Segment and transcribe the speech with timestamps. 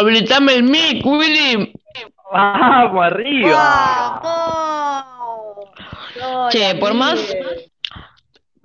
[0.00, 1.74] Habilitame el mic, Willy.
[2.32, 4.22] ¡Vamos, arriba!
[6.50, 7.36] Che, por más,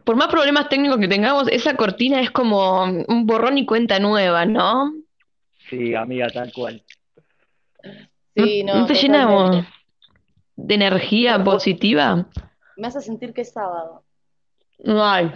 [0.05, 4.45] por más problemas técnicos que tengamos, esa cortina es como un borrón y cuenta nueva,
[4.45, 4.94] ¿no?
[5.69, 6.81] Sí, amiga, tal cual.
[8.33, 9.66] Sí, ¿No, no, no te llenamos
[10.55, 12.27] de energía positiva?
[12.77, 14.03] Me hace sentir que es sábado.
[14.86, 15.33] Ay,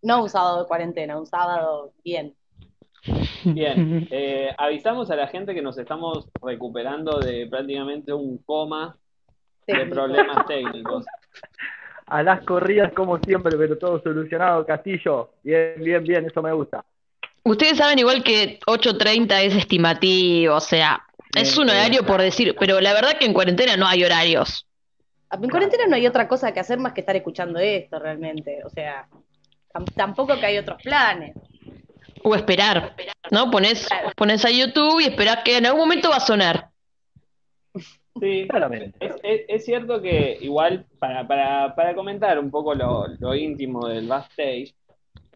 [0.00, 2.34] No un sábado de cuarentena, un sábado bien.
[3.44, 8.96] Bien, eh, avisamos a la gente que nos estamos recuperando de prácticamente un coma
[9.66, 11.04] de problemas técnicos.
[12.10, 15.28] A las corridas, como siempre, pero todo solucionado, Castillo.
[15.42, 16.82] Bien, bien, bien, eso me gusta.
[17.44, 21.02] ustedes saben igual que 8.30 es estimativo, o sea,
[21.34, 24.66] es un horario por decir, pero la verdad que en cuarentena no hay horarios.
[25.30, 28.60] En cuarentena no hay otra cosa que hacer más que estar escuchando esto realmente.
[28.64, 29.06] O sea,
[29.74, 31.36] tam- tampoco que hay otros planes.
[32.22, 32.94] O esperar,
[33.30, 33.50] ¿no?
[33.50, 36.68] Pones, pones a YouTube y esperás que en algún momento va a sonar.
[38.20, 38.96] Sí, Claramente.
[39.00, 43.86] es, es- es cierto que igual, para, para, para comentar un poco lo, lo íntimo
[43.86, 44.74] del backstage,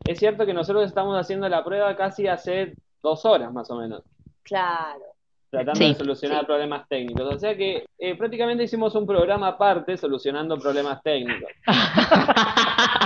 [0.04, 4.02] es cierto que nosotros estamos haciendo la prueba casi hace dos horas más o menos,
[4.42, 5.04] Claro.
[5.48, 5.88] tratando Sí.
[5.88, 7.32] de solucionar problemas técnicos.
[7.36, 11.50] O sea que eh, prácticamente hicimos un programa aparte solucionando problemas técnicos.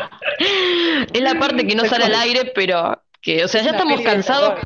[1.13, 4.01] Es la parte que no sale al aire, pero que, o sea, ya Una estamos
[4.03, 4.61] cansados.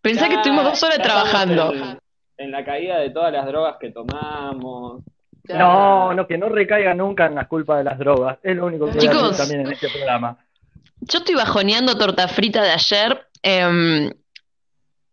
[0.00, 1.74] Pensá que estuvimos dos horas trabajando.
[1.74, 1.98] En,
[2.36, 5.02] en la caída de todas las drogas que tomamos.
[5.48, 8.38] No, no, que no recaiga nunca en la culpa de las drogas.
[8.42, 9.30] Es lo único que voy a Chicos.
[9.30, 10.38] decir también en este programa.
[11.00, 14.10] Yo estoy bajoneando torta frita de ayer, em,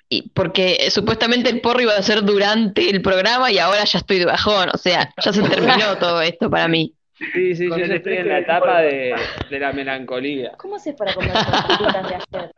[0.09, 3.97] y porque eh, supuestamente el porro iba a ser durante el programa y ahora ya
[3.97, 6.94] estoy de bajón, o sea, ya se terminó todo esto para mí.
[7.17, 9.15] Sí, sí, yo ya estoy en la etapa de,
[9.49, 10.51] de la melancolía.
[10.57, 12.51] ¿Cómo haces para comer tortas fritas de ayer?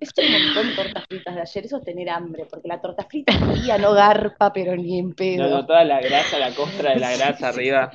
[0.00, 3.32] Es un montón tortas fritas de ayer, eso es tener hambre, porque la torta frita
[3.32, 5.48] fría no garpa, pero ni en No, pedo.
[5.50, 7.90] no, toda la grasa, la costra de la grasa arriba.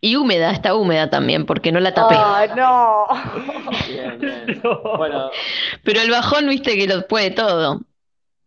[0.00, 2.14] Y húmeda, está húmeda también, porque no la tapé.
[2.14, 3.06] ¡Ay, no!
[3.88, 4.62] Bien, bien.
[4.96, 5.30] Bueno,
[5.82, 7.80] Pero el bajón, viste que lo puede todo.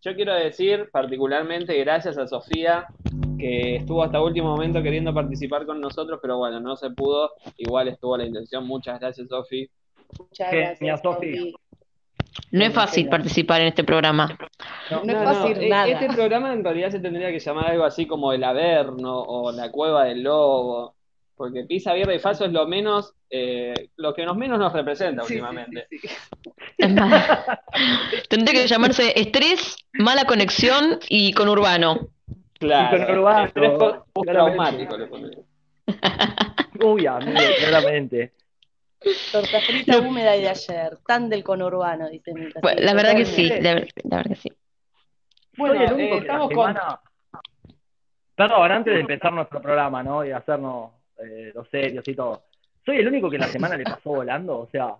[0.02, 2.86] yo quiero decir particularmente gracias a Sofía,
[3.40, 7.32] que estuvo hasta último momento queriendo participar con nosotros, pero bueno, no se pudo.
[7.58, 8.68] Igual estuvo la intención.
[8.68, 9.68] Muchas gracias, Sofi.
[10.20, 11.38] Muchas gracias, Sofi.
[11.38, 11.56] Sofi.
[12.52, 14.38] No es fácil participar en este programa.
[14.92, 15.88] No, es fácil e- nada.
[15.88, 19.72] Este programa en realidad se tendría que llamar algo así como El Averno o La
[19.72, 20.96] Cueva del Lobo,
[21.36, 25.24] porque Pizza, Birra y Faso es lo menos, eh, lo que nos menos nos representa
[25.24, 25.88] últimamente.
[26.78, 27.40] Es más,
[28.30, 31.47] tendría que llamarse estrés, mala conexión y con
[32.59, 34.06] Claro, claramente.
[34.14, 35.46] postraumático le ponemos.
[36.84, 38.34] Uy, amigo, claramente.
[39.32, 43.26] Torta frita húmeda y de ayer, tan del conurbano, dice mi Pues, la verdad que
[43.26, 44.52] sí, la, la verdad que sí.
[45.58, 46.76] Bueno, Soy el único eh, que la estamos con...
[48.35, 50.26] Perdón, antes de empezar nuestro programa, ¿no?
[50.26, 52.44] Y hacernos eh, los serios y todo.
[52.85, 54.59] ¿Soy el único que la semana le pasó volando?
[54.59, 54.96] O sea,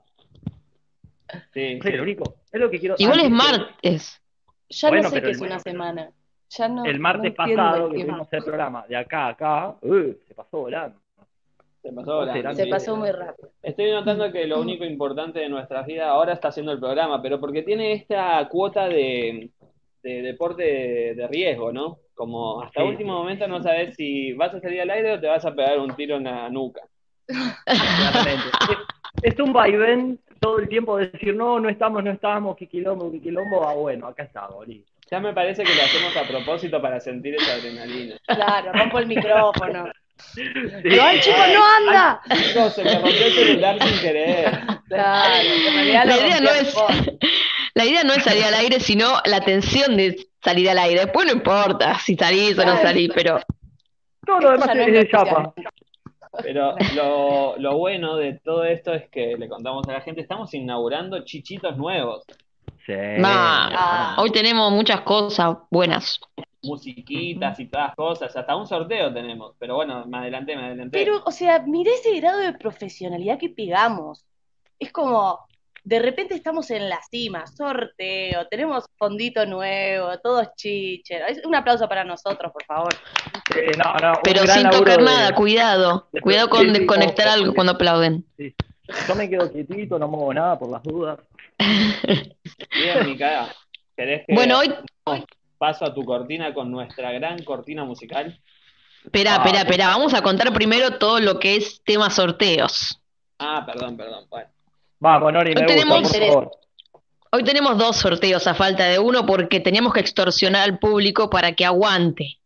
[1.54, 2.36] Sí, ¿soy el único?
[2.52, 4.22] Es lo que quiero Igual es martes.
[4.70, 6.12] Ya Bueno, no sé qué es una semana.
[6.50, 9.76] Ya no, El martes no pasado el que tuvimos el programa, de acá a acá,
[9.82, 11.00] uh, se pasó volando.
[11.82, 13.50] se pasó volando, Se pasó muy rápido.
[13.62, 17.40] Estoy notando que lo único importante de nuestras vidas ahora está haciendo el programa, pero
[17.40, 19.52] porque tiene esta cuota de,
[20.02, 22.00] de deporte de, de riesgo, ¿no?
[22.16, 22.88] Como hasta Sí.
[22.88, 25.80] último momento no sabes si vas a salir al aire o te vas a pegar
[25.80, 26.82] un tiro en la nuca.
[27.28, 32.68] Es, es un vaivén todo el tiempo de decir, no, no estamos, no estamos, qué
[32.68, 34.92] quilombo, qué quilombo, ah, bueno, acá estamos, listo.
[35.12, 38.16] Ya me parece que lo hacemos a propósito para sentir esa adrenalina.
[38.28, 39.92] Claro, rompo el micrófono.
[40.34, 40.44] Sí.
[40.84, 42.22] Pero, ¡ay, chicos, no anda!
[42.30, 44.60] Chicos, se me rompió el celular sin querer.
[44.88, 45.34] Claro,
[46.06, 46.76] La idea no a es,
[47.74, 51.02] la idea no es salir al aire, sino la tensión de salir al aire.
[51.02, 53.40] Después no importa si salís o no salís, pero
[54.26, 55.54] Todo lo demás no es de chapa.
[56.44, 60.54] Pero lo, lo bueno de todo esto es que le contamos a la gente, estamos
[60.54, 62.26] inaugurando chichitos nuevos,
[62.90, 63.22] Sí.
[63.22, 66.20] Ma, hoy tenemos muchas cosas buenas.
[66.64, 70.98] musiquitas y todas cosas, hasta un sorteo tenemos, pero bueno, me adelanté, me adelanté.
[70.98, 74.26] Pero, o sea, miré ese grado de profesionalidad que pegamos.
[74.80, 75.40] Es como,
[75.84, 81.22] de repente estamos en la cima, sorteo, tenemos fondito nuevo, todos chiches.
[81.30, 82.94] Es- Un aplauso para nosotros, por favor.
[83.78, 86.08] No, no, Pero sin tocar nada, cuidado.
[86.12, 88.26] de- Cuidado con sí, sí, desconectar algo cuando aplauden.
[89.08, 91.20] Yo me quedo quietito, no muevo nada por las dudas.
[91.60, 93.54] Bien, Micaela,
[93.96, 94.74] ¿querés que Bueno, hoy.
[95.58, 98.40] paso a tu cortina con nuestra gran cortina musical?
[99.04, 99.88] Espera, Ah, espera, espera.
[99.88, 103.00] Vamos a contar primero todo lo que es tema sorteos.
[103.40, 104.26] Ah, perdón, perdón.
[104.30, 104.50] Bueno,
[105.00, 106.52] Vamos, Nori, me gusta, tenemos- por favor.
[107.32, 111.52] Hoy tenemos dos sorteos a falta de uno porque teníamos que extorsionar al público para
[111.54, 112.40] que aguante,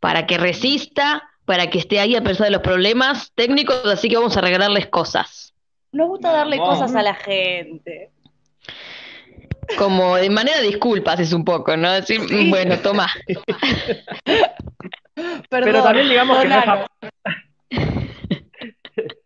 [0.00, 4.16] para que resista, para que esté ahí a pesar de los problemas técnicos, así que
[4.16, 5.45] vamos a regalarles cosas.
[5.96, 6.78] Nos gusta darle Vamos.
[6.78, 8.10] cosas a la gente.
[9.78, 11.90] Como de manera de disculpas es un poco, ¿no?
[11.90, 12.50] Decir, Sí.
[12.50, 13.08] bueno, toma.
[15.48, 16.66] Perdón, Pero también digamos que no es.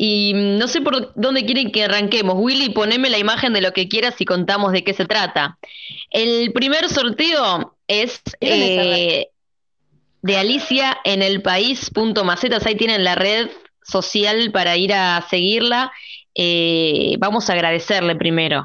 [0.00, 2.34] Y mm, no sé por dónde quieren que arranquemos.
[2.38, 5.58] Willy, poneme la imagen de lo que quieras y contamos de qué se trata.
[6.10, 9.28] El primer sorteo es eh,
[10.22, 12.64] de Alicia en el país punto macetas.
[12.66, 13.48] Ahí tienen la red
[13.88, 15.90] social para ir a seguirla.
[16.34, 18.64] Eh, vamos a agradecerle primero.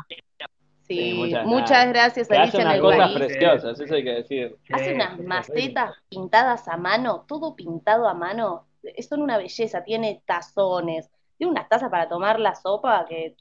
[0.87, 3.17] Sí, Sí, muchas muchas, gracias, hace Alicia en unas el cosas país.
[3.17, 4.55] preciosas, eso hay que decir.
[4.71, 8.67] Hace Sí, unas macetas pintadas a mano, todo pintado a mano.
[9.07, 13.35] Son una belleza, tiene tazones, tiene unas tazas para tomar la sopa que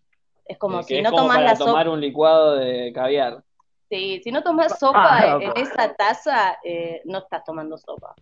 [0.47, 1.91] es como que si es no como tomás para la tomar sopa.
[1.95, 3.43] un licuado de caviar.
[3.91, 8.15] Sí, si no tomás sopa Ah, en esa taza, eh, no estás tomando sopa.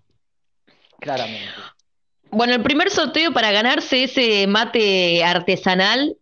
[0.98, 1.60] Claramente.
[2.32, 6.16] Bueno, el primer sorteo para ganarse ese mate artesanal,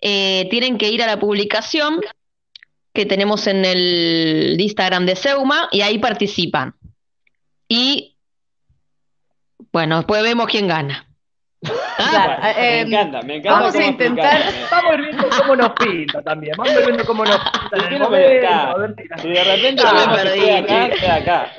[0.00, 2.00] eh, tienen que ir a la publicación
[2.92, 6.74] que tenemos en el Instagram de Seuma y ahí participan.
[7.68, 8.16] Y
[9.72, 11.08] bueno, después vemos quién gana.
[11.98, 13.60] Ah, Claro, Bueno, me eh, encanta, me encanta.
[13.60, 14.54] vamos a intentar-.
[14.70, 16.54] Vamos viendo cómo nos pinta también.
[16.56, 21.52] Vamos a ir viendo cómo nos pinta si de repente vemos que acá, estoy acá.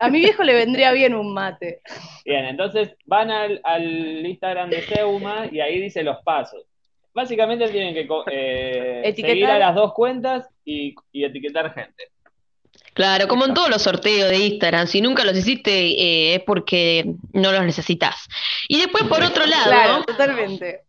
[0.00, 1.82] A mi viejo le vendría bien un mate.
[2.24, 6.64] Bien, entonces van al, al Instagram de Seuma y ahí dice los pasos.
[7.12, 9.30] Básicamente tienen que eh, Etiquetar.
[9.30, 12.04] seguir a las dos cuentas y, y etiquetar gente.
[12.94, 17.04] claro, como en todos los sorteos de Instagram, si nunca los hiciste eh, es porque
[17.32, 18.28] no los necesitas.
[18.68, 20.80] Y después por otro lado, Claro, totalmente.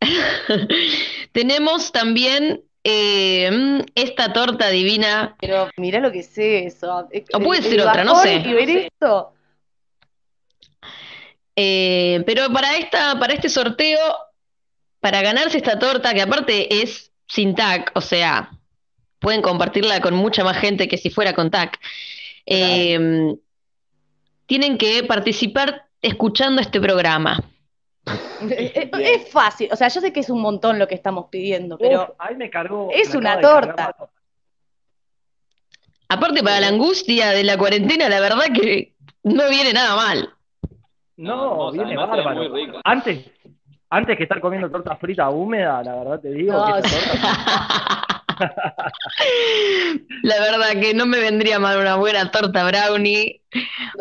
[1.32, 7.08] tenemos también eh, mm, esta torta divina Pero mirá lo que es eso.
[7.32, 8.36] O puede ser otra, no sé.
[8.36, 9.32] Y ver esto.
[11.56, 13.98] Eh, pero para esta, para este sorteo,
[15.00, 18.52] para ganarse esta torta, que aparte es sin tag, o sea,
[19.18, 21.72] pueden compartirla con mucha más gente que si fuera con tag,
[22.44, 23.34] eh,
[24.46, 27.42] tienen que participar escuchando este programa.
[28.40, 29.68] Es, fácil.
[29.72, 32.36] O sea, yo sé que es un montón lo que estamos pidiendo, pero Uf, ahí
[32.36, 32.88] me cargó.
[32.92, 33.94] es me una torta.
[36.08, 38.94] Aparte, para la angustia de la cuarentena, la verdad que
[39.24, 40.30] no viene nada mal.
[41.16, 42.80] No, viene bárbaro.
[42.84, 43.26] Antes,
[43.90, 48.06] antes que estar comiendo torta frita húmeda, la verdad te digo No, que esa torta
[50.22, 53.40] La verdad que no me vendría mal una buena torta brownie.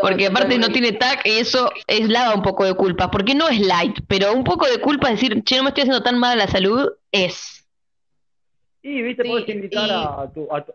[0.01, 3.47] Porque aparte no tiene tag y eso es lava un poco de culpa, porque no
[3.47, 6.19] es light, pero un poco de culpa es decir, che, no me estoy haciendo tan
[6.19, 7.65] mal a la salud, es.
[8.81, 10.73] Y viste, Sí, puedes invitar y- a, tu, a, tu,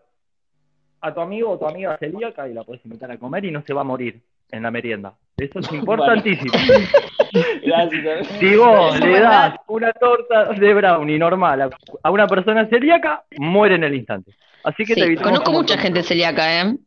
[1.01, 3.63] a tu amigo o tu amiga celíaca y la puedes invitar a comer y no
[3.63, 5.13] se va a morir en la merienda.
[5.41, 6.53] Eso es importantísimo.
[7.63, 8.27] Gracias.
[8.39, 11.71] Si vos Eso le das una torta de brownie normal
[12.03, 14.33] a, una persona celíaca, muere en el instante.
[14.63, 16.77] Así que te Sí, evitamos conozco mucha gente celíaca, ¿eh?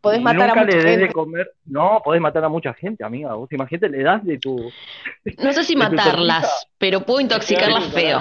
[0.00, 1.06] Podés matar nunca a mucha le des gente.
[1.06, 1.50] de comer.
[1.64, 3.34] No, podés matar a mucha gente, amiga.
[3.34, 4.56] Vos imagínate, le das de tu.
[5.38, 8.20] No sé si ¿De tu matarlas, pero puedo intoxicarlas feo.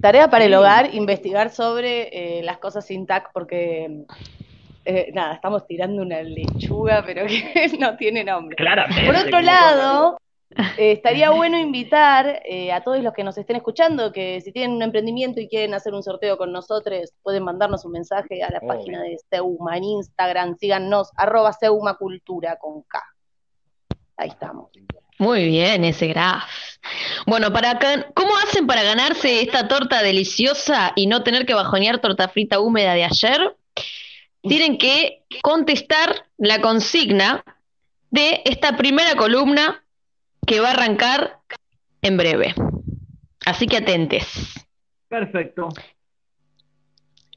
[0.00, 4.04] Tarea para el hogar, investigar sobre eh, las cosas sin tac, porque
[4.86, 8.54] eh, nada, estamos tirando una lechuga, pero que no tiene nombre.
[8.54, 9.04] Claramente.
[9.04, 10.18] Por otro lado,
[10.78, 14.76] eh, estaría bueno invitar eh, a todos los que nos estén escuchando que si tienen
[14.76, 18.60] un emprendimiento y quieren hacer un sorteo con nosotros, pueden mandarnos un mensaje a la
[18.60, 23.02] página de Seuma en Instagram, síganos, arroba Seuma Cultura con K.
[24.18, 24.70] Ahí estamos.
[25.18, 26.44] Muy bien, ese graf.
[27.26, 27.78] Bueno, para
[28.14, 32.94] ¿cómo hacen para ganarse esta torta deliciosa y no tener que bajonear torta frita húmeda
[32.94, 33.56] de ayer?
[34.48, 37.44] Tienen que contestar la consigna
[38.10, 39.84] de esta primera columna
[40.46, 41.40] que va a arrancar
[42.02, 42.54] en breve.
[43.44, 44.26] Así que atentes.
[45.08, 45.68] Perfecto.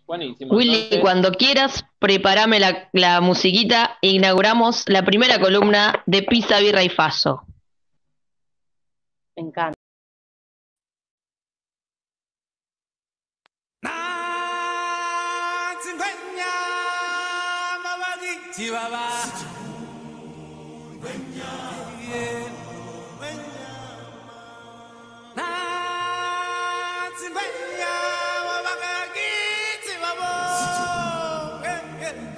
[0.05, 0.55] Buenísimo.
[0.55, 6.59] Willy, entonces- cuando quieras, prepárame la, la musiquita e inauguramos la primera columna de Pizza,
[6.59, 7.43] Birra y Faso.
[9.35, 9.78] Me encanta.
[18.59, 19.07] sibaba.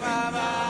[0.02, 0.62] Baba.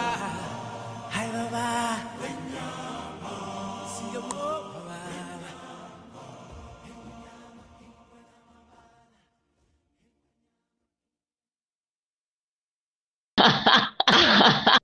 [13.37, 14.80] Ha ha ha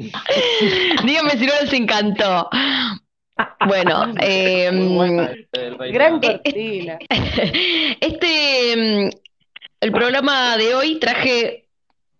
[1.04, 2.48] Dígame si no les encantó.
[3.66, 4.70] Bueno, eh,
[5.92, 6.98] Gran cortina.
[8.00, 9.10] Este, mm,
[9.80, 11.66] el programa de hoy traje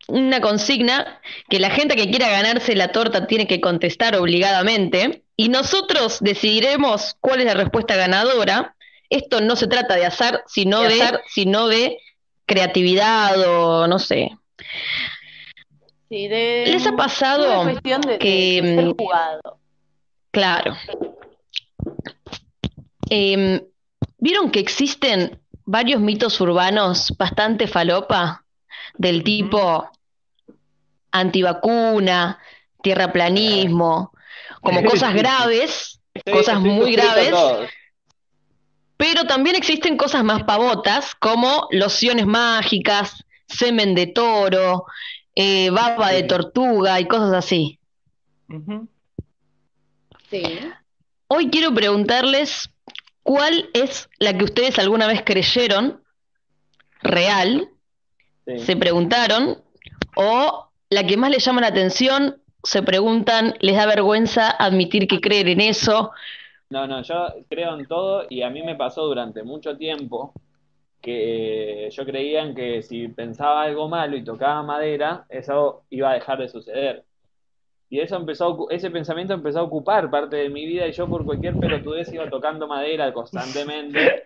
[0.08, 5.48] una consigna que la gente que quiera ganarse la torta tiene que contestar obligadamente y
[5.48, 8.74] nosotros decidiremos cuál es la respuesta ganadora.
[9.08, 11.98] Esto no se trata de azar, sino de, azar, sino de
[12.46, 14.30] creatividad o no sé.
[16.10, 19.58] Sí, de, ¿Les ha pasado cuestión de, de- que, de ser mm, jugado.
[20.32, 20.74] Claro.
[23.08, 23.60] Em,
[24.18, 28.44] ¿vieron que existen varios mitos urbanos bastante falopa?
[28.98, 29.88] Del tipo
[31.12, 32.38] antivacuna,
[32.82, 34.12] tierraplanismo,
[34.62, 37.32] como cosas graves, Estoy- cosas estoy muy graves.
[38.96, 44.84] pero también existen cosas más pavotas, como lociones mágicas, semen de toro,
[45.42, 47.78] eh, baba de tortuga y cosas así.
[50.28, 50.42] Sí.
[51.28, 52.70] Hoy quiero preguntarles
[53.22, 56.02] cuál es la que ustedes alguna vez creyeron
[57.02, 57.68] real,
[58.46, 58.58] Sí.
[58.58, 59.62] se preguntaron,
[60.16, 65.20] o la que más les llama la atención, se preguntan, les da vergüenza admitir que
[65.20, 66.10] creen en eso.
[66.68, 70.32] No, no, yo creo en todo y a mí me pasó durante mucho tiempo
[71.00, 76.14] que yo creía en que si pensaba algo malo y tocaba madera, eso iba a
[76.14, 77.04] dejar de suceder.
[77.88, 81.24] Y eso empezó, ese pensamiento empezó a ocupar parte de mi vida y yo por
[81.24, 84.24] cualquier pelotudez iba tocando madera constantemente.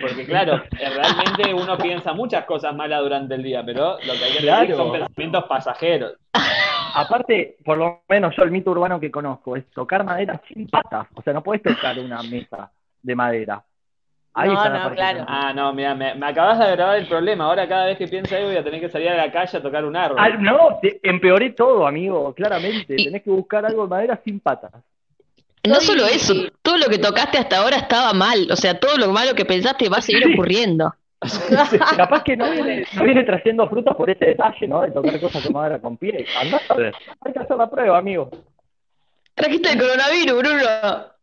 [0.00, 4.24] Porque claro, eh, realmente uno piensa muchas cosas malas durante el día, pero lo que
[4.24, 4.76] hay que Claro.
[4.76, 6.14] son pensamientos pasajeros.
[6.94, 11.08] Aparte, por lo menos yo el mito urbano que conozco es tocar madera sin patas.
[11.14, 12.70] O sea, no puedes tocar una mesa
[13.02, 13.62] de madera.
[14.38, 15.24] Ahí No, no, claro.
[15.26, 17.44] Ah, no, mira, me, me acabas de agravar el problema.
[17.46, 19.62] Ahora cada vez que pienso ahí voy a tener que salir a la calle a
[19.62, 20.18] tocar un árbol.
[20.20, 22.94] Ah, no, te- empeoré todo, amigo, claramente.
[22.98, 24.72] Y- Tenés que buscar algo de madera sin patas.
[25.66, 29.08] No solo eso, todo lo que tocaste hasta ahora estaba mal, o sea, todo lo
[29.10, 30.32] malo que pensaste va a seguir Sí.
[30.34, 30.94] ocurriendo.
[31.96, 34.82] Capaz que no viene, no viene trayendo frutas por este detalle, ¿no?
[34.82, 36.26] De tocar cosas con madera con pie.
[36.40, 36.94] Andá a ver.
[37.24, 38.30] Hay que hacer la prueba, amigo.
[39.34, 41.15] Trajiste el coronavirus, Bruno.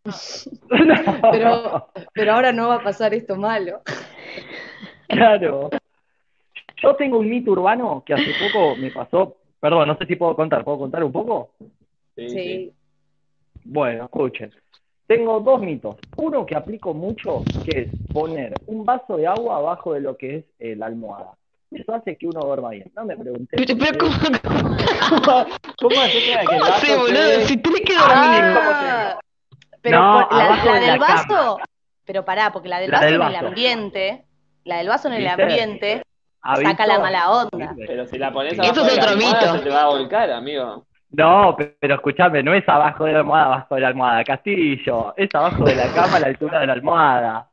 [1.32, 3.82] Pero, pero ahora no va a pasar esto malo.
[5.08, 5.70] Claro.
[6.82, 9.38] Yo tengo un mito urbano que hace poco me pasó.
[9.60, 10.64] Perdón, no sé si puedo contar.
[10.64, 11.52] ¿Puedo contar un poco?
[12.18, 12.72] Sí.
[13.64, 14.52] Bueno, escuchen.
[15.08, 15.98] Tengo dos mitos.
[16.18, 20.36] Uno que aplico mucho, que es poner un vaso de agua abajo de lo que
[20.38, 21.32] es eh, la almohada.
[21.72, 22.92] Eso hace que uno duerma bien.
[22.96, 23.58] No me pregunté.
[23.58, 25.46] Pero, pero ¿cómo, cómo,
[25.80, 27.14] ¿Cómo haces para que el cómo vaso hace, boludo?
[27.14, 28.42] quede- Si tenés que dormir.
[28.44, 29.20] Ah,
[29.84, 31.66] pero No, por- la, la de del la vaso, cama.
[32.06, 34.26] pero pará, porque la del La vaso del en el ambiente,
[34.64, 36.02] la del vaso en el ambiente,
[36.42, 37.74] ¿Ha saca la mala onda.
[37.86, 39.58] Pero si la pones Eso abajo es de la otro almohada, mito.
[39.58, 40.86] se te va a volcar, amigo.
[41.12, 45.14] No, pe- pero escúchame, no es abajo de la almohada, abajo de la almohada, Castillo.
[45.16, 47.50] Es abajo de la cama a la altura de la almohada.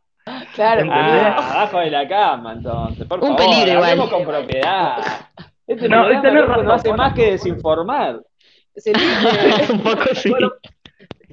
[0.55, 0.89] Claro.
[0.93, 3.07] Ah, abajo de la cama, entonces.
[3.07, 4.11] Por Un favor, peligro igual.
[4.11, 4.97] con propiedad.
[5.67, 8.21] Este No, loco, no razón, hace más que desinformar.
[9.73, 10.31] Un poco sí.
[10.31, 10.53] Bueno,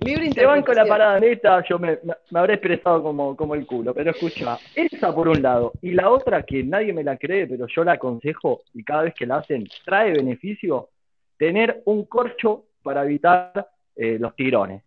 [0.01, 3.65] libre te van con la parada neta, yo me, me- habré expresado como, como el
[3.65, 7.47] culo, pero escucha, esa por un lado, y la otra que nadie me la cree,
[7.47, 10.89] pero yo la aconsejo y cada vez que la hacen trae beneficio,
[11.37, 14.83] tener un corcho para evitar eh, los tirones.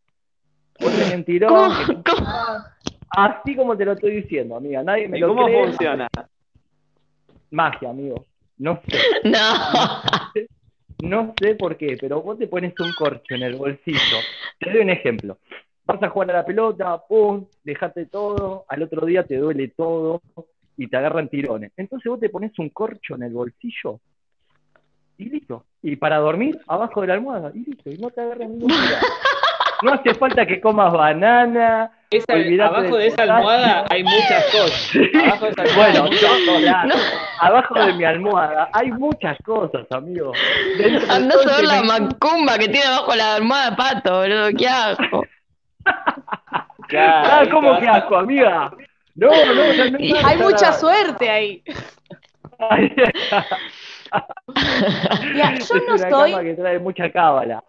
[0.79, 2.03] Vos tenés un tirón, ¿Cómo?
[2.05, 2.29] ¿Cómo?
[3.11, 5.65] así como te lo estoy diciendo, amiga, nadie me ¿Y lo cómo cree.
[5.65, 6.09] funciona?
[7.51, 8.25] Magia, amigo.
[8.59, 8.99] No sé.
[9.25, 10.51] No.
[11.03, 14.19] No sé por qué, pero vos te pones un corcho en el bolsillo.
[14.59, 15.39] Te doy un ejemplo.
[15.87, 20.21] Vas a jugar a la pelota, pum, dejate todo, al otro día te duele todo
[20.77, 21.73] y te agarran tirones.
[21.77, 24.01] Entonces vos te pones un corcho en el bolsillo
[25.21, 25.65] y listo.
[25.83, 27.91] Y para dormir, abajo de la almohada, y listo.
[27.91, 28.71] Y no te agarras ningún.
[29.83, 31.91] No hace falta que comas banana.
[32.11, 32.33] Esa-
[32.67, 34.91] abajo de esa almohada hay muchas cosas.
[35.25, 37.13] Abajo de esa almohada Bueno, cosas.
[37.41, 40.33] abajo de mi almohada hay muchas cosas, amigo.
[41.11, 44.49] Andás a ver la macumba que tiene abajo la almohada de pato, boludo.
[44.57, 45.25] Qué asco.
[46.89, 48.69] Claro, Ah, ¿cómo que asco, amiga?
[49.15, 51.63] No, no, no pasa Hay mucha suerte ahí.
[52.59, 52.93] Ay,
[55.33, 57.63] Mira, yo es no una soy- cama que trae mucha cábala.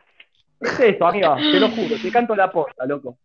[0.62, 3.18] Es eso, amiga, te lo juro, te canto la posta, loco.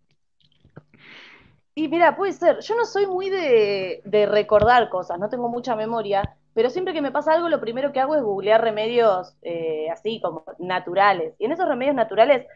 [1.75, 2.61] Y mira, puede ser.
[2.61, 6.23] Yo no soy muy de, de recordar cosas, no tengo mucha memoria,
[6.55, 10.21] pero siempre que me pasa algo, lo primero que hago es googlear remedios eh, así
[10.23, 11.35] como naturales.
[11.38, 12.47] Y en esos remedios naturales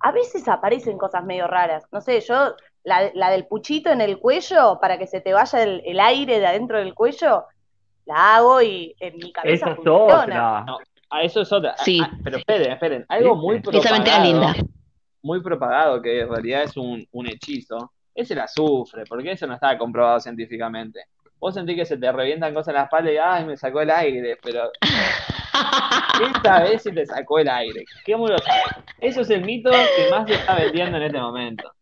[0.00, 1.84] a veces aparecen cosas medio raras.
[1.90, 2.54] No sé, yo,
[2.84, 6.38] la, la del puchito en el cuello para que se te vaya el, el aire
[6.38, 7.46] de adentro del cuello,
[8.06, 10.22] la hago y en mi cabeza Esa es funciona.
[10.22, 10.64] otra.
[10.64, 10.78] No,
[11.10, 11.74] Ah, eso es otra.
[11.78, 12.00] Sí.
[12.02, 13.06] Ah, pero esperen, esperen.
[13.08, 13.94] Algo muy Esa propagado.
[13.96, 14.54] mentira linda.
[15.22, 17.92] Muy propagado, que en realidad es un, un hechizo.
[18.14, 21.00] Es el azufre, porque eso no está comprobado científicamente.
[21.38, 23.90] Vos sentís que se te revientan cosas en la espalda y ay, me sacó el
[23.90, 24.70] aire, pero
[26.34, 27.84] esta vez sí te sacó el aire.
[28.04, 28.84] ¿Cómo lo sabes?
[28.98, 31.72] Eso es el mito que más se está vendiendo en este momento.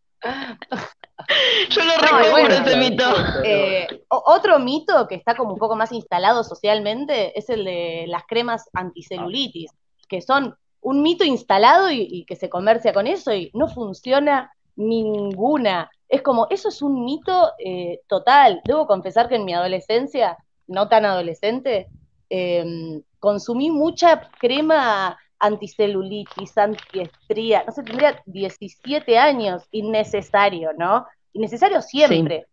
[1.71, 3.05] Yo no No, recuerdo bueno, ese mito.
[3.45, 8.25] Eh, otro mito que está como un poco más instalado socialmente es el de las
[8.27, 9.71] cremas anticelulitis,
[10.09, 14.53] que son un mito instalado y, y que se comercia con eso y no funciona
[14.77, 15.91] ninguna.
[16.09, 18.61] Es como, eso es un mito eh, total.
[18.65, 20.37] Debo confesar que en mi adolescencia,
[20.67, 21.89] no tan adolescente,
[22.31, 31.07] eh, consumí mucha crema anticelulitis, antiestría, no sé, tendría 17 años, innecesario, ¿no?
[31.33, 32.47] Innecesario siempre.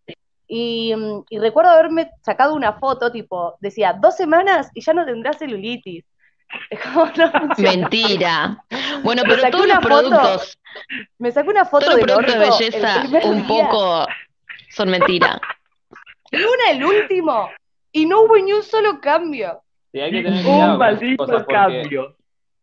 [0.48, 0.94] Y,
[1.30, 6.06] y recuerdo haberme sacado una foto, tipo, decía, dos semanas y ya no tendrás celulitis.
[6.70, 7.72] Es como, no funciona.
[7.72, 8.64] Mentira.
[9.04, 10.60] Bueno, Me pero todos los una foto productos,
[11.18, 14.06] Me saqué una foto todos los productos de belleza un día, poco
[14.70, 15.40] son mentira.
[16.32, 17.50] y una el último,
[17.92, 19.62] y no hubo ni un solo cambio.
[19.92, 22.16] Sí, hay que tener cuidado Un maldito cambio.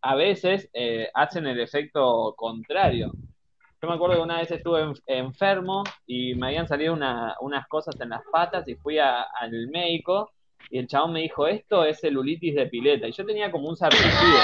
[0.03, 3.13] A veces eh, hacen el efecto contrario.
[3.83, 7.67] Yo me acuerdo que una vez estuve en- enfermo y me habían salido una- unas
[7.69, 10.31] cosas en las patas y fui a- al médico
[10.71, 13.09] y el chabón me dijo, esto es celulitis de pileta.
[13.09, 14.41] Y yo tenía como un sarpullido.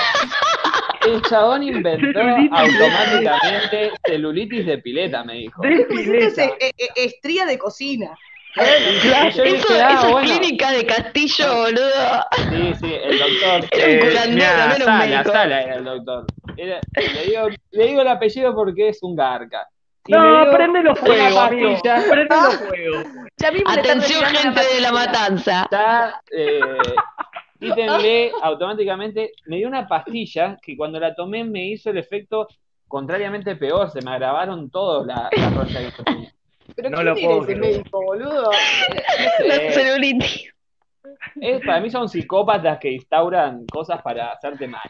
[1.06, 5.62] El chabón inventó Celulitis de automáticamente celulitis de pileta, me dijo.
[5.62, 6.00] De esto es
[6.34, 6.44] pileta.
[6.60, 8.16] eh, eh, estría de cocina.
[8.56, 10.28] Dije, Eso, "Ah, eso es bueno".
[10.28, 12.24] clínica de Castillo, boludo.
[12.48, 13.68] Sí, sí, el doctor.
[13.70, 15.32] Era un eh, curandero, mirá, no era un Sala, médico.
[15.32, 16.26] Sala era el doctor.
[16.56, 19.68] Era- le, digo, le digo el apellido porque es un garca.
[20.06, 21.70] Y No, dio prendelo una fuego, amigo.
[21.72, 22.04] pastilla.
[22.08, 23.02] Prendelo fuego.
[23.36, 25.68] Ya mismo le están Atención, gente de la matanza.
[25.70, 26.94] Ya, eh,
[27.60, 29.32] quítenle automáticamente.
[29.46, 32.48] Me dio una pastilla que cuando la tomé me hizo el efecto
[32.88, 33.90] contrariamente peor.
[33.90, 36.32] Se me agravaron todos la, la roncha que yo tenía.
[36.74, 37.74] Pero No ¿quién lo tiene puedo ese creer.
[37.78, 38.50] médico, boludo?
[39.46, 40.52] La Eh, celulitis.
[41.40, 44.82] es- para mí son psicópatas que instauran cosas para hacerte mal.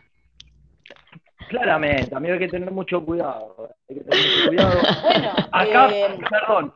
[1.49, 3.71] Claramente, amigo, hay que tener mucho cuidado.
[3.89, 4.81] Hay que tener mucho cuidado.
[5.03, 6.75] Bueno, Acá, eh, perdón.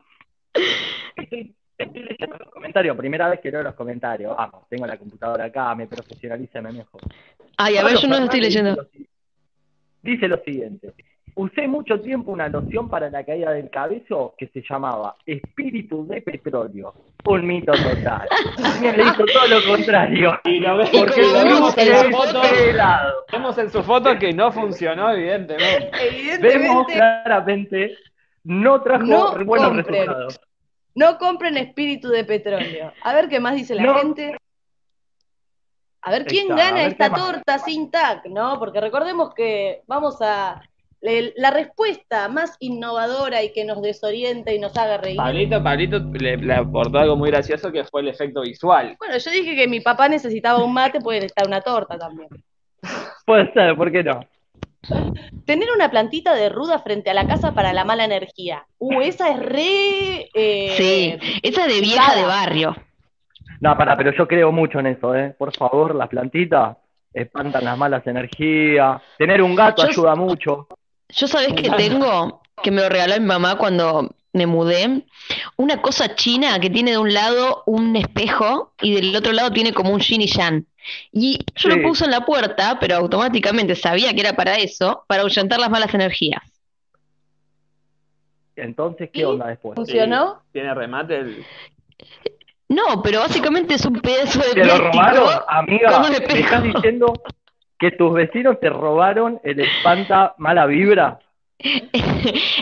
[1.15, 4.35] Estoy, estoy leyendo los comentarios, primera vez que leo los comentarios.
[4.37, 7.01] Vamos, tengo la computadora acá, me profesionaliza, me mejor.
[7.57, 8.75] Ay, a ver, yo no lo estoy leyendo.
[8.91, 9.07] Dice lo,
[10.11, 10.93] dice lo siguiente.
[11.35, 16.21] Usé mucho tiempo una loción para la caída del cabello que se llamaba Espíritu de
[16.21, 16.93] Petróleo.
[17.25, 18.27] Un mito total.
[18.61, 20.39] También le hizo todo lo contrario.
[20.43, 22.41] Y lo, ve- Y porque lo vemos vemos en la foto.
[23.31, 25.89] Vemos en su foto que no funcionó, evidentemente.
[25.91, 27.97] Vemos evidentemente claramente,
[28.43, 29.85] no trajo No buenos compren.
[29.95, 30.41] resultados.
[30.95, 32.91] no compren espíritu de petróleo.
[33.03, 33.95] A ver qué más dice la No.
[33.99, 34.35] gente.
[36.01, 38.57] A ver quién gana ver esta torta sin tac, ¿no?
[38.59, 40.61] Porque recordemos que vamos a.
[41.01, 45.17] le- La respuesta más innovadora y que nos desorienta y nos haga reír.
[45.17, 48.95] Pablito, Pablito le, le aportó algo muy gracioso que fue el efecto visual.
[48.99, 52.29] Bueno, yo dije que mi papá necesitaba un mate, puede estar una torta también.
[53.25, 54.19] Puede ser, ¿por qué no?
[55.45, 58.65] Tener una plantita de ruda frente a la casa para la mala energía.
[58.79, 60.29] Uh, esa es re.
[60.33, 62.75] eh, Sí, esa de vieja de barrio.
[63.59, 65.35] No, para, pero yo creo mucho en eso, ¿eh?
[65.37, 66.77] Por favor, las plantitas
[67.13, 68.99] espantan las malas energías.
[69.19, 70.67] Tener un gato Yo- ayuda mucho.
[71.13, 75.03] Yo sabés que tengo, que me lo regaló mi mamá cuando me mudé,
[75.57, 79.73] una cosa china que tiene de un lado un espejo y del otro lado tiene
[79.73, 80.65] como un yin y yang.
[81.11, 81.77] Y yo Sí.
[81.77, 85.69] lo puse en la puerta, pero automáticamente sabía que era para eso, para ahuyentar las
[85.69, 86.41] malas energías.
[88.55, 89.23] Entonces, ¿qué ¿Y?
[89.23, 89.75] onda después?
[89.75, 90.41] ¿Funcionó?
[90.51, 91.45] Tiene remate el.
[92.69, 95.99] No, pero básicamente es un pedazo de ¿Te lo robaron, amiga?
[96.09, 97.13] ¿Me estás diciendo
[97.81, 101.19] que tus vecinos te robaron el espanta mala vibra.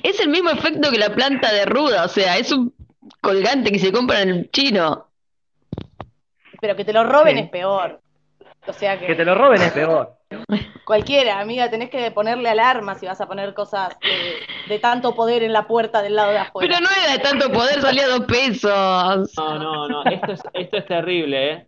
[0.02, 2.74] Es el mismo efecto que la planta de ruda, o sea, es un
[3.22, 5.08] colgante que se compra en el chino.
[6.62, 7.44] Pero que te lo roben Sí.
[7.44, 8.00] es peor.
[8.66, 10.16] O sea que, Que te lo roben es peor.
[10.86, 14.36] cualquiera, amiga, tenés que ponerle alarma si vas a poner cosas eh,
[14.68, 16.68] de tanto poder en la puerta del lado de afuera.
[16.70, 19.34] Pero no era de tanto poder, salía dos pesos.
[19.38, 21.66] No, no, no, esto es, esto es terrible, ¿eh?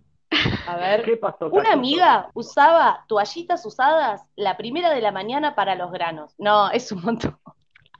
[0.67, 1.47] A ver, ¿Qué pasó?
[1.49, 6.33] una amiga usaba toallitas usadas la primera de la mañana para los granos.
[6.37, 7.37] No, es un montón.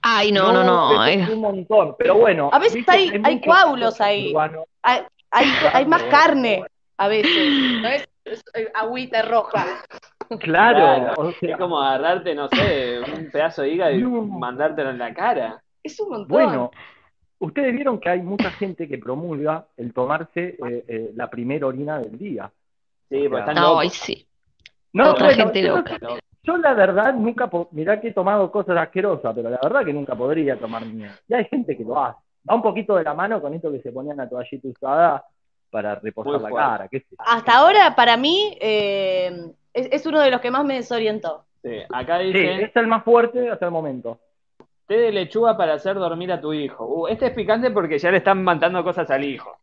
[0.02, 1.04] Ay, no, no, no.
[1.04, 2.50] Es un montón, pero bueno.
[2.52, 4.34] A veces hay- hay coágulos ahí.
[4.82, 6.64] Hay, hay, hay más carne
[6.98, 7.80] a veces.
[7.82, 9.64] No es, es, eh, agüita roja.
[10.40, 14.22] Claro, Claro, o sea, Es como agarrarte, no sé, un pedazo de hígado y No.
[14.22, 15.62] mandártelo en la cara.
[15.82, 16.28] Es un montón.
[16.28, 16.70] bueno,
[17.42, 21.98] ustedes vieron que hay mucha gente que promulga el tomarse eh, eh, la primera orina
[21.98, 22.50] del día.
[23.08, 23.98] Sí, porque están No, ay, locos.
[23.98, 24.26] sí.
[24.92, 25.98] No, Otra bueno, gente loca.
[26.44, 30.14] Yo la verdad nunca, mirá que he tomado cosas asquerosas, pero la verdad que nunca
[30.14, 31.16] podría tomar mía.
[31.28, 32.18] Y hay gente que lo hace.
[32.48, 35.24] Va un poquito de la mano con esto que se ponían la toallita usada
[35.70, 36.88] para reposar la cara.
[36.88, 37.16] qué sé yo.
[37.18, 39.30] Hasta ahora, para mí, eh,
[39.72, 41.44] es, es uno de los que más me desorientó.
[41.62, 44.18] Sí, acá Sí, dice, es el más fuerte hasta el momento.
[44.92, 46.84] Té de lechuga para hacer dormir a tu hijo.
[46.84, 49.56] Uh, este es picante porque ya le están mandando cosas al hijo.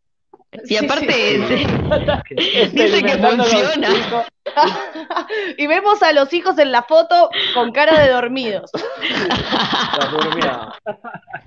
[0.66, 3.90] Y aparte, Dice Dice que funciona.
[5.58, 8.72] y vemos a los hijos en la foto con cara de dormidos.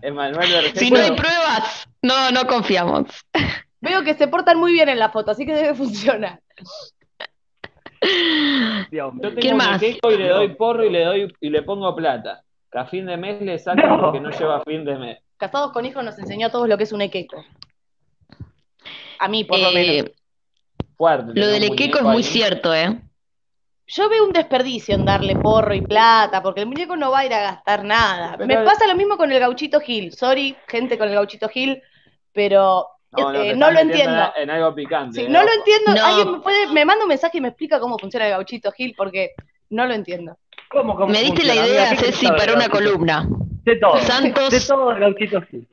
[0.03, 3.09] Emanuel si no hay pruebas, no, no confiamos.
[3.81, 6.40] Veo que se portan muy bien en la foto, así que debe funcionar.
[8.92, 9.83] Yo ¿Quién tengo más?
[9.83, 12.45] mi quejo y le doy porro y le doy y le pongo plata.
[12.72, 14.00] Que a fin de mes le sacan No.
[14.00, 15.18] porque no lleva fin de mes.
[15.37, 17.44] Casados con hijos nos enseñó a todos lo que es un equeco.
[19.18, 20.06] A mí, por lo menos.
[20.06, 20.14] Eh,
[20.96, 21.32] Fuerte.
[21.35, 22.22] lo del equeco es muy ahí.
[22.22, 22.98] cierto, ¿eh?
[23.87, 27.26] Yo veo un desperdicio en darle porro y plata, porque el muñeco no va a
[27.26, 28.37] ir a gastar nada.
[28.38, 30.12] Pero- Me pasa lo mismo con el gauchito Gil.
[30.12, 31.82] Sorry, gente con el gauchito Gil,
[32.32, 34.32] pero No, no, eh, no lo entiendo.
[34.37, 35.20] En algo picante.
[35.20, 35.94] Sí, eh, no lo entiendo.
[35.94, 36.06] No.
[36.06, 38.94] Alguien me, puede, me manda un mensaje y me explica cómo funciona el gauchito Gil,
[38.96, 39.32] porque
[39.68, 40.38] no lo entiendo.
[40.72, 42.70] ¿Cómo, cómo Me diste la idea, ¿qué Ceci, para una Gauchito?
[42.72, 43.26] columna.
[43.64, 43.98] De todo.
[43.98, 44.50] Santos.
[44.50, 45.66] De todo, Gauchito sí.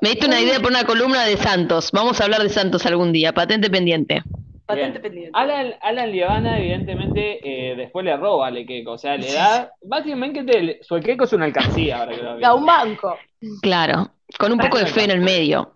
[0.00, 1.90] Me diste una idea para una columna de Santos.
[1.92, 4.22] Vamos a hablar de Santos algún día, patente pendiente.
[4.64, 5.30] Patente pendiente.
[5.34, 7.40] Alan, Alan Lievana, evidentemente,
[7.72, 8.92] eh, después le roba al Equeco.
[8.92, 9.72] O sea, le da.
[9.82, 12.40] Básicamente, el- su Equeco es una alcancía ahora que lo veo.
[12.40, 13.18] Da un banco.
[13.62, 15.74] Claro, con un poco de fe en el medio.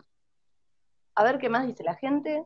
[1.17, 2.45] A ver qué más dice la gente.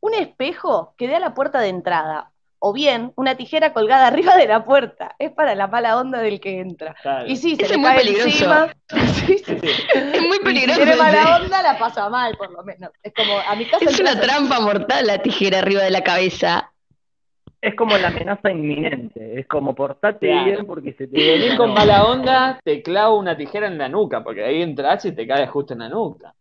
[0.00, 2.29] Un espejo que dé a la puerta de entrada.
[2.62, 5.14] O bien, una tijera colgada arriba de la puerta.
[5.18, 6.94] Es para la mala onda del que entra.
[7.02, 7.26] Claro.
[7.26, 8.28] Y sí, se le es muy cae peligroso.
[8.28, 8.74] encima.
[9.26, 9.56] Sí, sí.
[9.94, 10.76] Es muy si peligroso.
[10.80, 12.90] tiene mala onda, la pasa mal, por lo menos.
[13.02, 16.72] Es como, a mi casa Es una trampa mortal la tijera arriba de la cabeza.
[17.62, 19.38] Es como la amenaza inminente.
[19.40, 20.44] Es como portate Claro.
[20.46, 23.88] bien porque se te Si venís con mala onda, te clavo una tijera en la
[23.88, 26.34] nuca, porque ahí entras y te cae justo en la nuca.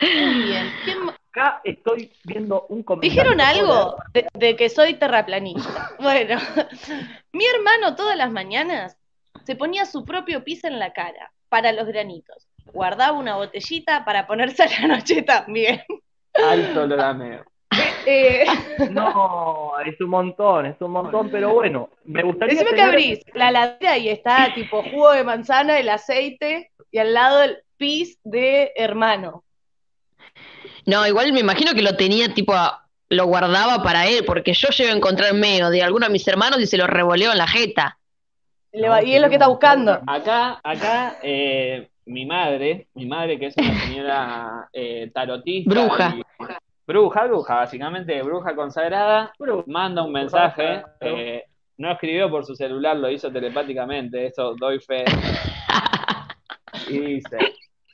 [0.00, 0.72] Muy bien.
[0.84, 3.10] ¿Quién ma- Acá estoy viendo un comentario.
[3.24, 5.90] ¿Dijeron algo de, de que soy terraplanista?
[6.00, 6.40] Bueno,
[7.32, 8.96] mi hermano todas las mañanas
[9.44, 12.46] se ponía su propio pis en la cara para los granitos.
[12.72, 15.82] Guardaba una botellita para ponerse a la noche también.
[16.34, 17.44] Alto lo lameo.
[18.06, 18.46] Eh,
[18.90, 22.54] No, es un montón, es un montón, pero bueno, me gustaría.
[22.54, 26.98] decime que tener- abrís la ladera y está tipo jugo de manzana, el aceite y
[26.98, 29.44] al lado el pis de hermano.
[30.86, 34.68] No, igual me imagino que lo tenía tipo, a- lo guardaba para él, porque yo
[34.68, 37.46] llego a encontrar menos de alguno de mis hermanos y se lo revoleo en la
[37.46, 37.98] jeta.
[38.72, 40.00] Le va- y es lo que está buscando.
[40.06, 45.70] Acá, acá, eh, mi madre, mi madre que es una señora eh, tarotista.
[45.70, 46.14] Bruja.
[46.16, 46.22] y-
[46.86, 50.82] bruja, bruja, básicamente bruja consagrada, Pero- manda un mensaje.
[51.00, 51.44] eh,
[51.78, 55.04] no escribió por su celular, lo hizo telepáticamente, eso doy fe.
[56.88, 57.38] Y dice,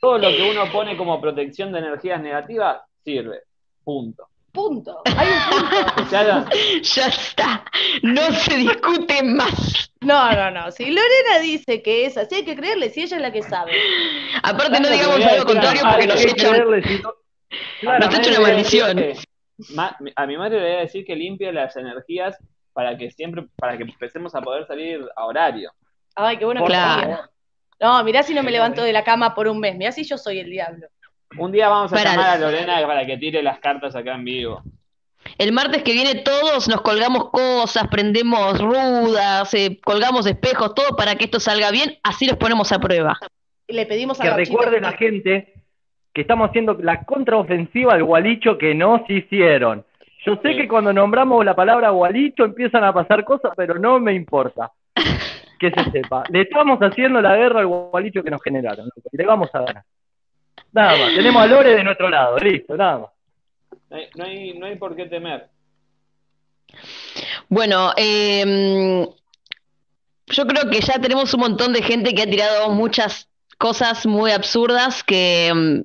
[0.03, 3.43] todo lo que uno pone como protección de energías negativas sirve.
[3.85, 4.27] Punto.
[4.51, 5.01] Punto.
[5.15, 6.49] Hay un punto.
[6.83, 7.63] Ya está,
[8.01, 9.89] no se discute más.
[10.01, 10.71] No, no, no.
[10.71, 13.71] Si Lorena dice que es así, hay que creerle si ella es la que sabe.
[14.43, 16.21] Aparte no digamos algo contrario porque nos
[17.79, 18.97] Claro, Nos echa una maldición.
[18.97, 19.17] que-
[20.17, 22.37] a mi madre le voy a decir que limpie las energías
[22.73, 25.71] para que siempre, para que empecemos a poder salir a horario.
[26.15, 27.29] Ay, qué bueno que Claro.
[27.79, 29.75] No, mirá si no me levanto de la cama por un mes.
[29.75, 30.87] Mirá si yo soy el diablo.
[31.37, 34.23] Un día vamos a Para- llamar a Lorena para que tire las cartas acá en
[34.23, 34.61] vivo.
[35.37, 41.15] El martes que viene todos nos colgamos cosas, prendemos rudas, eh, colgamos espejos, todo para
[41.15, 43.17] que esto salga bien, así los ponemos a prueba.
[43.67, 45.53] Y le pedimos a que recuerde la gente
[46.13, 49.85] que estamos haciendo la contraofensiva al gualicho que nos hicieron.
[50.25, 50.57] Yo sé Sí.
[50.57, 54.71] que cuando nombramos la palabra gualicho empiezan a pasar cosas, pero no me importa.
[55.63, 56.23] Que se sepa.
[56.29, 58.89] Le estamos haciendo la guerra al gualicho que nos generaron.
[59.13, 59.83] Le vamos a ganar.
[60.73, 61.15] Nada más.
[61.15, 62.37] Tenemos a Lore de nuestro lado.
[62.37, 63.09] Listo, nada más.
[63.89, 65.47] No hay, no hay, no hay por qué temer.
[67.47, 69.07] Bueno, eh,
[70.27, 74.31] yo creo que ya tenemos un montón de gente que ha tirado muchas cosas muy
[74.31, 75.81] absurdas que mm,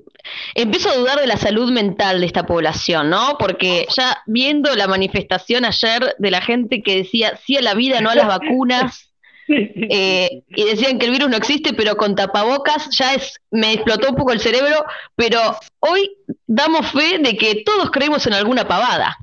[0.55, 3.37] empiezo a dudar de la salud mental de esta población, ¿no?
[3.39, 8.01] Porque ya viendo la manifestación ayer de la gente que decía sí a la vida,
[8.01, 9.08] no a las vacunas,
[9.89, 14.09] eh, y decían que el virus no existe, pero con tapabocas ya es, me explotó
[14.09, 14.85] un poco el cerebro,
[15.15, 15.39] pero
[15.79, 16.11] hoy
[16.45, 19.17] damos fe de que todos creemos en alguna pavada.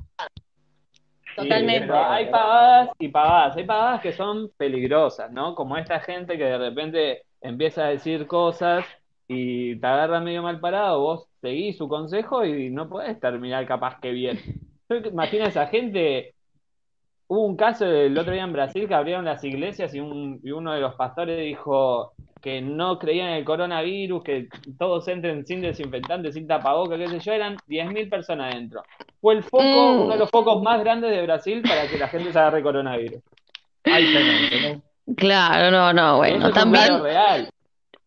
[1.35, 1.93] Totalmente.
[1.93, 3.55] hay pavadas y pavadas.
[3.57, 5.53] Hay pavadas que son peligrosas, ¿no?
[5.53, 8.85] Como esta gente que de repente empieza a decir cosas
[9.27, 13.99] y te agarra medio mal parado, vos seguís su consejo y no podés terminar capaz
[14.01, 14.39] que bien.
[14.89, 16.33] Yo a esa gente.
[17.29, 20.51] Hubo un caso el otro día en Brasil que abrieron las iglesias y, un, y
[20.51, 24.47] uno de los pastores dijo que no creían en el coronavirus, que
[24.79, 28.81] todos entren sin desinfectante, sin tapaboca, qué sé yo, eran 10.000 personas adentro.
[29.19, 30.01] Fue el foco, Mm.
[30.03, 33.21] uno de los focos más grandes de Brasil para que la gente se agarre coronavirus.
[33.83, 34.75] Ahí tenés,
[35.07, 35.15] ¿no?
[35.15, 37.03] Claro, no, no, Eso bueno, es un también.
[37.03, 37.49] real.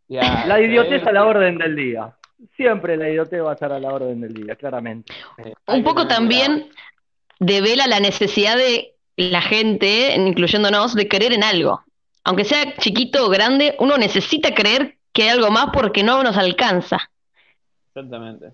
[0.09, 2.15] Ya, La idiotez eh, a la orden del día.
[2.57, 5.13] Siempre la idiotez va a estar a la orden del día, claramente.
[5.39, 6.69] eh, Un poco también
[7.39, 11.83] devela la necesidad de la gente, incluyéndonos, de creer en algo.
[12.25, 16.37] Aunque sea chiquito o grande, uno necesita creer que hay algo más porque no nos
[16.37, 17.11] alcanza.
[17.89, 18.53] Exactamente.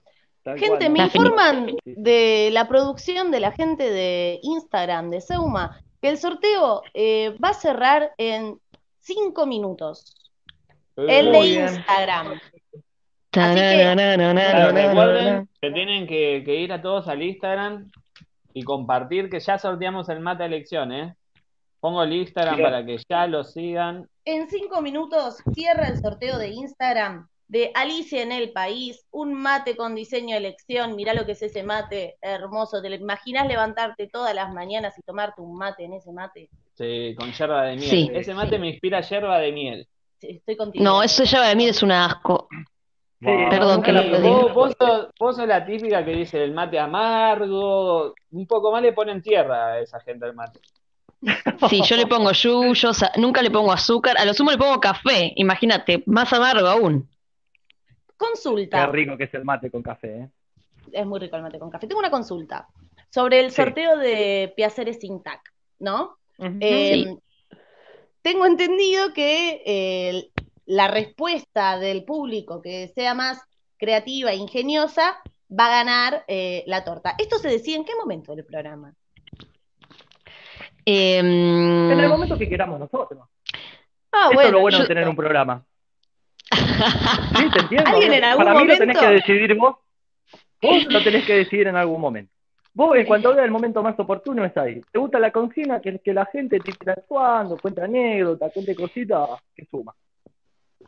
[0.56, 6.18] Gente, me informan de la producción de la gente de Instagram, de Seuma, que el
[6.18, 8.60] sorteo eh, va a cerrar en
[9.00, 10.30] cinco minutos.
[10.96, 11.38] El de.
[11.38, 12.40] Instagram.
[13.32, 13.94] Así que...
[14.72, 17.90] Recuerden que tienen que ir a todos al Instagram
[18.56, 21.14] y compartir que ya sorteamos el mate elección, ¿eh?
[21.78, 22.66] Pongo el Instagram Bien.
[22.66, 24.08] para que ya lo sigan.
[24.24, 29.76] En cinco minutos cierra el sorteo de Instagram de Alicia en el País, un mate
[29.76, 30.96] con diseño de elección.
[30.96, 32.80] Mirá lo que es ese mate hermoso.
[32.80, 36.48] ¿Te lo imaginas levantarte todas las mañanas y tomarte un mate en ese mate?
[36.78, 37.90] Sí, con yerba de miel.
[37.90, 38.10] Sí.
[38.14, 39.86] Ese mate me inspira yerba de miel.
[40.18, 40.82] Sí, Estoy contigo.
[40.82, 42.48] No, eso ya de mí es un asco.
[43.26, 44.28] Sí, Perdón, que la lo diga.
[44.36, 48.14] vos, vos sos, vos sos la típica que dice el mate amargo.
[48.30, 50.60] Un poco más le ponen tierra a esa gente al mate.
[51.68, 55.32] Sí, yo le pongo yuyo, nunca le pongo azúcar, a lo sumo le pongo café,
[55.36, 57.08] imagínate, más amargo aún.
[57.88, 58.86] Qué Consulta.
[58.86, 60.28] rico que es el mate con café, ¿eh?
[60.92, 61.86] Es muy rico el mate con café.
[61.88, 62.68] Tengo una consulta
[63.10, 63.56] sobre el Sí.
[63.56, 65.40] sorteo de Piaceres Sin Tac,
[65.80, 66.16] ¿no?
[66.60, 67.18] Eh, Sí.
[68.22, 70.30] Tengo entendido que eh,
[70.66, 73.40] la respuesta del público que sea más
[73.78, 75.16] creativa e ingeniosa
[75.50, 77.14] va a ganar eh, la torta.
[77.18, 78.92] ¿Esto se decía en qué momento del programa?
[80.84, 83.28] Em, En el momento que queramos nosotros.
[84.12, 85.64] Ah, Eso es lo bueno yo- de tener un programa.
[87.36, 87.90] Sí, te entiendo.
[87.90, 89.76] ¿Alguien en algún Para mí lo tenés que decidir vos.
[90.62, 92.32] Vos lo tenés que decidir en algún momento.
[92.72, 94.80] Vos, en cuanto vea el momento más oportuno, es ahí.
[94.92, 95.80] ¿Te gusta la consigna?
[95.80, 99.94] Que, que la gente te interactuando, cuenta anécdotas, cuente cositas, que suma.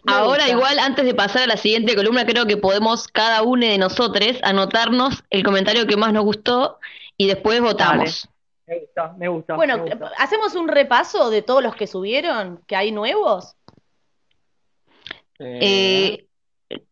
[0.07, 3.79] Ahora igual, antes de pasar a la siguiente columna, creo que podemos cada uno de
[3.79, 6.79] nosotros anotarnos el comentario que más nos gustó
[7.17, 8.29] y después votamos.
[8.67, 9.57] Me gusta, me gusta.
[9.57, 10.13] Bueno, me gusta.
[10.19, 13.57] hacemos un repaso de todos los que subieron, que hay nuevos.
[15.39, 16.27] Eh,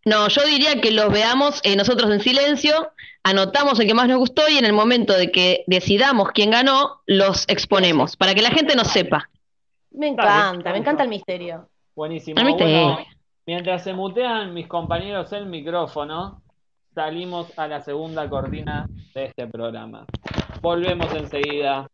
[0.04, 2.92] no, yo diría que los veamos eh, nosotros en silencio,
[3.22, 7.02] anotamos el que más nos gustó y en el momento de que decidamos quién ganó,
[7.06, 9.28] los exponemos, para que la gente nos sepa.
[9.90, 10.72] Me encanta, dale.
[10.72, 11.68] me encanta el misterio.
[11.96, 12.40] Buenísimo.
[12.42, 12.98] Bueno,
[13.46, 16.42] mientras se mutean mis compañeros el micrófono,
[16.94, 20.04] salimos a la segunda cortina de este programa.
[20.60, 21.88] Volvemos enseguida.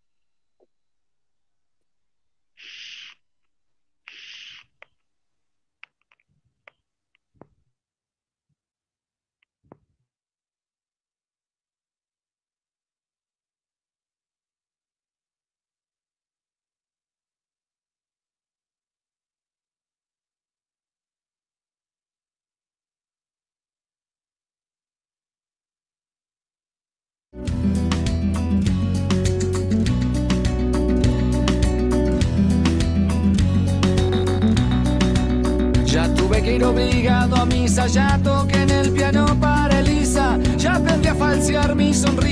[37.82, 40.38] Sayato que en el piano para Elisa.
[40.56, 42.31] Ya aprendí a falsear mi sonrisa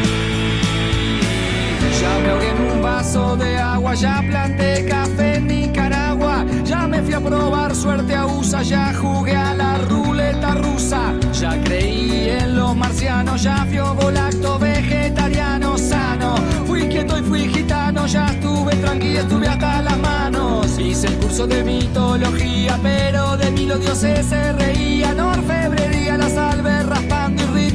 [3.93, 9.35] Ya planté café en Nicaragua, ya me fui a probar suerte a USA, ya jugué
[9.35, 16.87] a la ruleta rusa, ya creí en los marcianos, ya fui volacto vegetariano sano, fui
[16.87, 21.63] quieto y fui gitano, ya estuve tranquilo, estuve hasta las manos, hice el curso de
[21.63, 27.30] mitología, pero de mí los dioses se reían, orfebrería, la salve raspando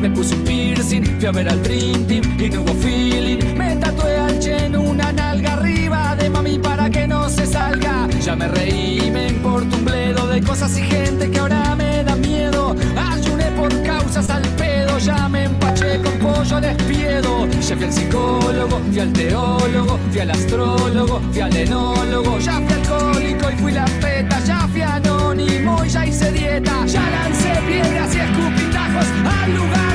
[0.00, 3.38] me puse un piercing, fui a ver al Dream Team y no hubo feeling.
[3.56, 8.08] Me tatué al Chen una nalga arriba de mami para que no se salga.
[8.24, 12.16] Ya me reí, me importa un bledo de cosas y gente que ahora me da
[12.16, 12.74] miedo.
[13.12, 17.46] Ayuné por causas al pedo, ya me empaché con pollo despiedo.
[17.60, 22.38] Ya fui al psicólogo, fui al teólogo, fui al astrólogo, fui al enólogo.
[22.38, 26.86] Ya fui alcohólico y fui la peta, ya fui anónimo y ya hice dieta.
[26.86, 29.06] Ya lancé piedras y escupitajos
[29.42, 29.89] al lugar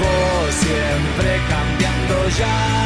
[0.00, 2.85] vos siempre cambiando ya,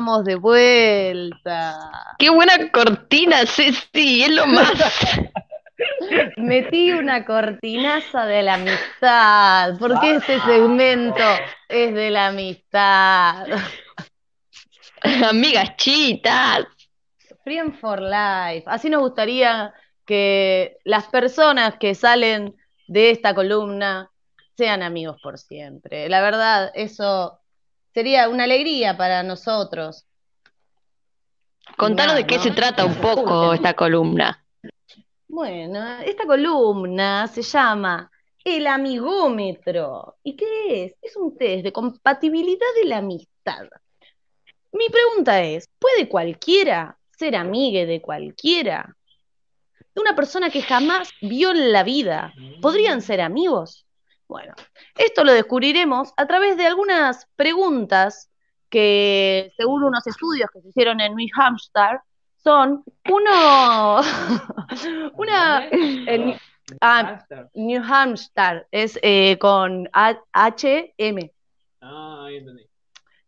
[0.00, 2.14] estamos de vuelta.
[2.18, 4.72] Qué buena cortina, Ceci, es lo más.
[6.38, 11.22] Metí una cortinaza de la amistad, porque este segmento
[11.68, 13.46] es de la amistad.
[15.28, 16.64] Amigas chitas.
[17.44, 18.64] Friend for Life.
[18.64, 19.74] Así nos gustaría
[20.06, 22.56] que las personas que salen
[22.88, 24.10] de esta columna
[24.56, 26.08] sean amigos por siempre.
[26.08, 27.39] La verdad, eso
[27.92, 30.06] sería una alegría para nosotros.
[31.76, 32.42] Contanos de qué ¿no?
[32.42, 34.44] se trata un poco esta columna.
[35.28, 38.10] Bueno, esta columna se llama
[38.44, 40.16] El Amigómetro.
[40.24, 40.96] ¿Y qué es?
[41.00, 43.66] Es un test de compatibilidad de la amistad.
[44.72, 48.96] Mi pregunta es, ¿puede cualquiera ser amigue de cualquiera?
[49.94, 52.32] De una persona que jamás vio en la vida.
[52.60, 53.86] ¿Podrían ser amigos?
[54.30, 54.54] Bueno,
[54.96, 58.30] esto lo descubriremos a través de algunas preguntas
[58.68, 61.98] que, según unos estudios que se hicieron en New Hampshire,
[62.36, 64.00] son uno,
[65.18, 66.38] una, en-
[66.80, 71.32] ah, New Hampshire es eh, con H-M.
[71.80, 72.68] Ah, entendí.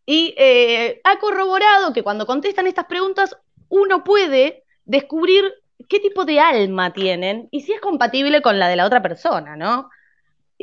[0.06, 3.36] Y eh, ha corroborado que cuando contestan estas preguntas,
[3.70, 5.52] uno puede descubrir
[5.88, 9.56] qué tipo de alma tienen y si es compatible con la de la otra persona,
[9.56, 9.90] ¿no?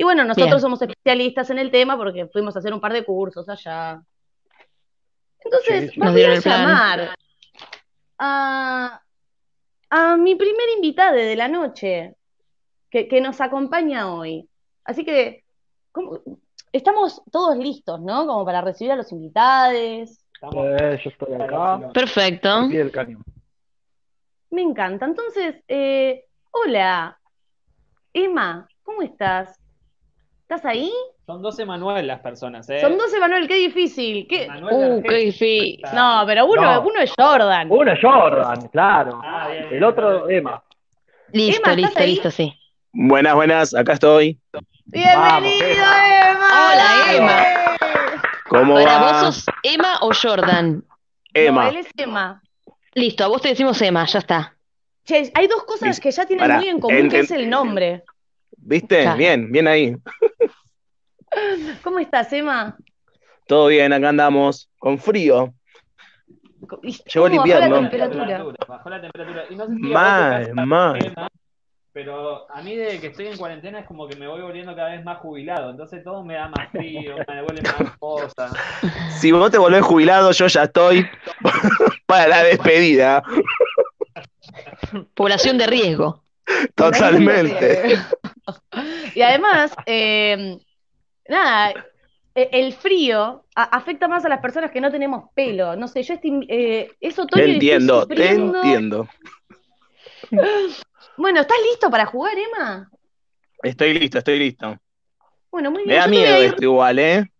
[0.00, 0.60] Y bueno, nosotros Bien.
[0.62, 4.00] somos especialistas en el tema porque fuimos a hacer un par de cursos allá.
[5.44, 7.14] Entonces, Sí, voy a llamar
[8.18, 9.02] a,
[9.90, 12.14] a mi primer invitada de la noche
[12.88, 14.48] que, que nos acompaña hoy.
[14.84, 15.44] Así que,
[15.92, 16.18] ¿cómo?
[16.72, 18.26] estamos todos listos, ¿no?
[18.26, 20.24] Como para recibir a los invitados.
[20.32, 21.92] Estamos Eh, yo estoy acá.
[21.92, 22.70] Perfecto.
[24.48, 25.04] Me encanta.
[25.04, 27.20] Entonces, eh, hola,
[28.14, 29.59] Emma, ¿cómo estás?
[30.50, 30.90] ¿Estás ahí?
[31.26, 32.80] Son 12 Manuel las personas, ¿eh?
[32.80, 34.26] Son 12, Manuel, qué difícil.
[34.28, 34.48] ¿Qué?
[34.48, 35.80] Manuel Uh, qué difícil.
[35.94, 36.80] No, pero uno, No.
[36.80, 37.68] uno es Jordan.
[37.70, 39.20] Uno es Jordan, claro.
[39.22, 39.74] Ah, bien, bien.
[39.76, 40.60] El otro, Emma.
[41.32, 42.06] Listo, Emma, ¿estás listo, ahí?
[42.10, 42.52] listo, sí.
[42.92, 44.40] Buenas, buenas, acá estoy.
[44.86, 46.48] Bienvenido, Emma.
[46.72, 47.44] Hola, Emma.
[48.48, 49.20] ¿Cómo Ahora, ¿vos va?
[49.32, 50.78] sos Emma o Jordan?
[50.78, 50.82] No,
[51.32, 51.68] Emma.
[51.68, 52.42] él es Emma.
[52.94, 54.56] Listo, a vos te decimos Emma, ya está.
[55.04, 57.48] Che, hay dos cosas que ya tienen muy en común, en- que en- es el
[57.48, 58.02] nombre.
[58.70, 59.02] ¿Viste?
[59.02, 59.18] Claro.
[59.18, 59.96] Bien, bien ahí.
[61.82, 62.76] ¿Cómo estás, Emma?
[63.48, 64.70] Todo bien, acá andamos.
[64.78, 65.52] Con frío.
[66.84, 67.80] ¿Y Llegó el cómo bajó la invierno.
[67.90, 68.44] temperatura?
[68.68, 69.44] Bajó la temperatura.
[69.50, 71.30] Y no sé si a vos te Mal, mal.
[71.92, 74.90] Pero a mí desde que estoy en cuarentena es como que me voy volviendo cada
[74.90, 75.70] vez más jubilado.
[75.70, 78.52] Entonces todo me da más frío, me devuelve más cosas.
[79.18, 81.04] Si vos te volvés jubilado, yo ya estoy
[82.06, 83.20] para la despedida.
[85.14, 86.22] Población de riesgo.
[86.76, 87.98] Totalmente.
[89.14, 90.58] Y además, eh,
[91.28, 91.70] nada,
[92.34, 95.76] e- el frío afecta más a las personas que no tenemos pelo.
[95.76, 99.08] No sé, yo estoy, eh, es otoño Te y estoy entiendo, te entiendo.
[101.16, 102.88] Bueno, ¿estás listo para jugar, Emma?
[103.62, 104.76] Estoy listo, estoy listo.
[105.50, 105.98] Bueno, muy Me bien.
[105.98, 107.30] da Yo te voy miedo ir- esto igual, ¿eh?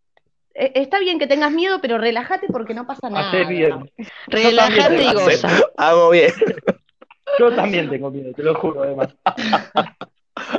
[0.55, 3.31] eh, está bien que tengas miedo, pero relájate porque no pasa nada.
[3.31, 3.91] Hacés bien.
[4.27, 5.49] Relájate y goza.
[5.79, 6.33] Hago bien.
[7.39, 9.09] Yo también tengo miedo, te lo juro, Emma.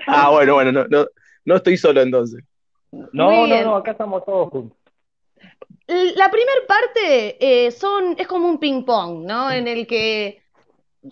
[0.07, 1.05] Ah, bueno, bueno, no, no,
[1.45, 2.43] no estoy solo entonces.
[2.91, 4.77] No, no, no, acá estamos todos juntos.
[5.87, 9.51] La primera parte eh, son, es como un ping-pong, ¿no?
[9.51, 10.41] En el que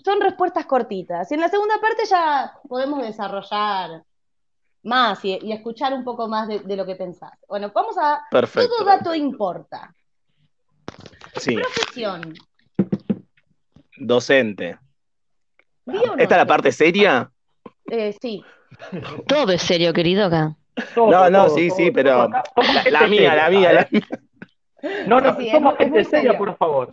[0.03, 1.29] son respuestas cortitas.
[1.31, 4.03] Y en la segunda parte ya podemos desarrollar
[4.83, 7.31] más y, y escuchar un poco más de, de lo que pensás.
[7.47, 8.21] Bueno, vamos a...
[8.31, 8.69] Perfecto.
[8.69, 9.93] Todo dato importa.
[11.35, 12.33] Sí, Profesión.
[13.97, 14.77] docente.
[15.85, 17.29] ¿Día o ¿Esta es la parte seria?
[17.89, 18.43] Eh, sí.
[19.27, 20.55] Todo es serio, querido acá.
[20.95, 22.29] Todo, No, no, todo, sí, todo, sí, todo pero
[22.91, 24.07] la, mía, la mía, la mía.
[25.07, 26.37] No, no, Sí, somos gente muy seria, serio.
[26.37, 26.89] por favor.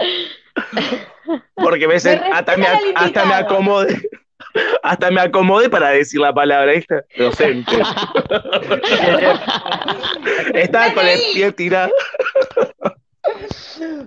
[1.55, 4.09] Porque me sen- hasta, me, hasta me acomodé.
[4.83, 7.05] Hasta me acomodé para decir la palabra esta.
[7.19, 7.73] Docente.
[10.55, 11.93] Estaba con el pie tirado.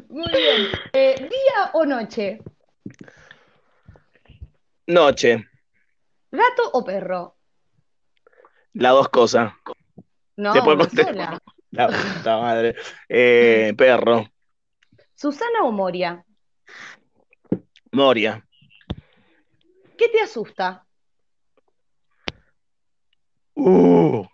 [0.09, 0.67] Muy bien.
[0.93, 2.39] Eh, ¿Día o noche?
[4.87, 5.45] Noche.
[6.31, 7.35] ¿Gato o perro?
[8.79, 9.53] Las dos cosas.
[10.37, 11.37] No, Se puede contestar.
[11.71, 12.75] La puta madre.
[13.09, 14.25] Eh, perro.
[15.13, 16.23] ¿Susana o Moria?
[17.91, 18.43] Moria.
[19.97, 20.85] ¿Qué te asusta?
[23.53, 24.25] Uh.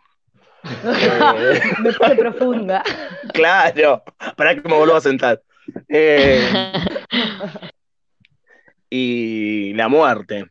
[1.81, 2.83] Me puse profunda.
[3.33, 4.03] claro.
[4.37, 5.41] Para que me vuelva a sentar.
[5.89, 6.71] Eh,
[8.91, 10.45] y la muerte.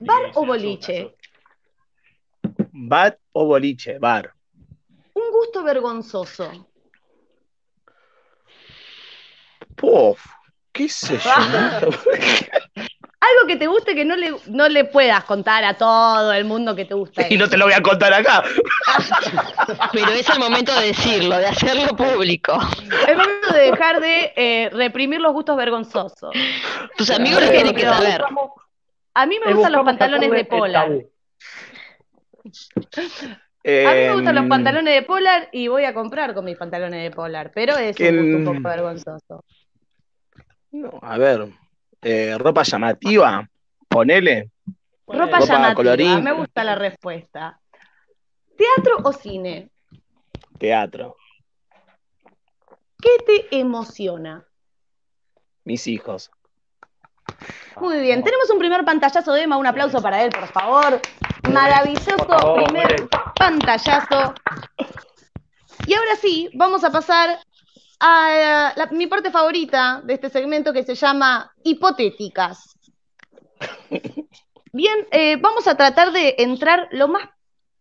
[0.00, 1.16] ¿Bar o boliche?
[2.76, 3.98] Bar o boliche.
[4.00, 4.34] Bar.
[5.14, 6.50] Un gusto vergonzoso.
[9.76, 10.26] Puf.
[10.72, 11.30] ¿Qué sé yo?
[13.20, 16.74] Algo que te guste que no le, no le puedas contar a todo el mundo
[16.74, 17.26] que te gusta.
[17.30, 18.42] y no te lo voy a contar acá.
[19.92, 22.58] Pero es el momento de decirlo, de hacerlo público.
[23.06, 26.34] Es momento de dejar de eh, reprimir los gustos vergonzosos.
[26.96, 28.24] Tus amigos lo tienen que saber.
[29.14, 31.13] A mí me gustan los pantalones de el
[32.44, 36.56] A mí me gustan los Em, pantalones de polar y voy a comprar con mis
[36.58, 39.44] pantalones de polar, pero es Que un poco vergonzoso.
[40.72, 41.48] no, a ver.
[42.02, 43.48] eh, ropa llamativa.
[43.88, 44.50] Ponele.
[45.06, 46.22] Ropa Ropa llamativa, colorín.
[46.24, 47.58] me gusta la respuesta.
[48.58, 49.70] ¿Teatro o cine?
[50.58, 51.16] Teatro.
[53.00, 54.44] ¿Qué te emociona?
[55.64, 56.30] Mis hijos.
[57.80, 61.00] Muy bien, tenemos un primer pantallazo de Emma, un aplauso para él, por favor.
[61.50, 64.34] Maravilloso favor, primer pantallazo.
[65.86, 67.38] Y ahora sí, vamos a pasar
[68.00, 72.76] a la- mi parte favorita de este segmento que se llama hipotéticas.
[74.72, 77.28] Bien, eh, vamos a tratar de entrar lo más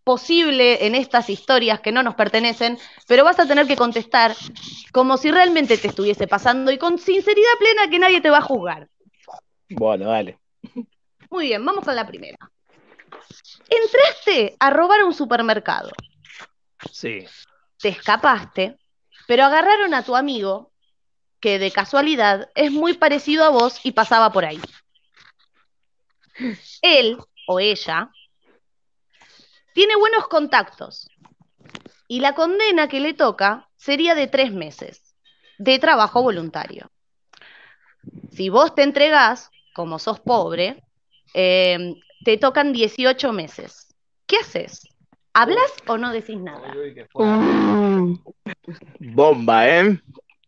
[0.03, 4.36] posible en estas historias que no nos pertenecen, pero vas a tener que contestar
[4.91, 8.41] como si realmente te estuviese pasando y con sinceridad plena que nadie te va a
[8.41, 8.89] juzgar.
[9.70, 10.38] Bueno, dale.
[11.32, 12.38] Muy bien, vamos con la primera.
[13.69, 15.91] Entraste a robar un supermercado,
[16.91, 17.26] Sí.
[17.80, 18.78] te escapaste,
[19.28, 20.71] pero agarraron a tu amigo,
[21.39, 24.61] que de casualidad es muy parecido a vos y pasaba por ahí.
[26.82, 27.17] Él
[27.47, 28.09] o ella
[29.74, 31.09] tiene buenos contactos
[32.07, 35.15] y la condena que le toca sería de tres meses
[35.57, 36.89] de trabajo voluntario.
[38.32, 40.84] Si vos te entregás, como sos pobre,
[41.34, 43.88] eh, te tocan 18 meses.
[44.28, 44.82] ¿Qué haces?
[45.34, 46.74] ¿Hablas o no decís nada?
[47.15, 48.13] Mm,
[48.99, 49.99] Bomba, ¿eh?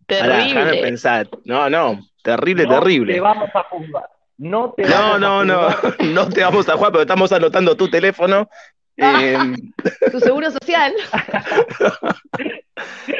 [0.05, 0.82] Terrible.
[0.82, 1.28] pensar.
[1.43, 1.99] No, no.
[2.23, 3.13] Terrible, No terrible.
[3.13, 4.09] te vamos a juzgar.
[4.38, 5.71] No te No, vamos no, a no.
[5.71, 5.95] juzgar.
[6.05, 8.49] No te vamos a jugar, pero estamos anotando tu teléfono.
[8.97, 9.38] Eh,
[10.11, 10.93] ¿Tu seguro social?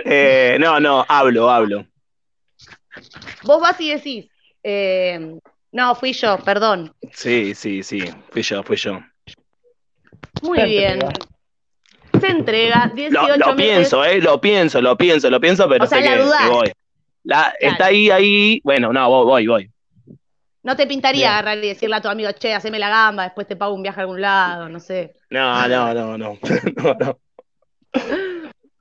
[0.06, 1.86] eh, no, no, hablo, hablo.
[3.44, 4.28] Vos vas y decís,
[4.64, 5.38] eh,
[5.76, 6.94] no, fui yo, perdón.
[7.12, 8.00] Sí, sí, sí.
[8.32, 9.00] Fui yo, fui yo.
[10.42, 10.94] Muy Se bien.
[11.02, 11.14] entrega.
[12.20, 13.56] Se entrega 18 Lo, lo meses.
[13.76, 14.22] pienso, ¿eh?
[14.22, 16.72] Lo pienso, lo pienso, lo pienso, pero O sea, sé la que, que voy.
[17.24, 17.74] La, Claro.
[17.74, 18.62] Está ahí, ahí.
[18.64, 19.72] Bueno, no, voy, voy, voy.
[20.64, 21.32] No te pintaría Bien.
[21.32, 24.00] agarrar y decirle a tu amigo, che, haceme la gamba, después te pago un viaje
[24.00, 25.14] a algún lado, no sé.
[25.30, 26.40] No, no, no, no.
[26.78, 27.20] no, no.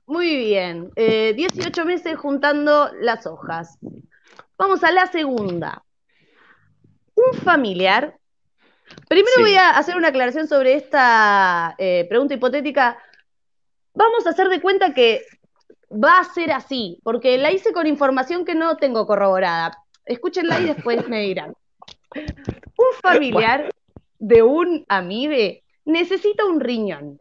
[0.07, 0.91] Muy bien.
[0.95, 3.77] Eh, 18 meses juntando las hojas.
[4.57, 5.83] Vamos a la segunda.
[7.15, 8.17] Un familiar.
[9.07, 9.41] Primero Sí.
[9.41, 12.97] voy a hacer una aclaración sobre esta eh, pregunta hipotética.
[13.93, 15.21] Vamos a hacer de cuenta que
[15.91, 19.77] va a ser así, porque la hice con información que no tengo corroborada.
[20.05, 21.53] Escúchenla y después me dirán.
[22.13, 23.69] Un familiar
[24.19, 27.19] de un amibe necesita un riñón.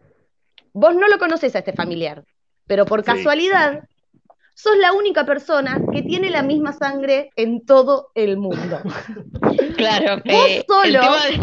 [0.73, 2.25] Vos no lo conoces a este familiar,
[2.67, 3.07] pero por Sí.
[3.07, 3.85] casualidad
[4.55, 8.81] sos la única persona que tiene la misma sangre en todo el mundo.
[9.77, 10.23] Claro.
[10.25, 11.01] Vos eh, el solo.
[11.01, 11.41] tema de-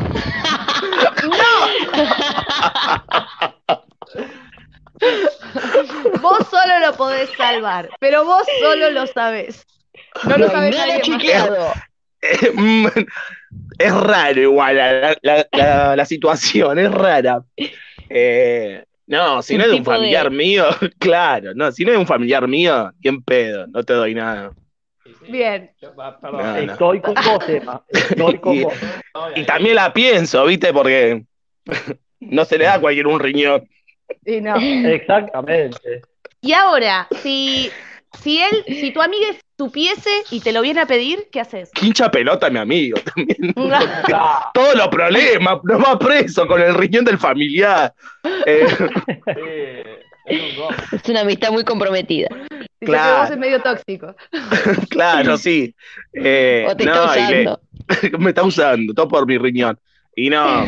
[6.22, 9.66] Vos solo lo podés salvar, pero vos solo lo sabés.
[10.24, 11.02] No lo No nadie más.
[11.02, 11.74] chequeado.
[12.22, 12.88] Eh, mm,
[13.80, 17.42] Es raro igual la, la- la- la situación, es rara.
[18.10, 20.66] Eh, no, si no es de un de- familiar mío,
[21.00, 24.52] claro, no, si no es de un familiar mío, bien pedo, no te doy nada.
[25.28, 25.70] Bien.
[25.80, 26.16] Perdón.
[26.22, 26.56] No, no.
[26.72, 27.84] Estoy con vos, Emma.
[27.90, 28.74] Estoy con Y- vos.
[29.36, 30.72] Y también la pienso, ¿viste?
[30.74, 31.24] Porque
[32.20, 33.68] no se le da a cualquier un riñón.
[34.26, 34.56] Y no.
[34.58, 36.02] Exactamente.
[36.42, 37.70] Y ahora, si,
[38.22, 39.28] si él, si tu amiga
[39.62, 41.70] supiese y te lo viene a pedir, ¿qué haces?
[41.80, 43.54] Hincha pelota mi amigo también.
[44.54, 47.94] Todos los problemas, no va preso con el riñón del familiar.
[48.48, 48.82] Eh, sí,
[50.26, 50.76] es un gol.
[50.92, 52.28] Es una amistad muy comprometida.
[52.80, 53.22] Claro.
[53.22, 54.16] vos es medio tóxico.
[54.90, 55.76] claro, sí.
[56.14, 59.78] Eh, O te no, está le- me está usando, todo por mi riñón.
[60.16, 60.66] Y no,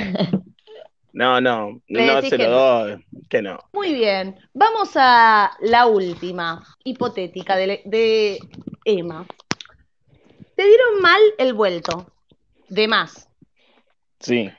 [1.13, 3.05] no, no, no se lo doy.
[3.29, 3.59] Que no.
[3.71, 4.35] Muy bien.
[4.53, 8.39] Vamos a la última, hipotética, de, de
[8.83, 9.25] Emma.
[10.55, 12.11] Te dieron mal el vuelto.
[12.67, 13.29] De más.
[14.19, 14.51] Sí.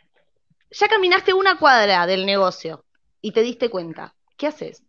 [0.70, 2.84] Ya caminaste una cuadra del negocio
[3.20, 4.14] y te diste cuenta.
[4.36, 4.82] ¿Qué haces?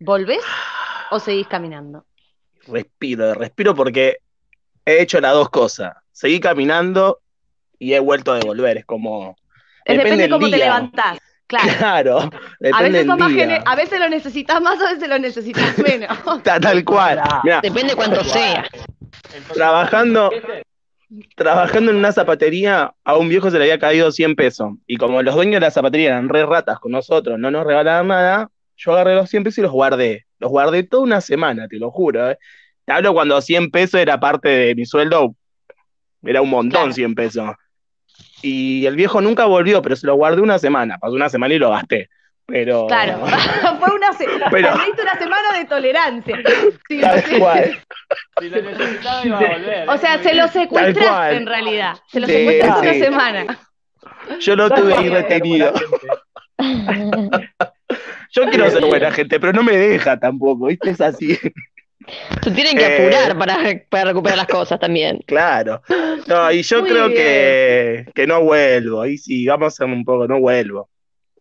[0.00, 0.44] ¿Volvés
[1.10, 2.06] o seguís caminando?
[2.66, 4.18] Respiro, respiro porque
[4.84, 5.94] he hecho las dos cosas.
[6.10, 7.20] Seguí caminando
[7.78, 8.78] y he vuelto a devolver.
[8.78, 9.36] Es como.
[9.84, 11.18] Es depende del cómo te levantás.
[11.46, 11.72] Claro.
[11.78, 16.42] Claro, A depende veces, más a veces lo necesitas más, a veces lo necesitas menos.
[16.42, 17.22] Ta- Tal cual.
[17.42, 18.66] Mirá, Depende cuánto sea.
[19.54, 20.30] Trabajando-
[21.36, 24.72] trabajando en una zapatería, a un viejo se le había caído 100 pesos.
[24.86, 28.08] Y como los dueños de la zapatería eran re ratas con nosotros, no nos regalaban
[28.08, 30.26] nada, yo agarré los 100 pesos y los guardé.
[30.38, 32.30] Los guardé toda una semana, te lo juro.
[32.30, 32.38] ¿eh?
[32.84, 35.34] Te hablo cuando 100 pesos era parte de mi sueldo,
[36.22, 36.92] era un montón Claro.
[36.92, 37.50] 100 pesos.
[38.42, 40.98] Y el viejo nunca volvió, pero se lo guardé una semana.
[40.98, 42.08] Pasó una semana y lo gasté.
[42.46, 42.86] Pero.
[42.86, 43.18] Claro.
[43.80, 46.38] Fue una, se- Pero- una semana de tolerancia.
[46.88, 47.38] Sí, Tal sí.
[47.38, 47.78] cual.
[48.40, 49.90] Si lo necesitaba iba a volver.
[49.90, 51.96] O sea, se lo secuestraste en realidad.
[52.08, 53.58] Se lo Sí, secuestraste una semana.
[54.40, 55.72] Yo lo tuve ahí retenido.
[56.58, 57.30] Yo
[58.32, 60.90] Yo quiero ser buena gente, pero no me deja tampoco, ¿viste?
[60.90, 61.38] Es así.
[62.42, 63.06] Se tienen que Eh.
[63.06, 65.20] apurar para, para recuperar las cosas también.
[65.26, 65.82] Claro.
[66.26, 69.02] No, y yo Muy creo que, que no vuelvo.
[69.02, 70.88] Ahí sí, vamos a un poco, no vuelvo.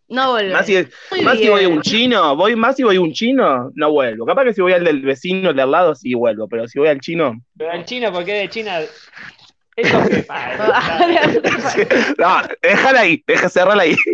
[0.09, 0.53] No volvés.
[0.53, 0.77] Más si,
[1.23, 4.25] más si voy a un chino, voy más si voy a un chino, no vuelvo.
[4.25, 6.79] Capaz que si voy al del vecino, el de al lado, sí vuelvo, pero si
[6.79, 8.79] voy al chino, Pero el chino, porque de China.
[9.75, 10.25] Eso que
[12.17, 13.95] no, déjala ahí, deja cerrarla ahí.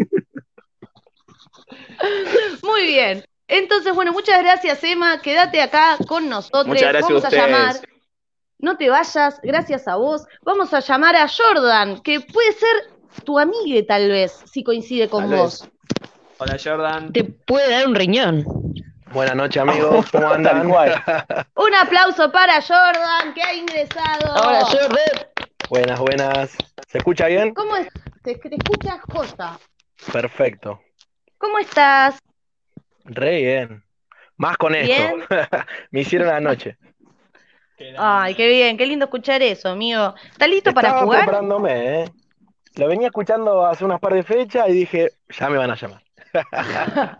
[2.64, 3.24] Muy bien.
[3.48, 5.22] Entonces, bueno, muchas gracias, Emma.
[5.22, 6.68] Quédate acá con nosotros.
[6.68, 7.76] Muchas gracias Vamos a a llamar.
[8.60, 10.26] No te vayas, gracias a vos.
[10.42, 12.76] Vamos a llamar a Jordan, que puede ser
[13.26, 15.70] tu amigue, tal vez, si coincide con Tal vos.
[16.38, 17.12] Hola, Jordan.
[17.12, 18.46] Te puede dar un riñón.
[19.12, 20.10] Buenas noches, amigos.
[20.12, 20.66] ¿Cómo andan?
[20.68, 24.32] Un aplauso para Jordan, que ha ingresado.
[24.32, 25.28] Ahora, Jordan.
[25.70, 26.58] buenas, buenas.
[26.88, 27.54] ¿Se escucha bien?
[27.54, 27.88] ¿Cómo es?
[28.24, 29.60] Te, te escuchas, Josa.
[30.12, 30.80] Perfecto.
[31.38, 32.18] ¿Cómo estás?
[33.06, 33.84] Re bien.
[34.38, 34.94] Más con esto.
[34.94, 35.26] Bien.
[35.92, 36.78] Me hicieron la noche.
[37.98, 40.14] Ay, qué bien, qué lindo escuchar eso, amigo.
[40.32, 41.22] ¿Estás listo para Estaba jugar?
[41.26, 42.10] preparándome, ¿eh?
[42.76, 46.02] Lo venía escuchando hace unas par de fechas y dije, ya me van a llamar.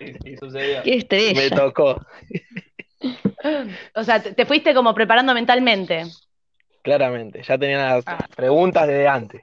[0.00, 0.82] Y, y sucedió.
[0.82, 1.40] Qué estrella.
[1.40, 2.00] Me tocó,
[3.94, 6.04] O sea, te, te fuiste como preparando mentalmente.
[6.82, 7.42] claramente.
[7.42, 8.26] Ya tenía las Ah.
[8.34, 9.42] preguntas desde antes.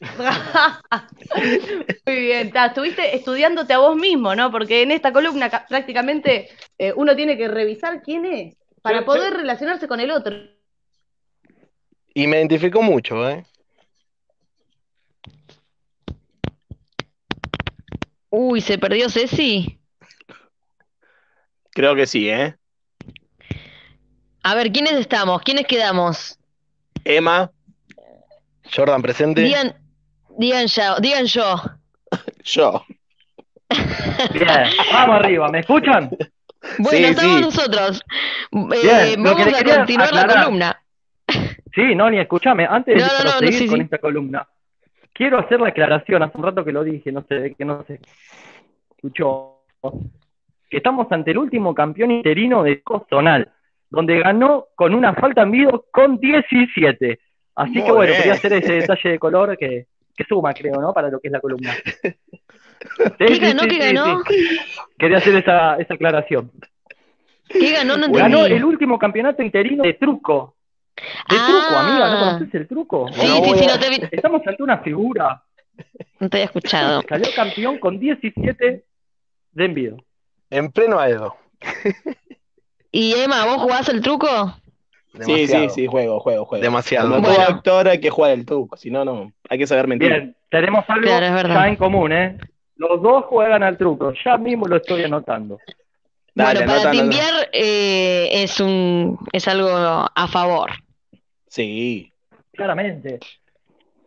[2.06, 4.50] Muy bien, ta, estuviste estudiándote a vos mismo, ¿no?
[4.50, 9.06] Porque en esta columna ca- prácticamente eh, uno tiene que revisar quién es para Yo-
[9.06, 10.34] poder yo- relacionarse con el otro.
[12.14, 13.44] Y me identificó mucho, ¿eh?
[18.30, 19.78] Uy, ¿se perdió Ceci?
[21.70, 22.56] Creo que sí, ¿eh?
[24.42, 25.40] A ver, ¿quiénes estamos?
[25.42, 26.38] ¿Quiénes quedamos?
[27.04, 27.50] Emma,
[28.74, 29.42] Jordan presente.
[30.38, 31.56] Digan ya, digan yo.
[32.44, 32.84] yo.
[34.32, 36.10] Bien, vamos arriba, ¿me escuchan?
[36.78, 37.40] Bueno, Sí, estamos sí.
[37.42, 38.02] nosotros.
[38.52, 40.44] Eh, Bien, lo que vamos le a quería continuar la aclarar.
[40.44, 40.80] columna.
[41.74, 43.82] Sí, Noni, escúchame, antes No, de no, no, no, sí, con sí.
[43.82, 44.46] esta columna,
[45.12, 48.00] quiero hacer la aclaración, hace un rato que lo dije, no sé, que no se
[48.96, 49.62] escuchó,
[50.70, 53.50] que estamos ante el último campeón interino de Costonal,
[53.90, 57.18] donde ganó con una falta en vivo con 17.
[57.56, 58.16] Así Muy que bueno, bien.
[58.18, 59.86] quería hacer ese detalle de color que,
[60.16, 60.92] que suma, creo, ¿no?
[60.92, 61.74] Para lo que es la columna.
[63.18, 63.62] ¿Qué sí, ganó?
[63.62, 64.22] sí, ¿Qué sí, ganó?
[64.28, 64.58] sí.
[64.98, 66.50] Quería hacer esa, esa aclaración.
[67.48, 67.96] ¿Qué ganó?
[67.96, 68.56] No Ganó entendí.
[68.56, 70.56] el último campeonato interino de truco.
[70.96, 71.46] De Ah.
[71.48, 73.08] truco, amiga, ¿no conoces el truco?
[73.12, 75.42] Sí, Bueno, sí, sí, no te, vi- Estamos ante una figura.
[76.20, 77.02] no te había escuchado.
[77.08, 78.84] Salió campeón con 17
[79.52, 79.96] de envío.
[80.50, 81.36] En pleno Aedo.
[82.92, 84.28] ¿Y Emma, vos jugás el truco?
[85.20, 86.62] Sí, sí, sí, juego, juego, juego.
[86.62, 87.08] Demasiado.
[87.08, 87.36] Como Bueno.
[87.36, 90.10] todo actor hay que jugar el truco, si no, no, hay que saber mentir.
[90.10, 91.54] Bien, tenemos algo Claro, es verdad.
[91.54, 92.36] ya en común, ¿eh?
[92.76, 94.12] Los dos juegan al truco.
[94.24, 95.58] Ya mismo lo estoy anotando.
[96.34, 97.02] Dale, bueno, para anota, anota.
[97.02, 100.72] timbiar eh, es un es algo a favor.
[101.46, 102.12] Sí.
[102.52, 103.20] Claramente.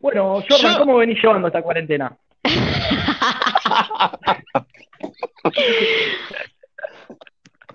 [0.01, 2.16] Bueno, Jordan, Yo- ¿cómo venís llevando esta cuarentena?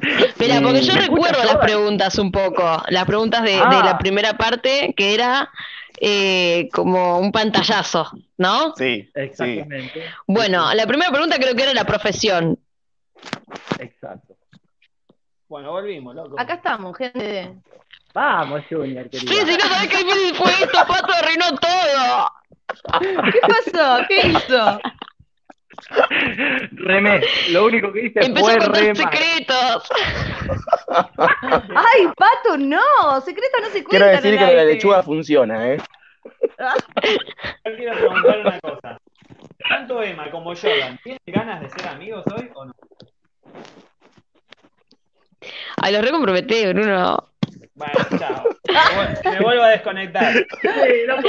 [0.03, 3.83] Espera, porque yo ¿Me recuerdo las preguntas un poco, las preguntas de, de Ah.
[3.85, 5.49] la primera parte, que era
[6.01, 8.75] eh, como un pantallazo, ¿no?
[8.77, 9.11] Sí, sí.
[9.15, 10.05] Exactamente.
[10.27, 12.59] Bueno, la primera pregunta creo que era la profesión.
[13.79, 14.35] Exacto.
[15.49, 16.41] Bueno, volvimos, loco.
[16.41, 17.53] Acá estamos, gente.
[18.15, 19.33] Vamos, Junior, querido.
[19.33, 22.33] Sí, sí, no sabés qué difícil fue esto, Pato arruinó todo.
[23.31, 24.01] ¿Qué pasó?
[24.09, 24.81] ¿Qué hizo?
[26.73, 27.23] Remé.
[27.51, 29.89] Lo único que hice Empezó fue a contar secretos.
[30.89, 33.21] ¡Ay, Pato, no!
[33.25, 33.89] Secreto no se cuenta.
[33.91, 35.79] Quiero decir que la lechuga funciona, ¿eh?
[36.59, 39.01] Yo quiero preguntar una cosa.
[39.69, 42.73] Tanto Emma como Jordan, ¿tienen ganas de ser amigos hoy o no?
[45.77, 47.32] Ay, los recomprometé, Bruno.
[47.75, 48.45] Bueno, chao.
[48.69, 50.33] Me vuel- Me vuelvo a desconectar.
[50.35, 51.23] Sí, loco.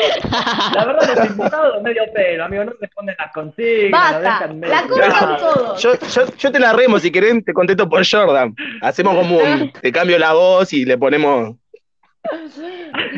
[0.76, 2.66] La verdad, los invitados medio pelo, amigo.
[2.66, 4.22] No responden las consignas.
[4.22, 5.82] Basta, la cortan todos.
[5.82, 8.54] Yo, yo, yo te la remo, si querés, te contesto por Jordan.
[8.82, 11.56] Hacemos como un, te cambio la voz y le ponemos.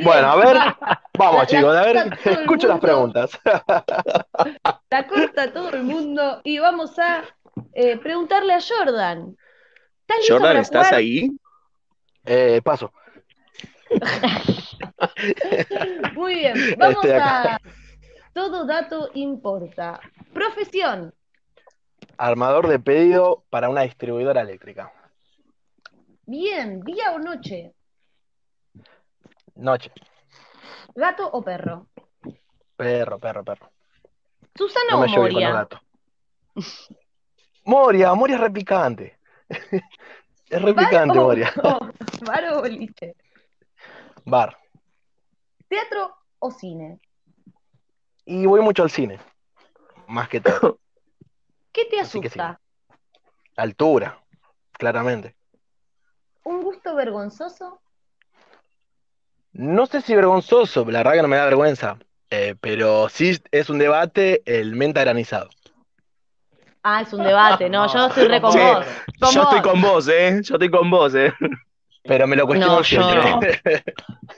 [0.04, 0.58] Bueno, a ver.
[1.18, 2.18] Vamos, La- chicos, la a ver.
[2.26, 3.32] Escucho las preguntas.
[4.90, 7.24] La corta todo el mundo y vamos a
[7.74, 9.36] eh, preguntarle a Jordan.
[10.02, 11.32] ¿Estás listo Jordan, ¿estás ahí?
[12.26, 12.92] Eh, paso.
[16.16, 17.58] Muy bien, vamos a...
[18.34, 20.00] Todo dato importa.
[20.34, 21.14] Profesión,
[22.18, 24.92] Armador de pedido para una distribuidora eléctrica.
[26.26, 27.74] bien, día o noche,
[29.56, 29.92] Noche.
[30.96, 31.88] gato o perro.
[32.76, 33.70] Perro, perro, perro.
[34.56, 35.52] Susana No o me con Moria.
[35.52, 35.80] gatos.
[37.66, 39.18] Moria, Moria es repicante.
[40.48, 41.52] Es repicante, Moria.
[42.28, 43.16] ¿Bar o boliche?
[44.26, 44.58] Bar.
[45.68, 47.00] ¿Teatro o cine?
[48.26, 49.20] Y voy mucho al cine.
[50.08, 50.80] Más que todo.
[51.72, 52.60] ¿Qué te Así que asusta?
[53.58, 54.20] Altura,
[54.74, 55.36] claramente.
[56.44, 57.80] ¿Un gusto vergonzoso?
[59.54, 61.98] No sé si vergonzoso, la verdad que no me da vergüenza.
[62.30, 65.50] eh, pero sí es un debate el menta granizado.
[66.84, 68.86] Ah, es un debate, no, yo estoy re con Sí, vos.
[69.20, 70.40] Con Yo estoy con vos, ¿eh?
[70.44, 71.34] Yo estoy con vos, ¿eh?
[72.08, 72.82] Pero me lo cuestiono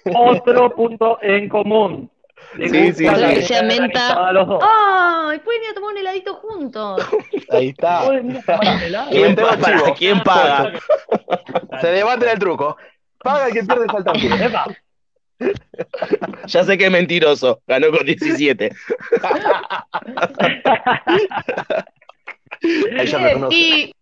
[0.05, 0.22] No.
[0.32, 2.09] Otro punto en común.
[2.55, 3.34] Le Sí, sí, sí.
[3.34, 3.84] Que sea menta.
[3.86, 4.63] granizada a los dos.
[4.63, 7.05] Ay, pueden ir a tomar un heladito juntos.
[7.51, 8.03] Ahí está.
[9.09, 9.95] ¿Quién, Metemos pa- para- chivo.
[9.97, 10.72] ¿Quién paga?
[11.82, 12.78] Se debate el truco.
[13.20, 14.13] Paga el que pierde falta
[16.47, 17.61] Ya sé que es mentiroso.
[17.68, 18.72] Ganó con 17.
[22.97, 23.55] Ahí ya me Bien, conoce.
[23.55, 23.93] y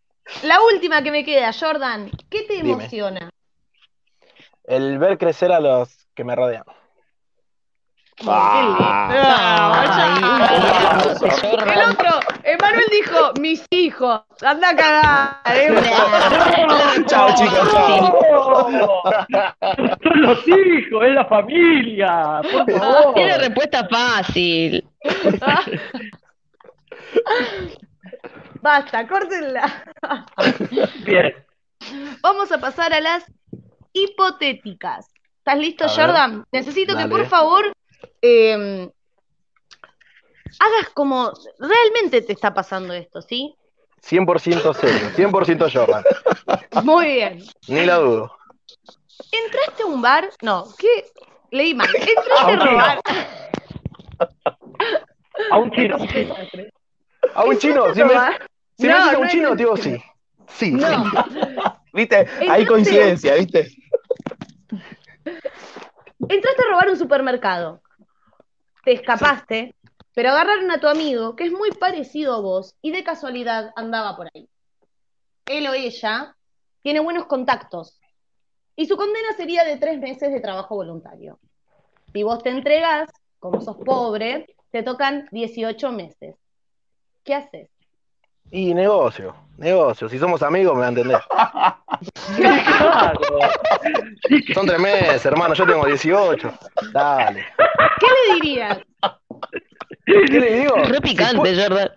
[0.44, 2.72] la última que me queda, Jordan, ¿qué te Dime.
[2.74, 3.30] emociona?
[4.68, 6.64] El ver crecer a los que me rodean.
[8.26, 9.84] Ah.
[11.68, 12.10] El otro,
[12.44, 15.42] Emanuel dijo, mis hijos, anda a cagar.
[15.54, 15.76] eh.
[17.08, 18.20] Chao, chicos, chao.
[20.02, 22.42] Son los hijos, es la familia.
[22.52, 23.14] Por favor.
[23.16, 24.88] Tiene respuesta fácil.
[28.62, 29.84] Basta, córtenla.
[31.06, 31.36] Bien.
[32.22, 33.26] Vamos a pasar a las
[33.96, 35.08] hipotéticas.
[35.40, 35.88] ¿Estás listo.
[35.88, 36.46] Jordan?
[36.52, 37.72] Necesito que por favor
[38.22, 38.90] eh,
[40.60, 43.56] hagas como realmente te está pasando esto, ¿sí?
[44.04, 46.04] 100% serio, 100% Jordan.
[46.84, 47.44] Muy bien.
[47.68, 48.38] Ni la dudo.
[49.32, 50.30] ¿Entraste a un bar?
[50.42, 51.06] No, ¿qué?
[51.52, 51.90] Leí mal.
[51.96, 53.00] ¿Entraste A robar?
[55.52, 55.98] A un chino.
[57.34, 58.14] A un chino, si me,
[58.78, 60.02] si No, me dices a no un chino, digo sí.
[60.48, 60.72] Sí.
[60.72, 61.12] No.
[61.94, 62.28] ¿Viste?
[62.50, 63.70] Hay coincidencia, ¿viste?
[66.30, 67.82] Entraste a robar un supermercado.
[68.84, 69.76] Te escapaste,
[70.14, 74.16] pero agarraron a tu amigo, que es muy parecido a vos, y de casualidad andaba
[74.16, 74.48] por ahí.
[75.46, 76.36] Él o ella
[76.82, 78.00] tiene buenos contactos.
[78.76, 81.40] Y su condena sería de tres meses de trabajo voluntario.
[82.14, 83.10] Si vos te entregas,
[83.40, 86.36] como sos pobre, te tocan 18 meses.
[87.24, 87.70] ¿Qué haces?
[88.52, 90.08] Y negocio, negocio.
[90.10, 91.20] Si somos amigos, me va a entender.
[94.54, 95.54] Son tres meses, hermano.
[95.54, 96.54] Yo tengo 18.
[96.94, 97.46] Dale.
[98.00, 98.80] ¿Qué le dirías?
[100.06, 100.76] ¿Qué le digo?
[100.76, 101.92] Re picante, Jordan.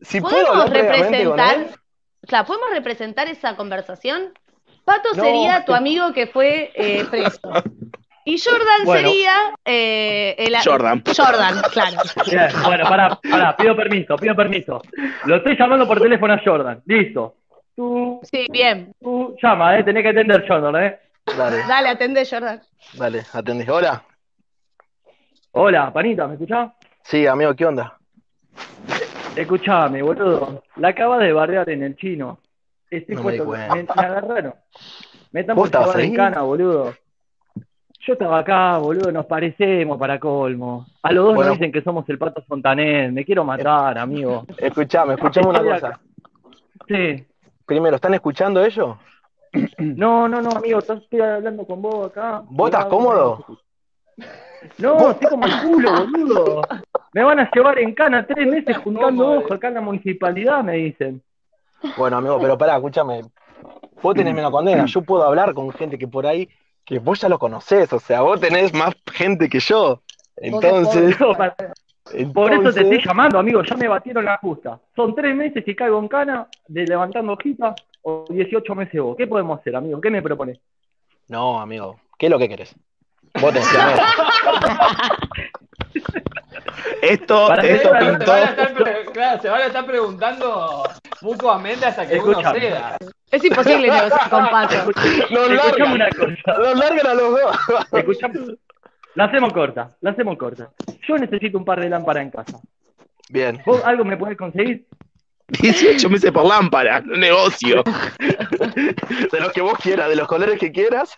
[0.00, 1.66] Si, si ¿Podemos previamente con representar, él,
[2.22, 4.34] o sea, podemos representar esa conversación?
[4.84, 5.22] Pato No.
[5.22, 7.40] sería tu amigo que fue eh, preso.
[8.26, 9.08] Y Jordan Bueno.
[9.10, 11.02] sería eh, el Jordan.
[11.06, 11.96] Jordan, claro.
[12.26, 14.80] Bien, bueno, pará, pará, pido permiso, pido permiso.
[15.26, 16.82] Lo estoy llamando por teléfono a Jordan.
[16.86, 17.34] Listo.
[17.76, 18.94] Tú, Sí, bien.
[19.00, 20.98] tú llama, eh, tenés que atender Jordan, eh.
[21.36, 22.62] dale, Dale, atende, Jordan.
[22.94, 23.68] dale, atendí.
[23.68, 24.02] Hola.
[25.52, 26.70] Hola, panita, ¿me escuchás?
[27.02, 27.98] Sí, amigo, ¿qué onda?
[29.36, 30.62] Escuchame, boludo.
[30.76, 32.38] La acabas de bardear en el chino.
[32.90, 33.74] Estoy No me puesto, cuenta.
[33.74, 34.54] me, me agarraron.
[35.32, 36.94] Me están ¿Vos por llevar en cana, boludo.
[38.06, 40.86] Yo estaba acá, boludo, nos parecemos para colmo.
[41.02, 41.50] A los dos Bueno.
[41.50, 43.10] nos dicen que somos el pato Fontanet.
[43.10, 44.44] Me quiero matar, amigo.
[44.58, 46.00] Escuchame, escuchame una cosa.
[46.86, 47.24] Sí.
[47.64, 48.96] Primero, ¿están escuchando ellos?
[49.78, 52.42] No, no, no, amigo, estoy hablando con vos acá.
[52.50, 53.44] ¿Vos estás cómodo?
[54.78, 56.62] No, estoy como el culo, boludo.
[57.14, 60.74] Me van a llevar en cana tres meses juntando ojos acá en la municipalidad, me
[60.74, 61.22] dicen.
[61.96, 63.22] Bueno, amigo, pero pará, escúchame.
[64.02, 64.84] Vos tenés menos condena.
[64.84, 66.48] Yo puedo hablar con gente que por ahí,
[66.84, 67.92] que vos ya lo conocés.
[67.92, 70.02] O sea, vos tenés más gente que yo.
[70.36, 71.34] Entonces, No,
[72.32, 74.80] Por eso te estoy llamando, amigo, ya me batieron la justa.
[74.94, 79.16] Son tres meses y caigo en cana de levantando hojitas o 18 meses vos.
[79.16, 80.00] ¿Qué podemos hacer, amigo?
[80.00, 80.58] ¿Qué me propones?
[81.28, 82.74] No, amigo, ¿qué es lo que querés?
[83.40, 83.78] Vos tenés que.
[87.02, 88.30] Esto, Para esto Se pintó.
[88.32, 90.82] van a estar pre- claro, se van a estar preguntando
[91.20, 92.96] mutuamente hasta que uno ceda.
[93.30, 94.76] Es imposible negociar con Pato.
[95.30, 96.58] Los largan, una cosa.
[96.58, 97.56] los largan a los dos.
[97.92, 98.40] Escuchame.
[99.16, 100.70] La hacemos corta, la hacemos corta.
[101.06, 102.58] Yo necesito un par de lámparas en casa.
[103.28, 103.62] Bien.
[103.64, 104.86] ¿Vos algo me podés conseguir?
[105.48, 107.82] 18 meses por lámpara, un negocio.
[107.84, 111.16] De los que vos quieras, de los colores que quieras.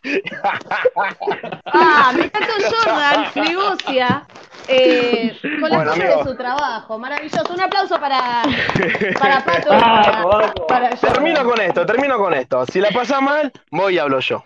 [1.66, 4.26] Ah, me encantó Jordan, negocia
[4.68, 6.18] eh, con las Bueno, cosas amigo.
[6.24, 6.98] de su trabajo.
[6.98, 7.52] Maravilloso.
[7.54, 8.42] Un aplauso para,
[9.18, 9.68] para Pato.
[9.68, 10.90] para, para.
[10.96, 12.64] Termino con esto, termino con esto.
[12.66, 14.44] Si la pasa mal, voy y hablo yo.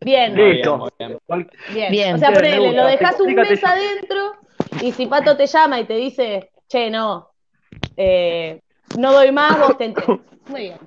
[0.00, 0.88] Bien, Listo.
[0.98, 1.18] bien.
[1.72, 1.90] Bien.
[1.92, 2.14] Bien.
[2.16, 3.66] O sea, ponele, lo dejas un mes yo.
[3.66, 4.32] adentro
[4.82, 7.30] y si Pato te llama y te dice, che, no,
[7.96, 8.60] eh,
[8.98, 10.20] no doy más, vos te entendés.
[10.48, 10.78] Muy bien.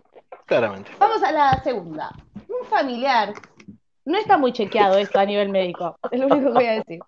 [0.46, 0.92] Claramente.
[1.00, 2.12] Vamos a la segunda.
[2.48, 3.34] Un familiar.
[4.06, 5.96] No está muy chequeado esto a nivel médico.
[6.10, 7.00] Es lo único que voy a decir.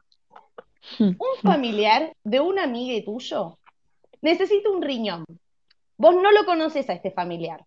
[0.99, 3.57] Un familiar de un amigo tuyo
[4.21, 5.25] necesita un riñón.
[5.97, 7.65] Vos no lo conoces a este familiar.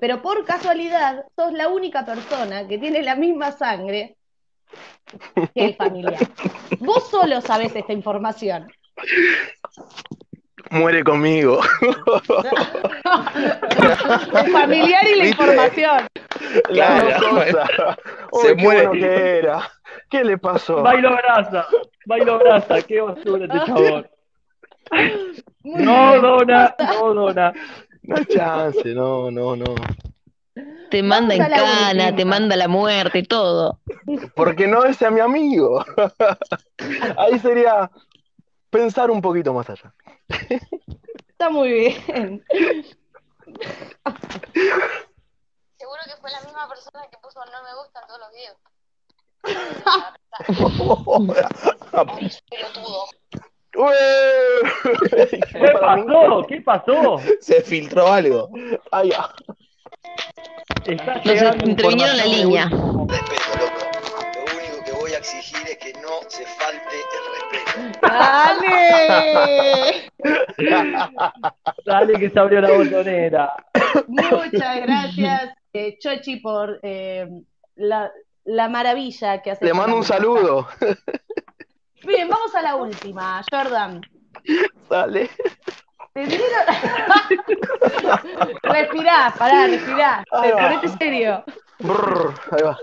[0.00, 4.16] Pero por casualidad, sos la única persona que tiene la misma sangre
[5.54, 6.18] que el familiar.
[6.80, 8.66] Vos solo sabés esta información.
[10.70, 11.60] Muere conmigo.
[14.34, 15.28] El familiar y la ¿Viste?
[15.28, 16.06] información.
[16.64, 17.44] Claro.
[18.42, 18.86] Se qué muere.
[18.86, 19.70] bueno que era.
[20.14, 20.80] ¿Qué le pasó?
[20.80, 21.66] Bailo brasa,
[22.06, 24.08] bailo brasa, qué basura este chabón.
[25.64, 27.52] No dona, no dona.
[28.04, 29.74] No hay chance, no, no, no.
[30.88, 32.16] Te manda en cana, última.
[32.16, 33.80] te manda la muerte, todo.
[34.36, 35.84] Porque no es a mi amigo.
[37.18, 37.90] Ahí sería
[38.70, 39.92] pensar un poquito más allá.
[41.28, 42.44] Está muy bien.
[45.76, 48.58] Seguro que fue la misma persona que puso no me gustan todos los videos.
[55.52, 56.44] ¿Qué pasó?
[56.48, 57.18] ¿Qué pasó?
[57.40, 58.50] Se filtró algo.
[58.90, 59.32] Ay, ah.
[60.86, 62.64] Está Nos intervinieron la línea.
[62.64, 63.86] respeto, loco.
[64.34, 67.98] Lo único que voy a exigir es que no se falte el respeto.
[68.02, 70.10] ¡Dale!
[71.86, 73.54] Dale que se abrió la botonera.
[74.08, 77.26] Muchas gracias, eh, Chochi, por eh,
[77.76, 78.10] la,
[78.44, 79.64] la maravilla que hace.
[79.64, 80.68] Le mando un saludo.
[82.06, 84.00] Bien, vamos a la última, Jordan.
[84.90, 85.30] Dale.
[86.12, 86.48] ¿Te dieron...
[88.62, 90.24] respirá, pará, respirá.
[90.30, 90.68] Ahí va.
[90.68, 91.44] Ponete serio.
[91.78, 92.78] Brr, ahí va.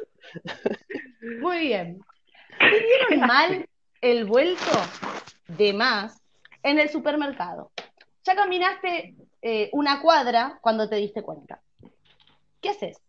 [1.39, 2.03] Muy bien.
[2.59, 3.70] ¿Te dieron mal
[4.01, 4.72] el vuelto
[5.47, 6.22] de más
[6.64, 7.72] en el supermercado?
[8.24, 11.62] Ya caminaste eh, una cuadra cuando te diste cuenta.
[12.59, 13.01] ¿Qué haces?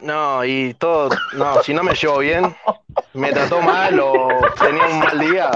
[0.00, 2.54] No, y todo, no, si no me llevo bien,
[3.12, 4.28] me trató mal o
[4.58, 5.50] tenía un mal día.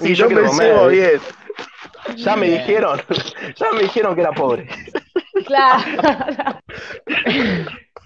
[0.00, 0.66] Si Y yo quiero me comer.
[0.72, 1.20] llevo bien.
[2.16, 3.00] Ya me dijeron,
[3.56, 4.68] ya me dijeron que era pobre.
[5.46, 5.82] Claro.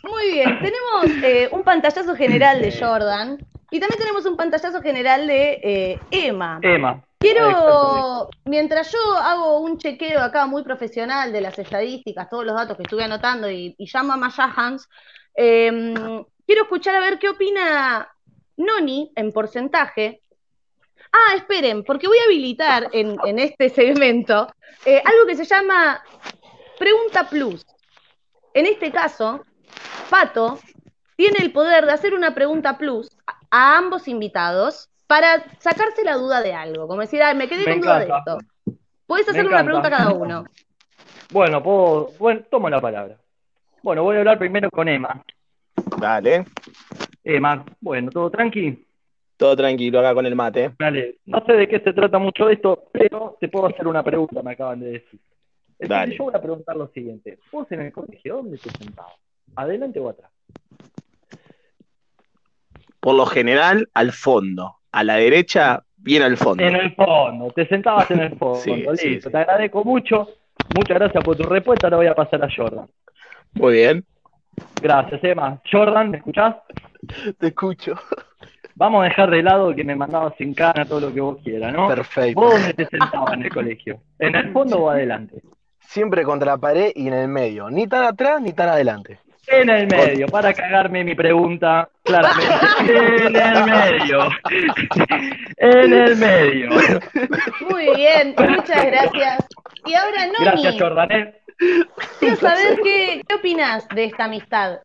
[0.03, 3.39] Muy bien, tenemos eh, un pantallazo general de Jordan
[3.71, 6.59] y también tenemos un pantallazo general de eh, Emma.
[6.63, 7.03] Emma.
[7.19, 12.77] Quiero, mientras yo hago un chequeo acá muy profesional de las estadísticas, todos los datos
[12.77, 14.89] que estuve anotando y, y llamo a Maya Hans,
[15.35, 16.05] eh,
[16.47, 18.09] quiero escuchar a ver qué opina
[18.57, 20.23] Noni en porcentaje.
[21.13, 24.49] Ah, esperen, porque voy a habilitar en, en este segmento
[24.85, 26.03] eh, algo que se llama
[26.79, 27.65] Pregunta Plus.
[28.53, 29.45] En este caso,
[30.11, 30.59] Pato
[31.17, 36.15] tiene el poder de hacer una pregunta plus a, a ambos invitados para sacarse la
[36.15, 36.89] duda de algo.
[36.89, 38.39] Como decir, "Ay, me quedé Me con duda de esto.
[39.07, 40.45] Puedes Me hacer una pregunta a cada uno.
[41.33, 43.17] Bueno, puedo, bueno, tomo la palabra.
[43.83, 45.25] Bueno, voy a hablar primero con Emma.
[45.99, 46.45] Dale.
[47.25, 48.87] Emma, bueno, ¿todo tranqui?
[49.37, 50.73] Todo tranquilo acá con el mate.
[50.79, 54.41] Dale, no sé de qué se trata mucho esto, pero te puedo hacer una pregunta,
[54.41, 55.21] me acaban de decir.
[55.81, 56.17] Entonces Dale.
[56.17, 57.41] yo voy a preguntar lo siguiente.
[57.51, 59.13] ¿Vos en el colegio dónde te sentabas?
[59.57, 60.31] ¿Adelante o atrás?
[63.01, 64.77] Por lo general, al fondo.
[64.97, 66.63] A la derecha, bien al fondo.
[66.65, 68.57] En el fondo, te sentabas en el fondo.
[68.61, 69.31] Sí, Listo, sí.
[69.31, 70.29] te agradezco mucho.
[70.75, 71.87] Muchas gracias por tu respuesta.
[71.89, 72.87] Ahora voy a pasar a Jordan.
[73.53, 74.05] Muy bien.
[74.81, 75.61] Gracias, Emma.
[75.71, 76.57] Jordan, ¿me escuchás?
[77.39, 77.95] Te escucho.
[78.75, 81.75] Vamos a dejar de lado que me mandabas sin cana todo lo que vos quieras,
[81.75, 81.89] ¿no?
[81.89, 82.41] Perfecto.
[82.41, 84.01] ¿Vos dónde te sentabas en el colegio?
[84.19, 85.43] ¿En el fondo o adelante?
[85.81, 87.69] Siempre contra la pared y en el medio.
[87.69, 89.19] Ni tan atrás ni tan adelante.
[89.47, 92.55] En el medio, para cagarme mi pregunta, claramente.
[92.81, 94.29] En el medio.
[95.59, 96.71] En el medio.
[97.71, 99.45] Muy bien, muchas gracias.
[99.85, 101.13] Y ahora, Noni, Gracias, Jordan.
[101.13, 101.43] ¿eh?
[102.19, 104.79] quiero saber qué, qué opinas de esta amistad.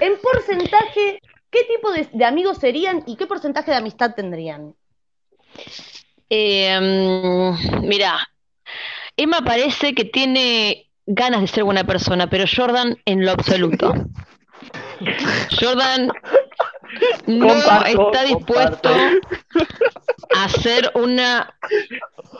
[0.00, 4.74] En porcentaje, ¿qué tipo de, de amigos serían y qué porcentaje de amistad tendrían?
[6.28, 8.18] Eh, mm, mira,
[9.16, 13.92] Emma parece que tiene ganas de ser buena persona, pero Jordan en lo absoluto.
[15.60, 16.10] Jordan
[17.26, 18.90] no Comparto, está dispuesto
[20.34, 21.54] a ser una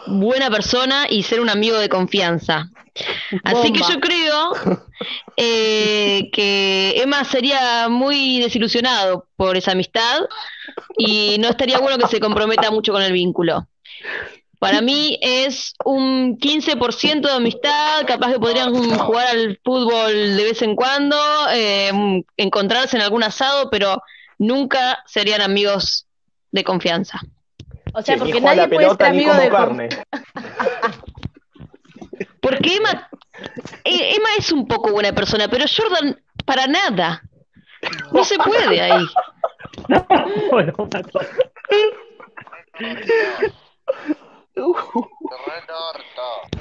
[0.07, 2.71] buena persona y ser un amigo de confianza.
[3.45, 4.53] Así que yo creo
[5.37, 10.21] eh, que Emma sería muy desilusionado por esa amistad
[10.99, 13.67] y no estaría bueno que se comprometa mucho con el vínculo.
[14.59, 20.61] Para mí es un 15% de amistad, capaz que podrían jugar al fútbol de vez
[20.61, 21.17] en cuando,
[21.51, 21.91] eh,
[22.37, 24.03] encontrarse en algún asado, pero
[24.41, 26.09] nunca serían amigos
[26.51, 27.21] de confianza.
[27.95, 29.89] O sea, porque nadie la puede ser pelota ni amigo como de carne.
[32.41, 33.09] Porque Emma,
[33.85, 37.23] eh, Emma es un poco buena persona, pero Jordan para nada.
[38.13, 39.07] No se puede ahí.
[40.51, 41.27] Bueno, una cosa.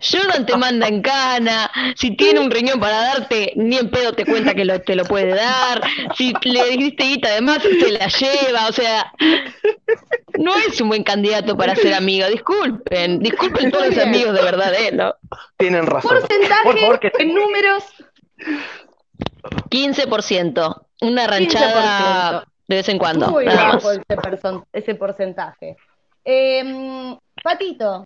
[0.00, 4.26] Jordan te manda en cana, si tiene un riñón para darte, ni en pedo te
[4.26, 5.80] cuenta que lo- te lo puede dar,
[6.16, 9.12] si le diste guita además, te la lleva, o sea,
[10.38, 14.74] no es un buen candidato para ser amigo, disculpen, disculpen todos los amigos de verdad,
[14.74, 14.90] ¿eh?
[14.92, 15.14] ¿no?
[15.56, 16.10] Tienen razón.
[16.18, 17.84] Porcentaje Por favor, que- en números.
[19.70, 22.44] 15%, una ranchada 15%.
[22.68, 23.90] de vez en cuando, Muy bajo
[24.72, 25.76] ese, porcentaje.
[26.24, 28.04] Eh, Patito,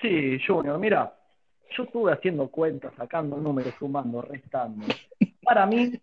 [0.00, 1.14] Sí, Junior, mira,
[1.76, 4.86] yo estuve haciendo cuentas, sacando números, sumando, restando.
[5.42, 5.98] Para mí,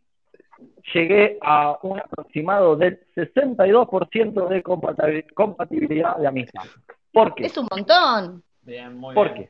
[0.93, 6.63] llegué a un aproximado del 62% de compatibilidad de amistad.
[7.11, 7.45] ¿Por qué?
[7.45, 8.43] es un montón.
[8.61, 9.49] Bien, muy ¿Por bien.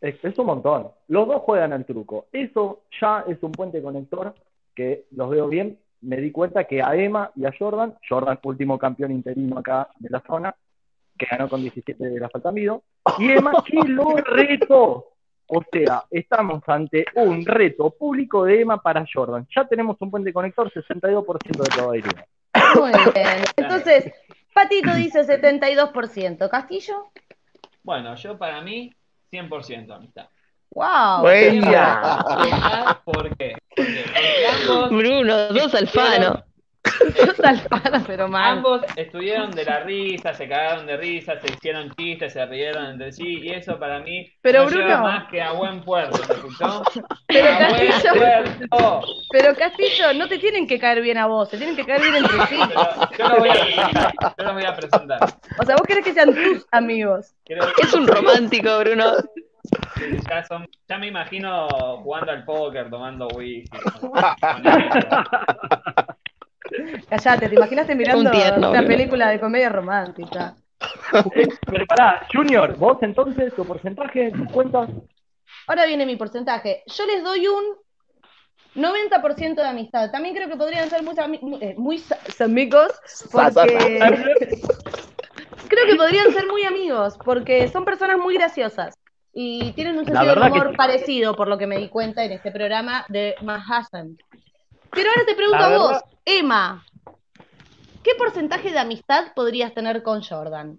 [0.00, 0.08] qué?
[0.08, 0.88] Es, es un montón.
[1.08, 2.26] Los dos juegan al truco.
[2.32, 4.34] Eso ya es un puente conector
[4.74, 5.78] que los veo bien.
[6.00, 10.10] Me di cuenta que a Emma y a Jordan, Jordan último campeón interino acá de
[10.10, 10.54] la zona,
[11.18, 12.82] que ganó con 17 de la falta mido,
[13.18, 15.08] y Emma que lo retó.
[15.54, 19.46] O sea, estamos ante un reto público de Emma para Jordan.
[19.54, 22.26] Ya tenemos un puente conector, 62% de probabilidad.
[22.74, 23.44] Muy bien.
[23.56, 24.12] Entonces,
[24.54, 26.48] Patito dice 72%.
[26.48, 27.10] ¿Castillo?
[27.82, 28.94] Bueno, yo para mí,
[29.30, 30.28] 100% amistad.
[30.70, 31.20] ¡Wow!
[31.20, 32.24] Buena.
[33.04, 33.56] ¿Por qué?
[33.76, 34.04] Porque, porque
[34.70, 36.44] ambos, Bruno, dos alfano.
[38.06, 38.58] Pero mal.
[38.58, 43.12] ambos estuvieron de la risa, se cagaron de risa, se hicieron chistes, se rieron entre
[43.12, 45.02] sí, y eso para mí Pero, no lleva Bruno.
[45.02, 46.82] más que a buen puerto, ¿me escuchó?
[47.28, 48.14] Pero, a buen Castillo.
[48.14, 49.00] puerto.
[49.30, 52.16] Pero Castillo, no te tienen que caer bien a vos, te tienen que caer bien
[52.16, 52.56] entre sí.
[52.68, 55.18] Pero yo lo voy a yo voy a presentar.
[55.60, 57.32] O sea, vos querés que sean tus amigos.
[57.44, 59.12] Creo Es un romántico, Bruno.
[60.28, 61.68] Ya, son- ya me imagino
[62.02, 63.78] jugando al póker, tomando whisky.
[63.78, 64.18] con- con
[64.66, 65.04] ellos.
[67.08, 70.54] Callate, ¿te imaginaste mirando tierno, una película de comedia romántica?
[71.36, 74.88] Eh, Pero pará, Junior, vos entonces, tu porcentaje, tus cuentas,
[75.66, 76.82] Ahora viene mi porcentaje.
[76.86, 77.62] Yo les doy un
[78.74, 80.10] 90% de amistad.
[80.10, 82.92] También creo que podrían ser muy, muy, eh, muy sa- amigos
[83.30, 83.98] porque
[85.68, 88.94] creo que podrían ser muy amigos porque son personas muy graciosas
[89.32, 92.50] y tienen un sentido que humor parecido por lo que me di cuenta en este
[92.50, 94.16] programa de Manhattan.
[94.90, 96.84] Pero ahora te pregunto a vos, verdad- Emma,
[98.04, 100.78] ¿qué porcentaje de amistad podrías tener con Jordan?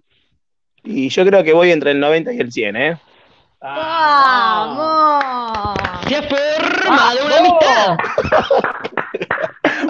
[0.82, 2.98] Y yo creo que voy entre el 90 y el 100, ¿eh?
[3.60, 5.24] ¡Vamos!
[6.08, 7.96] Se ha formado una amistad.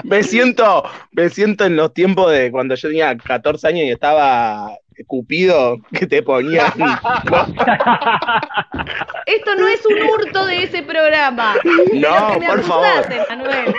[0.05, 4.77] Me siento, me siento en los tiempos de cuando yo tenía 14 años y estaba
[5.07, 6.67] Cupido, que te ponían.
[9.27, 11.55] Esto no es un hurto de ese programa.
[11.65, 13.07] No, Quiero que me por favor.
[13.29, 13.75] Manuel.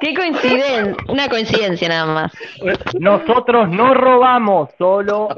[0.00, 2.32] Qué coincidencia, una coincidencia nada más.
[2.98, 5.28] nosotros no robamos, solo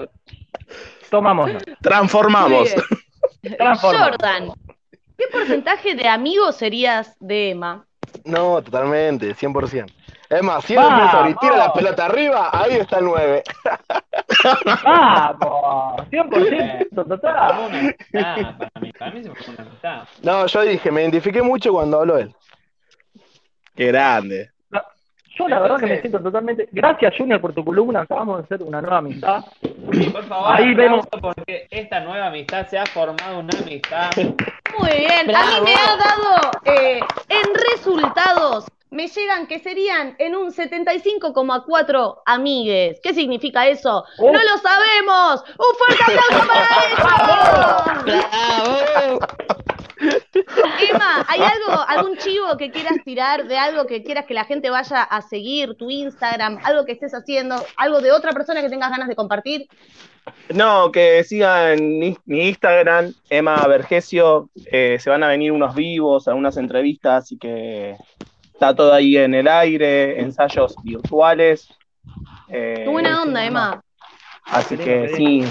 [1.11, 1.51] tomamos.
[1.81, 2.75] Transformamos.
[3.57, 4.11] Transformamos.
[4.11, 4.53] Jordan,
[5.17, 7.87] ¿qué porcentaje de amigos serías de Emma?
[8.25, 9.87] No, totalmente, 100%.
[10.31, 10.77] Es más, si y
[11.41, 13.43] tira la pelota arriba, ahí está el 9.
[14.85, 16.03] ¡Vamos!
[16.11, 17.59] 100% Fue total.
[17.67, 20.03] una amistad para mí, para mí se fue una amistad.
[20.23, 22.35] No, yo dije, me identifiqué mucho cuando habló él.
[23.75, 24.51] Qué grande.
[25.39, 26.69] Yo la verdad que me siento totalmente...
[26.73, 28.01] Gracias, Junior, por tu columna.
[28.01, 29.45] Acabamos de hacer una nueva amistad.
[29.93, 31.07] Y por favor, Ahí vemos.
[31.23, 34.11] porque esta nueva amistad se ha formado una amistad.
[34.17, 36.99] Muy bien, a mí me ha dado eh,
[37.29, 43.01] en resultados, me llegan que serían en un 75,4 amigues.
[43.03, 44.05] ¿Qué significa eso?
[44.19, 44.33] Oh.
[44.33, 45.45] ¡No lo sabemos!
[45.59, 48.23] ¡Un fuerte aplauso para ellos!
[48.25, 49.21] ¡Bravo!
[50.81, 54.71] Emma, ¿hay algo, algún chivo que quieras tirar de algo que quieras que la gente
[54.71, 58.91] vaya a seguir, tu Instagram, algo que estés haciendo, algo de otra persona que tengas
[58.91, 59.67] ganas de compartir?
[60.51, 64.51] No, que sigan mi, mi Instagram, Emma Vergesio.
[64.71, 67.97] eh, se van a venir unos vivos, algunas entrevistas, así que
[68.59, 71.69] está todo ahí en el aire, ensayos virtuales.
[72.49, 73.81] eh, buena onda, Emma.
[74.47, 75.45] Así que sí,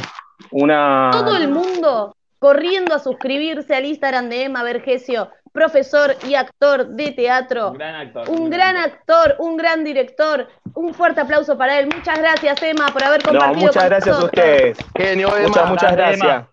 [0.51, 1.09] una.
[1.13, 7.11] Todo el mundo corriendo a suscribirse al Instagram de Emma Vergesio, profesor y actor de
[7.13, 7.69] teatro.
[7.69, 8.29] Un gran actor.
[8.29, 10.47] Un gran actor, un gran director.
[10.73, 11.87] Un fuerte aplauso para él.
[11.87, 14.77] Muchas gracias, Emma, por haber No, compartido muchas con gracias a ustedes.
[14.97, 15.47] Genio, Emma.
[15.47, 16.37] Muchas, muchas Gracias, gracias.
[16.39, 16.49] Emma.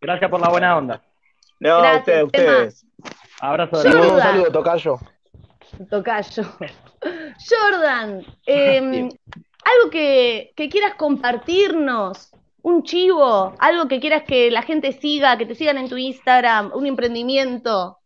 [0.00, 1.02] Gracias por la buena onda.
[1.60, 2.86] No, Gracias, ustedes, ustedes.
[3.40, 4.98] Abrazo de un saludo, tocayo.
[5.90, 6.42] Tocayo.
[7.48, 9.08] Jordan, eh,
[9.64, 15.46] algo que, que quieras compartirnos un chivo, algo que quieras que la gente siga, que
[15.46, 17.98] te sigan en tu Instagram, un emprendimiento.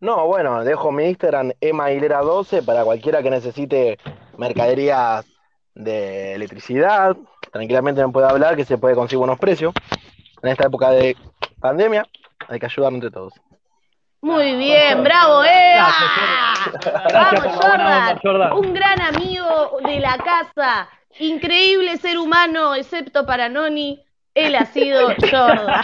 [0.00, 3.98] No, bueno, dejo mi Instagram, emailera12, para cualquiera que necesite
[4.36, 5.24] mercaderías
[5.74, 7.16] de electricidad.
[7.50, 9.72] Tranquilamente me puede hablar, que se puede conseguir buenos precios.
[10.42, 11.16] En esta época de
[11.60, 12.06] pandemia,
[12.48, 13.32] hay que ayudar entre todos.
[14.20, 15.88] Muy bien, bravo, Eva.
[17.08, 18.20] Gracias, Vamos, la buena onda, Jordan.
[18.22, 18.52] Jordan.
[18.52, 20.88] Un gran amigo de la casa.
[21.18, 24.02] Increíble ser humano, excepto para Noni.
[24.34, 25.82] Él ha sido Jordan.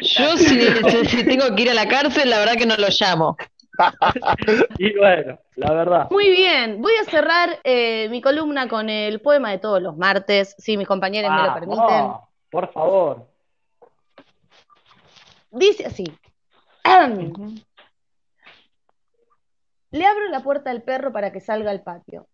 [0.00, 3.36] Yo si, si- tengo que ir a la cárcel, la verdad que no lo llamo.
[4.78, 6.06] Y bueno, la verdad.
[6.10, 10.54] Muy bien, voy a cerrar eh, mi columna con el poema de todos los martes,
[10.58, 11.76] si mis compañeros me lo Ah, permiten.
[11.86, 13.26] no, por favor.
[15.50, 16.04] Dice así.
[19.90, 22.26] Le abro la puerta al perro para que salga al patio.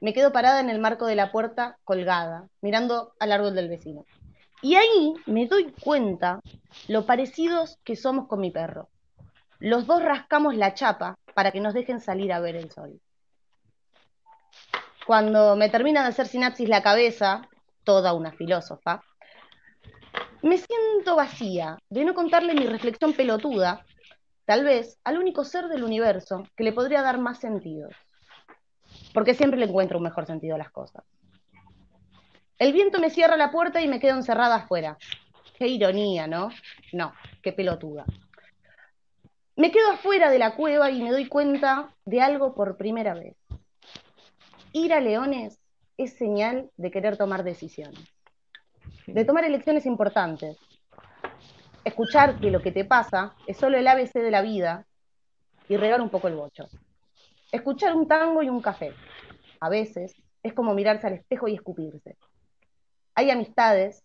[0.00, 4.04] Me quedo parada en el marco de la puerta, colgada, mirando al árbol del vecino.
[4.62, 6.40] Y ahí me doy cuenta
[6.88, 8.88] lo parecidos que somos con mi perro.
[9.58, 13.00] Los dos rascamos la chapa para que nos dejen salir a ver el sol.
[15.06, 17.48] Cuando me termina de hacer sinapsis la cabeza,
[17.82, 19.02] toda una filósofa,
[20.42, 23.84] me siento vacía de no contarle mi reflexión pelotuda,
[24.44, 27.88] tal vez al único ser del universo que le podría dar más sentido.
[29.12, 31.04] Porque siempre le encuentro un mejor sentido a las cosas.
[32.58, 34.96] El viento me cierra la puerta y me quedo encerrada afuera.
[35.56, 36.50] Qué ironía, ¿no?
[36.92, 37.12] No,
[37.42, 38.04] qué pelotuda.
[39.56, 43.36] Me quedo afuera de la cueva y me doy cuenta de algo por primera vez.
[44.72, 45.58] Ir a Leones
[45.96, 48.17] es señal de querer tomar decisiones
[49.14, 50.58] de tomar elecciones importantes.
[51.84, 54.86] Escuchar que lo que te pasa es solo el ABC de la vida
[55.68, 56.68] y regar un poco el bocho.
[57.50, 58.92] Escuchar un tango y un café.
[59.60, 62.16] A veces es como mirarse al espejo y escupirse.
[63.14, 64.04] Hay amistades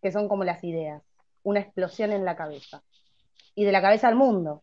[0.00, 1.02] que son como las ideas,
[1.42, 2.82] una explosión en la cabeza.
[3.54, 4.62] Y de la cabeza al mundo,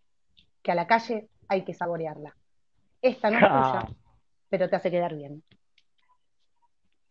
[0.62, 2.36] que a la calle hay que saborearla.
[3.02, 3.96] Esta no es tuya,
[4.50, 5.44] pero te hace quedar bien.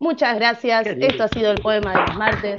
[0.02, 0.84] Muchas gracias.
[0.84, 2.56] Esto ha sido el poema de los martes.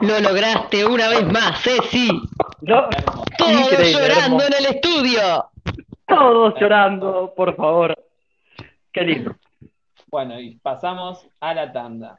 [0.00, 2.08] Lo lograste una vez más, Ceci.
[2.62, 2.88] No,
[3.36, 4.46] Todos increíble, llorando hermoso.
[4.46, 5.50] en el estudio.
[6.06, 7.94] Todos llorando, por favor.
[8.90, 9.36] Qué lindo.
[10.06, 12.18] Bueno, y pasamos a la tanda.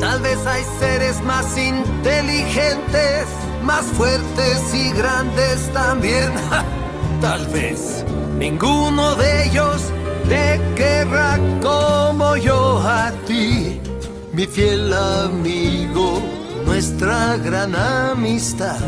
[0.00, 3.26] Tal vez hay seres más inteligentes,
[3.62, 6.32] más fuertes y grandes también.
[7.20, 8.04] Tal vez
[8.38, 9.82] ninguno de ellos
[10.28, 13.80] te querrá como yo a ti,
[14.32, 16.22] mi fiel amigo,
[16.64, 18.78] nuestra gran amistad.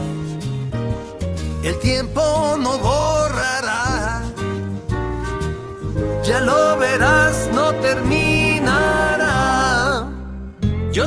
[1.63, 4.23] El tiempo no borrará,
[6.23, 8.40] ya lo verás, no terminará.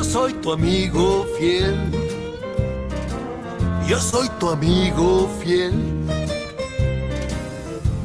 [0.04, 1.74] Yo soy tu amigo fiel.
[3.88, 5.72] Yo soy tu amigo fiel.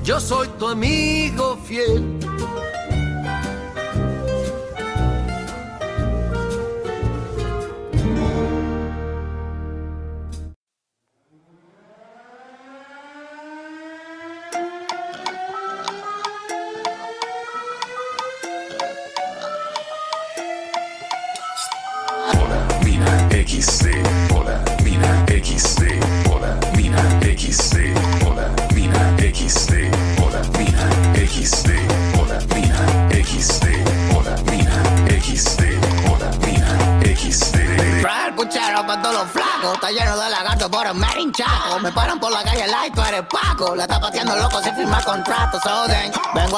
[0.06, 2.19] Yo soy tu amigo fiel.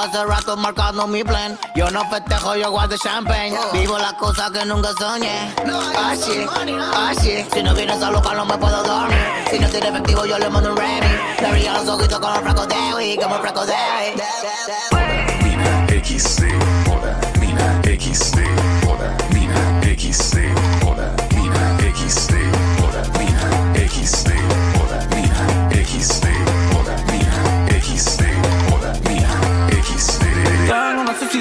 [0.01, 1.57] Hace rato marcando mi plan.
[1.75, 3.57] Yo no festejo, yo guardo champagne.
[3.73, 5.53] Vivo las cosas que nunca soñé.
[5.95, 7.53] Ah, shit.
[7.53, 9.17] Si no vienes a local no me puedo dormir.
[9.49, 11.07] Si no tiene efectivo, yo le mando un Remy.
[11.41, 13.73] Le brillan los ojitos con los fracos de Wii, como fracos de
[15.43, 16.43] Mina XD,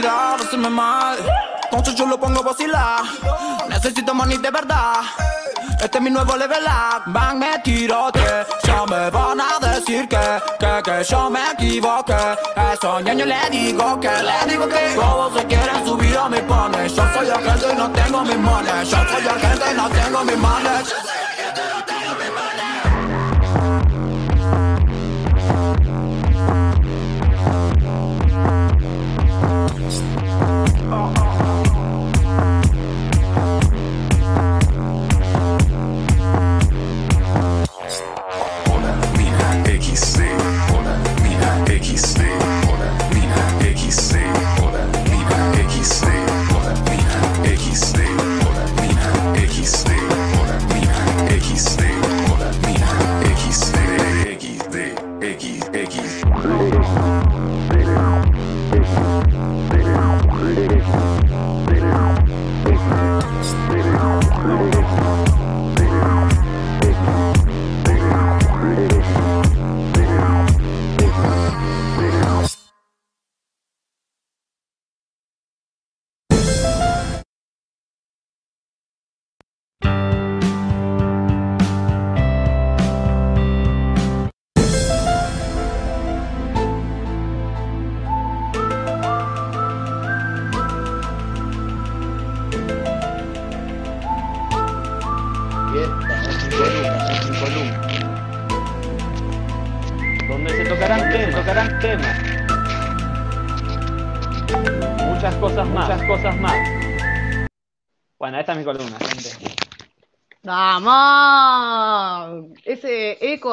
[0.08, 1.18] Hacerme mal.
[1.64, 3.02] Entonces yo lo pongo a vacilar.
[3.68, 4.94] Necesito money de verdad.
[5.82, 7.02] Este es mi nuevo level up.
[7.06, 8.20] Van, me tirote.
[8.64, 10.18] Ya me van a decir que,
[10.58, 12.14] que, que yo me equivoqué.
[12.72, 16.88] Eso ñaño le digo que, le digo que todos se quieren subir a mi pone.
[16.88, 18.90] Yo soy agente y no tengo mis mones.
[18.90, 20.94] Yo soy agente y no tengo mis mones.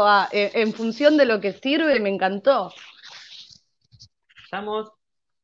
[0.07, 2.73] A- en, en función de lo que sirve me encantó.
[4.43, 4.91] Estamos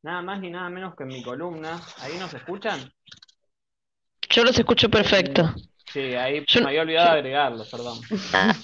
[0.01, 1.81] nada más ni nada menos que en mi columna.
[1.99, 2.91] ¿Ahí nos escuchan?
[4.29, 5.53] Yo los escucho perfecto.
[5.91, 7.99] Sí, ahí me había olvidado de agregarlo, perdón.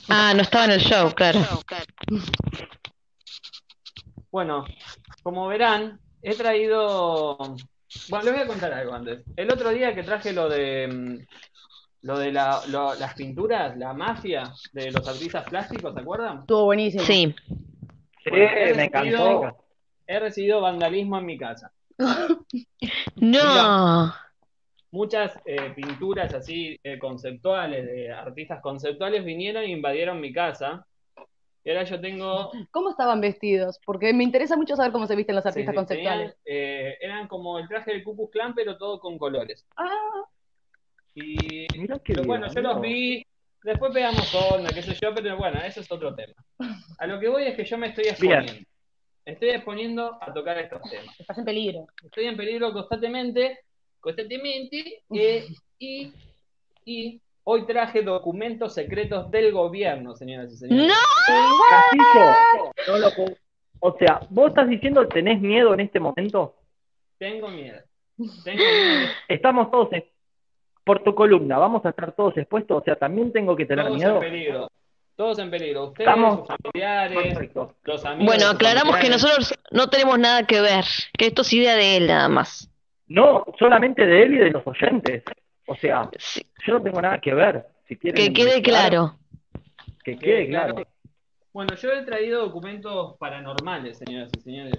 [0.10, 1.40] Ah, no estaba en el show, claro.
[4.32, 4.66] Bueno,
[5.24, 7.38] como verán, he traído.
[8.10, 9.24] Bueno, les voy a contar algo antes.
[9.36, 11.18] El otro día que traje lo de mm,
[12.02, 14.44] lo de la- lo- las pinturas, la mafia
[14.74, 16.40] de los artistas plásticos, ¿se acuerdan?
[16.40, 17.04] Estuvo buenísimo.
[17.04, 17.36] Sí.
[18.30, 19.64] Bueno, he me recibido- encantó.
[20.08, 21.72] He recibido vandalismo en mi casa.
[23.16, 24.14] No.
[24.92, 30.86] Muchas eh, pinturas así eh, conceptuales, de artistas conceptuales, vinieron e invadieron mi casa.
[31.64, 33.80] Y ahora yo tengo ¿Cómo estaban vestidos?
[33.86, 36.36] Porque me interesa mucho saber cómo se visten los Sí, artistas sí, conceptuales.
[36.44, 39.68] tenían, eh, eran como el traje del Ku Klux Klan, pero todo con colores.
[39.76, 39.90] Ah,
[41.16, 42.82] Y qué pero bueno, bien, yo los ¿no?
[42.82, 43.26] vi,
[43.64, 46.34] después pegamos onda, qué sé yo, pero bueno, eso es otro tema.
[46.98, 48.14] A lo que voy es que yo me estoy Bien.
[48.14, 48.70] exponiendo.
[49.26, 51.20] Estoy exponiendo a tocar estos temas.
[51.20, 51.88] estás en peligro.
[52.04, 53.60] Estoy en peligro constantemente,
[54.00, 55.46] constantemente, eh,
[55.78, 56.12] y,
[56.86, 60.94] y hoy traje documentos secretos del gobierno, señoras y señores.
[61.70, 63.38] Castillo, no lo puedo-
[63.82, 66.56] O sea, vos estás diciendo tenés miedo en este momento.
[67.18, 67.80] Tengo miedo.
[68.44, 69.08] Tengo miedo.
[69.28, 70.06] Estamos todos en-
[70.84, 72.82] por tu columna, vamos a estar todos expuestos.
[72.82, 74.14] O sea, también tengo que tener Todos miedo.
[74.16, 74.68] en peligro.
[75.16, 75.86] Todos en peligro.
[75.88, 77.76] Ustedes, Estamos- sus familiares, Perfecto.
[77.84, 78.26] los amigos.
[78.26, 80.86] Bueno, aclaramos que nosotros no tenemos nada que ver,
[81.18, 82.72] que esto es idea de él nada más.
[83.08, 85.24] No, solamente de él y de los oyentes.
[85.68, 86.10] O sea,
[86.66, 87.66] yo no tengo nada que ver.
[87.88, 89.16] Si quieren Que quede claro.
[90.04, 90.76] Que quede claro.
[91.52, 94.76] Bueno, yo he traído documentos paranormales, señoras y señores,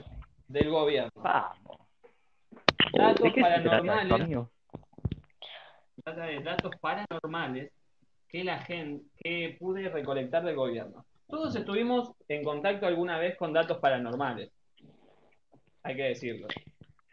[0.49, 1.11] del gobierno.
[1.17, 1.79] Vamos.
[2.93, 4.39] Datos ¿De qué se trata esto, paranormales.
[6.05, 7.73] Trata de datos paranormales
[8.29, 11.05] que la gente que pude recolectar del gobierno.
[11.29, 14.51] Todos estuvimos en contacto alguna vez con datos paranormales.
[15.83, 16.49] Hay que decirlo.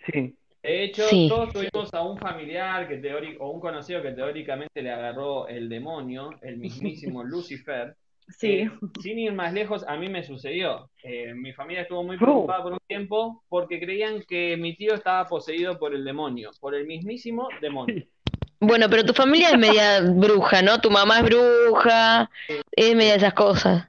[0.06, 0.36] Sí.
[0.64, 1.28] De hecho, Sí.
[1.30, 5.70] todos tuvimos a un familiar que teórico, o un conocido que teóricamente le agarró el
[5.70, 7.96] demonio, el mismísimo Lucifer.
[8.30, 8.60] Sí.
[8.60, 10.90] Eh, sin ir más lejos, a mí me sucedió.
[11.04, 12.20] Eh, mi familia estuvo muy Oh.
[12.20, 16.76] preocupada por un tiempo porque creían que mi tío estaba poseído por el demonio, por
[16.76, 18.04] el mismísimo demonio.
[18.60, 20.80] Bueno, pero tu familia es media bruja, ¿no?
[20.82, 22.30] Tu mamá es bruja,
[22.72, 23.88] es media de esas cosas.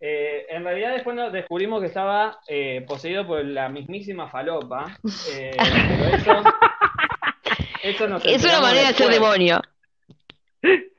[0.00, 4.96] Eh, en realidad después nos descubrimos que estaba eh, poseído por la mismísima falopa.
[5.34, 6.42] eh, pero eso,
[7.82, 9.60] eso nos Es una manera de ser demonio.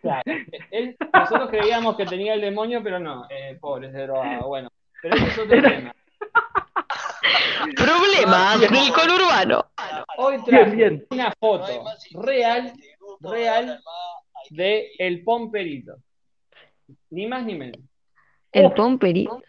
[0.01, 0.23] Claro.
[0.71, 4.39] Él- nosotros creíamos que tenía el demonio, pero no, eh, pobre, se drogaba.
[4.45, 4.69] Bueno,
[5.01, 5.93] pero ese es otro tema.
[7.75, 8.73] Problemas Bien.
[8.73, 9.65] del conurbano.
[10.17, 11.05] Hoy traje bien.
[11.11, 12.73] una foto real,
[13.19, 13.79] real
[14.49, 15.95] de el pomperito.
[17.09, 17.79] Ni más ni menos.
[18.51, 19.41] El pomperito.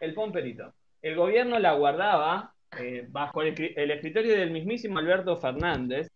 [0.00, 0.72] El pomperito.
[1.02, 6.10] El gobierno la guardaba eh, bajo el, escri- el escritorio del mismísimo Alberto Fernández.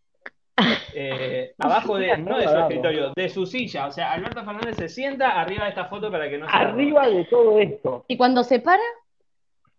[0.94, 3.86] eh, abajo de, no de su escritorio, de su silla.
[3.86, 6.54] O sea, Alberto Fernández se sienta arriba de esta foto para que no se.
[6.54, 8.04] Arriba de todo esto.
[8.08, 8.82] ¿Y cuando se para?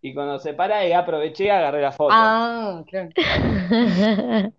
[0.00, 2.10] Y cuando se para, eh, aproveché y agarré la foto.
[2.12, 3.10] Ah, claro.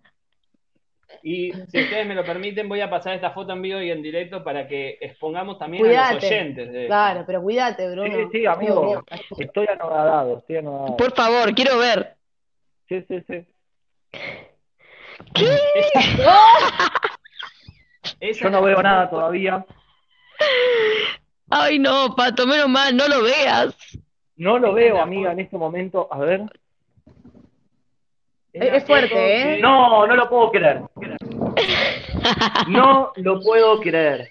[1.28, 4.00] Y si ustedes me lo permiten, voy a pasar esta foto en vivo y en
[4.00, 6.72] directo para que expongamos también a los oyentes.
[6.72, 6.86] de.
[6.86, 8.14] Claro, pero cuídate, Bruno.
[8.14, 9.04] Sí, sí, amigo.
[9.36, 10.96] Estoy anodado, estoy anodado.
[10.96, 12.14] Por favor, quiero ver.
[12.88, 13.44] Sí, sí, sí.
[18.20, 19.66] Esa Yo no veo nada todavía.
[21.50, 23.76] Ay, no, Pato, menos mal, no lo veas.
[24.36, 26.06] No lo veo, amiga, en este momento.
[26.08, 26.42] A ver.
[28.52, 29.60] Es, es fuerte, ¿eh?
[29.60, 30.82] No, no lo puedo creer.
[32.68, 34.30] No lo puedo creer.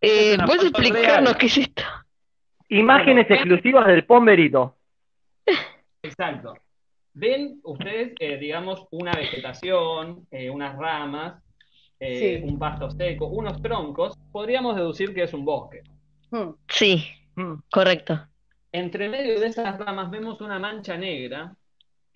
[0.00, 1.36] Eh, ¿Puedes explicarnos real.
[1.38, 1.82] qué es esto?
[2.68, 4.76] Imágenes exclusivas del Pomberito.
[6.02, 6.54] Exacto.
[7.14, 11.42] Ven ustedes, eh, digamos, una vegetación, eh, unas ramas,
[12.00, 12.48] eh, Sí.
[12.48, 14.18] un pasto seco, unos troncos.
[14.32, 15.82] Podríamos deducir que es un bosque.
[16.30, 16.50] Hmm.
[16.68, 17.04] Sí,
[17.36, 18.28] Mm, correcto.
[18.70, 21.52] Entre medio de esas ramas vemos una mancha negra,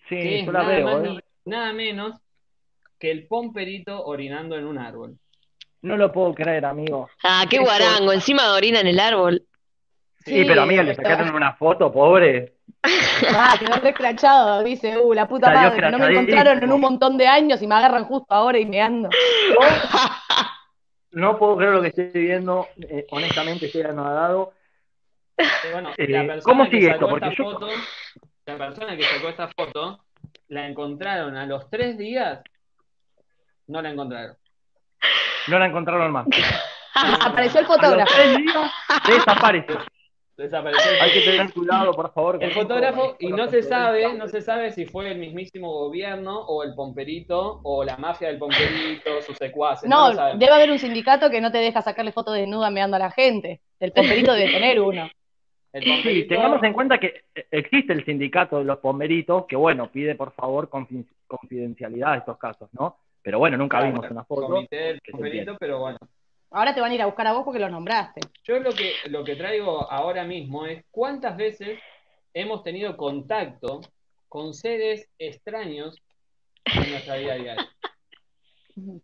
[0.08, 1.08] que Sí, es yo la nada veo, más ¿eh?
[1.44, 2.20] ni nada menos
[2.98, 5.16] que el pomperito orinando en un árbol.
[5.82, 7.08] No lo puedo creer, amigo.
[7.22, 9.42] Ah, qué guarango, encima de orina en el árbol.
[10.24, 12.54] Sí, pero amiga, le está- sacaron una foto, pobre.
[13.34, 17.16] Ah, quedó escrachado, dice, uh, la puta Salió madre, no me encontraron en un montón
[17.18, 19.08] de años y me agarran justo ahora y me ando.
[21.12, 22.68] No puedo creer lo que estoy viendo.
[22.88, 24.52] eh, honestamente, estoy anodado.
[25.72, 27.08] Bueno, Eh, la persona ¿cómo que sigue sacó esto?
[27.08, 27.68] Porque esta yo- foto,
[28.46, 30.04] la persona que sacó esta foto,
[30.48, 32.40] la encontraron a los tres días,
[33.68, 34.36] no la encontraron.
[35.48, 36.26] No la encontraron más.
[36.94, 38.12] Apareció el fotógrafo.
[38.14, 38.70] tres días
[39.06, 39.78] desapareció.
[40.36, 40.90] Desapareció.
[41.02, 42.38] Hay que tener cuidado, por favor.
[42.40, 46.62] El fotógrafo, y no se sabe, no se sabe si fue el mismísimo gobierno o
[46.62, 51.40] el pomperito o la mafia del pomperito, sus secuaces, no, debe haber un sindicato que
[51.40, 53.60] no te deja sacarle fotos desnuda meando a la gente.
[53.80, 55.08] El pomperito debe tener uno.
[56.02, 60.14] Sí, tengamos en cuenta que eh, existe el sindicato de los pomberitos, que bueno, pide
[60.14, 62.96] por favor confi- confidencialidad a estos casos, ¿no?
[63.22, 64.46] Pero bueno, nunca claro, vimos una foto.
[64.46, 64.98] comité
[65.58, 65.98] pero bueno.
[66.50, 68.20] Ahora te van a ir a buscar a vos porque lo nombraste.
[68.44, 71.78] Yo lo que, lo que traigo ahora mismo es cuántas veces
[72.32, 73.80] hemos tenido contacto
[74.28, 75.96] con seres extraños
[76.64, 77.68] en nuestra vida diaria.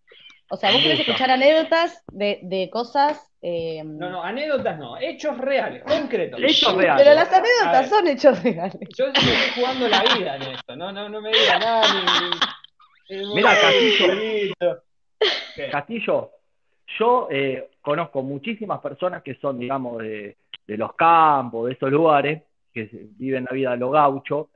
[0.50, 3.32] O sea, vos querés escuchar anécdotas de, de cosas.
[3.40, 6.38] eh, No, no, anécdotas no, hechos reales, concretos.
[6.40, 7.02] Hechos reales.
[7.02, 7.88] Pero las anécdotas ver.
[7.88, 8.88] son hechos reales.
[8.96, 9.22] Yo estoy
[9.56, 12.00] jugando la vida en esto, no, no, no me diga nada ni.
[12.28, 12.36] ni-
[13.34, 14.06] Mira, Castillo.
[15.70, 16.30] Castillo,
[16.98, 20.36] yo eh, conozco muchísimas personas que son, digamos, de,
[20.66, 24.50] de los campos, de esos lugares, que viven la vida de lo gaucho,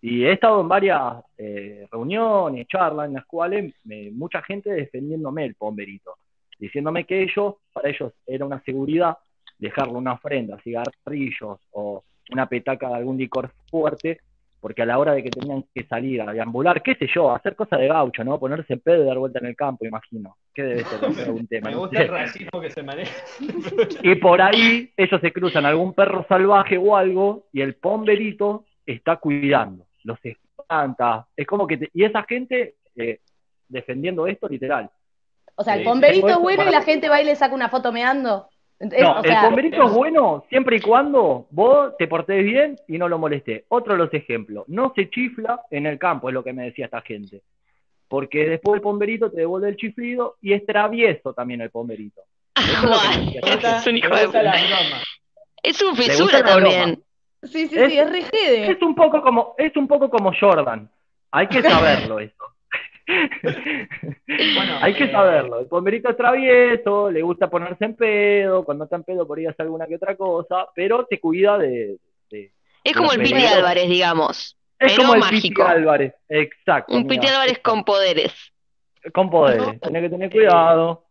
[0.00, 5.44] y he estado en varias eh, reuniones, charlas, en las cuales me- mucha gente defendiéndome
[5.44, 6.16] el pomberito,
[6.58, 9.16] diciéndome que ellos, para ellos era una seguridad
[9.58, 12.02] dejarle una ofrenda, cigarrillos o
[12.32, 14.20] una petaca de algún licor fuerte,
[14.60, 17.36] porque a la hora de que tenían que salir a deambular, qué sé yo, a
[17.36, 18.38] hacer cosas de gaucho, ¿no?
[18.38, 20.36] Ponerse en pedo y dar vuelta en el campo, imagino.
[20.54, 21.70] ¿Qué debe ser algún tema?
[21.70, 22.02] Me no gusta sé.
[22.04, 23.12] el racismo que se maneja.
[24.02, 29.16] Y por ahí ellos se cruzan algún perro salvaje o algo y el pomberito está
[29.16, 31.26] cuidando, los espanta.
[31.36, 31.76] Es como que...
[31.78, 33.20] te- y esa gente eh,
[33.68, 34.90] defendiendo esto literal.
[35.54, 37.92] O sea, el pomberito es bueno y la gente va y le saca una foto
[37.92, 38.48] meando.
[38.80, 42.76] Es- No, o sea, el pomberito es bueno siempre y cuando vos te portés bien
[42.88, 43.64] y no lo molestes.
[43.68, 46.86] Otro de los ejemplos, no se chifla en el campo, es lo que me decía
[46.86, 47.42] esta gente.
[48.08, 52.22] Porque después el pomberito te devuelve el chiflido y es travieso también el pomberito.
[53.80, 54.40] Es un hijo de puta.
[55.62, 57.02] Es un fisura también.
[57.42, 58.70] sí, sí, es- sí, es regede.
[58.72, 60.90] Es un poco como, es un poco como Jordan.
[61.32, 62.34] Hay que saberlo eso.
[64.26, 65.60] Bueno, Hay que eh, saberlo.
[65.60, 69.46] El pomberito es travieso, le gusta ponerse en pedo, cuando está en pedo por ahí
[69.46, 71.96] hacer alguna que otra cosa, pero te cuida de.
[72.30, 72.52] de-
[72.84, 74.56] Es como el Piti Álvarez, digamos.
[74.78, 75.62] Es Pero como el mágico.
[75.62, 76.14] Piti Álvarez.
[76.28, 76.94] Exacto.
[76.94, 77.26] Un Piti.
[77.26, 78.32] Álvarez con poderes.
[79.12, 79.80] Con poderes.
[79.80, 81.04] Tenés que tener cuidado.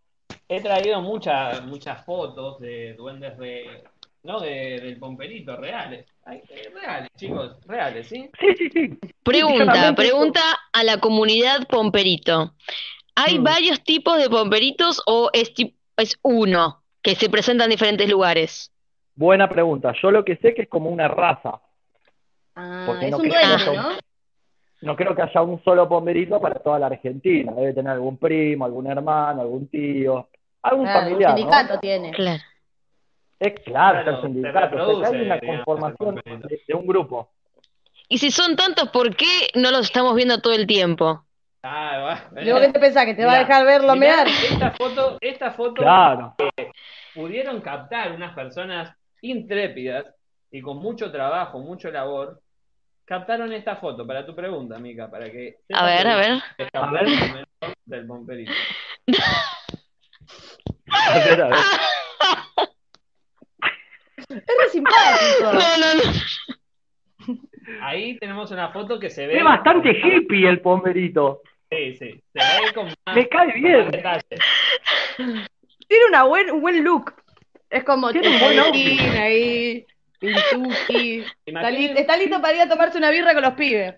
[0.47, 3.83] He traído muchas muchas fotos de duendes de,
[4.23, 6.05] no de, del pomperito reales.
[6.25, 8.29] Ay, eh, reales, chicos, reales, ¿sí?
[8.39, 8.99] Sí, sí, sí.
[9.23, 10.41] Pregunta, pregunta
[10.73, 12.53] a la comunidad pomperito.
[13.15, 13.43] ¿Hay Mm.
[13.43, 15.51] varios tipos de pomperitos o es,
[15.97, 18.71] es uno que se presenta en diferentes lugares?
[19.15, 19.93] Buena pregunta.
[20.01, 21.59] Yo lo que sé que es como una raza.
[22.55, 23.89] Ah, Porque es no un creo que duende, haya ¿no?
[23.89, 23.99] un-
[24.81, 27.51] no creo que haya un solo pomberito para toda la Argentina.
[27.53, 30.29] Debe tener algún primo, algún hermano, algún tío,
[30.61, 31.37] algún Claro, un familiar, ¿no?
[31.37, 32.11] sindicato tiene.
[32.11, 32.43] Claro.
[33.39, 34.57] Es claro, Claro, el sindicato.
[34.57, 37.31] O sea, reproduce, hay una conformación de, de un grupo.
[38.09, 41.23] Y si son tantos, ¿por qué no los estamos viendo todo el tiempo?
[41.61, 41.97] Ah,
[42.33, 42.41] va.
[42.41, 43.05] Luego, ¿qué te pensás?
[43.05, 44.23] ¿Que te va a dejar verlo mirá?
[44.23, 46.35] Esta foto, esta foto Claro.
[47.13, 50.05] pudieron captar unas personas intrépidas
[50.51, 52.41] y con mucho trabajo, mucho labor,
[53.05, 56.41] captaron esta foto para tu pregunta, Mica, para que A ver, a ver.
[56.73, 57.45] A ver.
[57.85, 58.51] del pomperito.
[60.91, 61.57] A ver, a ver.
[64.29, 65.43] Es re simpático.
[65.43, 67.39] No, no, no.
[67.81, 69.37] Ahí tenemos una foto que se ve.
[69.37, 71.41] Es bastante hippie el pomberito.
[71.69, 72.23] Sí, sí.
[72.33, 73.91] Se ve con más, Me cae bien.
[75.87, 77.13] Tiene una buen, un buen look.
[77.69, 78.99] Es como Tiene un buen outfit.
[79.19, 79.85] ahí,
[80.19, 81.23] Pintuki.
[81.45, 83.95] Está, li- está listo para ir a tomarse una birra con los pibes.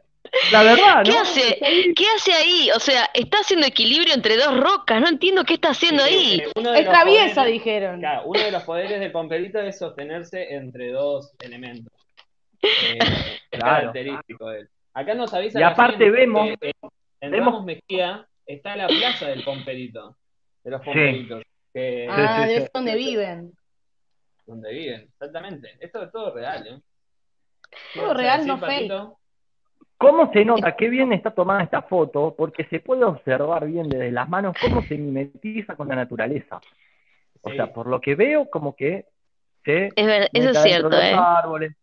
[0.51, 1.19] La verdad, ¿Qué ¿no?
[1.21, 1.59] hace?
[1.95, 2.69] ¿Qué hace ahí?
[2.73, 5.01] O sea, está haciendo equilibrio entre dos rocas.
[5.01, 6.39] No entiendo qué está haciendo ahí.
[6.39, 7.99] Eh, Es traviesa, poderes- dijeron.
[7.99, 11.91] Claro, uno de los poderes del pomperito es sostenerse entre dos elementos.
[12.61, 12.97] Eh,
[13.51, 13.75] es Claro.
[13.91, 14.69] característico de él.
[14.93, 16.71] Acá nos avisa Y aparte gente vemos- en,
[17.21, 20.15] en vemos- Ramos Mejía está la plaza del pomperito,
[20.63, 21.43] de los pomperitos,
[21.73, 22.63] que Ah, sí, de sí.
[22.63, 23.51] es donde viven.
[24.45, 25.77] donde viven, exactamente.
[25.79, 26.79] Esto es todo real, ¿eh?
[27.93, 28.91] ¿Qué Todo real, no fake.
[30.01, 32.33] ¿Cómo se nota qué bien está tomada esta foto?
[32.35, 36.59] Porque se puede observar bien desde las manos cómo se mimetiza con la naturaleza.
[37.43, 37.55] O Sí.
[37.55, 39.05] sea, por lo que veo, como que
[39.63, 41.23] se Es ver- eso mete es adentro cierto, de los ¿eh?
[41.23, 41.75] árboles,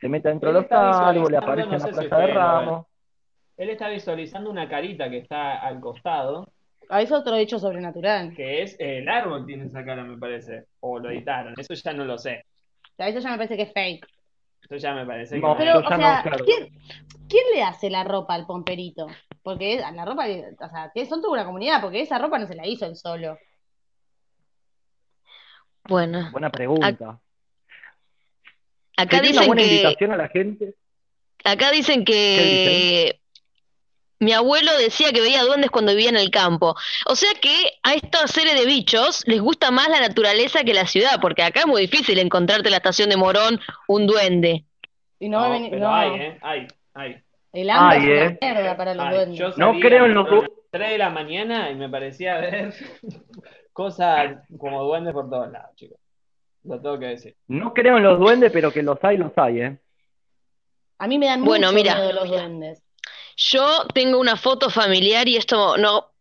[0.00, 2.86] se mete dentro de los árboles, aparece no en la si plaza de ramos.
[3.56, 6.46] Él está visualizando una carita que está al costado,
[6.88, 8.32] Ah, es otro hecho sobrenatural.
[8.36, 10.66] que es el árbol tiene esa cara, me parece.
[10.80, 12.44] O lo editaron, eso ya no lo sé.
[12.84, 14.06] O sea, eso ya me parece que es fake.
[14.68, 16.44] Eso ya me parece No, que Pero, o sea, claro.
[16.44, 16.68] ¿quién,
[17.28, 19.06] quién le hace la ropa al pomperito?
[19.42, 22.56] Porque es- la ropa, o sea, son toda una comunidad, porque esa ropa no se
[22.56, 23.38] la hizo él solo.
[25.84, 27.20] Buena Bueno, pregunta.
[28.96, 30.74] acá Sería una dicen buena que invitación a la gente.
[31.44, 33.20] acá dicen ¿Qué que
[34.18, 36.74] mi abuelo decía que veía duendes cuando vivía en el campo.
[37.06, 40.86] O sea que a esta serie de bichos les gusta más la naturaleza que la
[40.86, 44.64] ciudad, porque acá es muy difícil encontrarte en la estación de Morón un duende.
[45.18, 45.94] Y no, No, va a venir- pero no.
[45.94, 46.38] hay, ¿eh?
[46.42, 47.16] Hay, hay.
[47.52, 48.38] El hambre Ay, es una eh.
[48.42, 49.38] mierda para los Ay, duendes.
[49.38, 52.36] yo No creo en los a las du- 3 de la mañana y me parecía
[52.38, 52.74] ver
[53.72, 55.98] cosas como duendes por todos lados, chicos.
[56.64, 57.36] Lo tengo que decir.
[57.48, 59.78] No creo en los duendes, pero que los hay, los hay, ¿eh?
[60.98, 61.94] A mí me dan Bueno, mucho mira.
[61.94, 62.82] miedo los duendes.
[63.36, 66.12] Yo tengo una foto familiar y esto no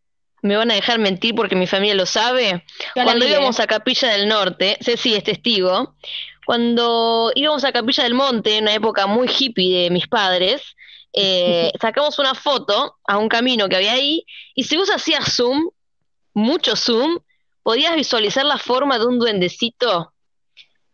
[0.41, 2.63] me van a dejar mentir porque mi familia lo sabe.
[2.95, 5.95] Yo Cuando íbamos a Capilla del Norte, Ceci es testigo,
[6.45, 10.61] cuando íbamos a Capilla del Monte, en una época muy hippie de mis padres,
[11.13, 15.69] eh, sacamos una foto a un camino que había ahí y si vos hacías zoom,
[16.33, 17.19] mucho zoom,
[17.63, 20.13] podías visualizar la forma de un duendecito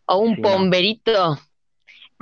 [0.06, 1.38] o un pomberito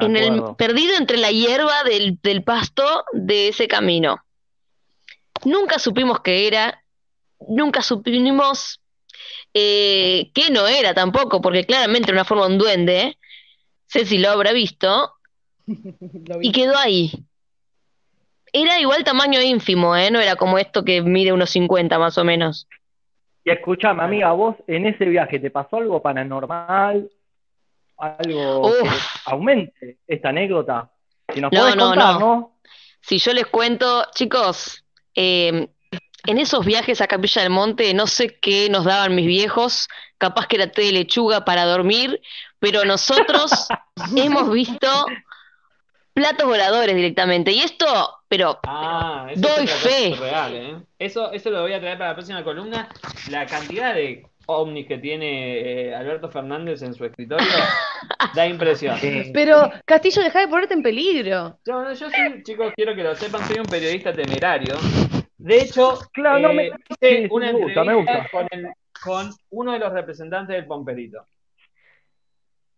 [0.02, 0.58] en el, acuerdo.
[0.58, 4.24] perdido entre la hierba del, del pasto de ese camino.
[5.46, 6.84] Nunca supimos qué era,
[7.48, 8.82] nunca supimos
[9.54, 13.02] eh, qué no era tampoco, porque claramente era una forma de un duende.
[13.02, 13.18] ¿eh?
[13.88, 15.14] Ceci lo habrá visto
[15.68, 16.50] Lo vi.
[16.50, 17.12] y quedó ahí.
[18.52, 20.10] Era igual tamaño ínfimo, ¿eh?
[20.10, 22.68] No era como esto que mide unos 50 más o menos.
[23.44, 27.10] Y escuchame, amiga, vos en ese viaje, ¿te pasó algo paranormal?
[28.00, 28.90] ¿Algo que
[29.26, 30.90] aumente esta anécdota?
[31.34, 32.20] Si nos No, podés no, contar, no.
[32.20, 32.60] ¿no?
[33.02, 34.84] Si yo les cuento, chicos,
[35.16, 35.68] eh,
[36.26, 40.48] en esos viajes a Capilla del Monte, no sé qué nos daban mis viejos, capaz
[40.48, 42.22] que era té de lechuga para dormir,
[42.60, 43.68] pero nosotros
[44.16, 44.88] hemos visto
[46.14, 47.52] platos voladores directamente.
[47.52, 50.16] Y esto, pero Ah, eso Doy fe.
[50.20, 50.76] real, ¿eh?
[51.00, 52.90] Eso, eso lo voy a traer para la próxima columna.
[53.30, 55.60] La cantidad de ovnis que tiene
[55.90, 57.46] eh, Alberto Fernández en su escritorio
[58.36, 58.98] da impresión.
[59.34, 61.58] Pero, Castillo, deja de ponerte en peligro.
[61.66, 64.76] Yo, no, yo soy, chicos, quiero que lo sepan, soy un periodista temerario.
[65.38, 68.30] De hecho, Claro, no, me- eh, hice sí, una me gusta, me entrevista gusta.
[68.38, 68.74] Con, el-
[69.04, 71.26] con uno de los representantes del Pomperito.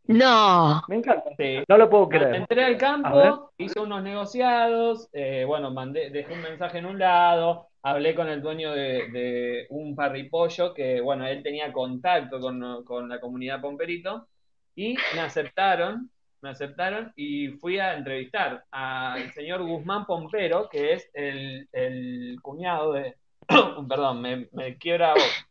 [0.07, 0.81] no.
[0.87, 1.29] Me encanta.
[1.37, 1.63] Sí.
[1.67, 2.35] No lo puedo Me creer.
[2.35, 7.69] entré al campo, hice unos negociados, eh, bueno, mandé, dejé un mensaje en un lado,
[7.83, 13.09] hablé con el dueño de, de un parripollo que, bueno, él tenía contacto con, con
[13.09, 14.27] la comunidad Pomperito
[14.75, 16.09] y me aceptaron,
[16.41, 22.93] me aceptaron y fui a entrevistar al señor Guzmán Pompero, que es el, el cuñado
[22.93, 23.15] de...
[23.89, 25.45] Perdón, me, me quiebra vos.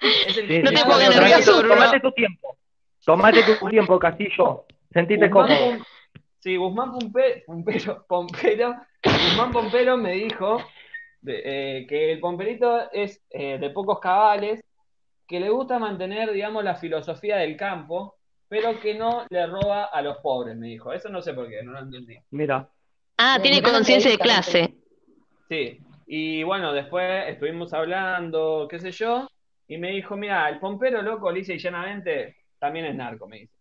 [0.00, 1.62] Es el Sí, No te pongas nervioso.
[1.62, 2.56] Tomate tu tiempo.
[3.04, 4.64] Tomate tu tiempo, Castillo.
[4.92, 5.84] Sentite Guzmán cómodo.
[6.38, 10.60] Sí, Guzmán Pompe- Pompero, Pompero, Guzmán Pompero me dijo
[11.22, 14.60] de- eh, que el pomperito es eh, de pocos cabales,
[15.26, 18.16] que le gusta mantener, digamos, la filosofía del campo,
[18.48, 20.92] pero que no le roba a los pobres, me dijo.
[20.92, 22.18] Eso no sé por qué, no lo entendí.
[22.32, 22.68] Mira.
[23.16, 24.74] Ah, tiene conciencia de clase.
[25.48, 29.28] Sí, y bueno, después estuvimos hablando, qué sé yo,
[29.68, 33.54] y me dijo, mira, el pompero loco, lisa y llanamente, también es narco, me dice.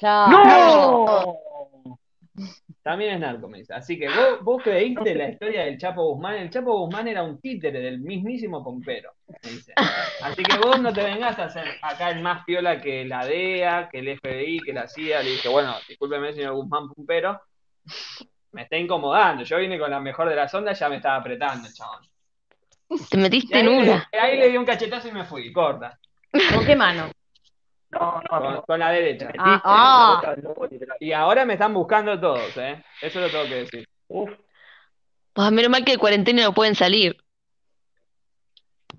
[0.00, 1.38] ¡No!
[2.82, 3.74] También es narco, me dice.
[3.74, 6.34] Así que vos, vos creíste la historia del Chapo Guzmán.
[6.34, 9.72] El Chapo Guzmán era un títere del mismísimo Pompero, me dice.
[10.22, 13.88] Así que vos no te vengas a hacer acá el más piola que la DEA,
[13.90, 15.22] que el FBI, que la CIA.
[15.22, 17.40] Le dije, bueno, discúlpeme, señor Guzmán Pompero.
[18.52, 19.44] Me está incomodando.
[19.44, 22.04] Yo vine con la mejor de las ondas, ya me estaba apretando el chabón.
[23.10, 24.08] Te metiste ahí, en le, una.
[24.12, 25.98] ahí le di un cachetazo y me fui, corta.
[26.54, 27.10] ¿Con qué mano?
[27.94, 29.30] No, no, Con, la derecha.
[29.38, 30.34] Ah, ah.
[31.00, 32.82] Y ahora me están buscando todos, ¿eh?
[33.00, 33.88] Eso lo tengo que decir.
[34.08, 34.30] Uf.
[35.36, 37.16] Ah, menos mal que de cuarentena no pueden salir.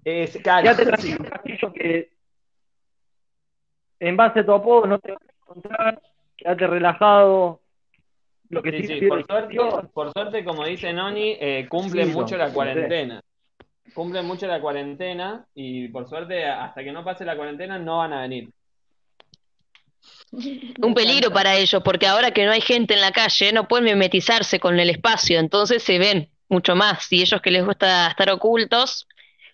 [0.03, 1.15] Es, claro, Quédate sí.
[1.15, 2.09] tranquilo, Castillo, que
[3.99, 6.01] en base a tu apodo no te vas a encontrar.
[6.37, 7.61] Quédate relajado.
[8.49, 9.73] Lo que Sí, sí, sí, por es suerte, Dios.
[9.93, 13.21] por suerte, como dice Noni, eh, cumplen Sí, mucho no, la cuarentena.
[13.93, 18.13] Cumplen mucho la cuarentena y por suerte, hasta que no pase la cuarentena, no van
[18.13, 18.49] a venir.
[20.81, 23.85] Un peligro para ellos, porque ahora que no hay gente en la calle, no pueden
[23.85, 27.11] mimetizarse con el espacio, entonces se ven mucho más.
[27.11, 29.07] Y ellos que les gusta estar ocultos,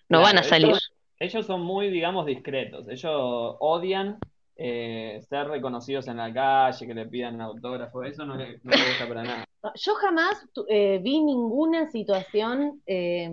[0.08, 0.68] no Claro, van a salir.
[0.68, 2.86] Ellos, ellos son muy, digamos, discretos.
[2.88, 4.18] Ellos odian
[4.56, 8.02] eh, ser reconocidos en la calle, que le pidan autógrafo.
[8.04, 9.44] Eso no les, no les gusta para nada.
[9.74, 13.30] Yo jamás eh, vi ninguna situación, eh,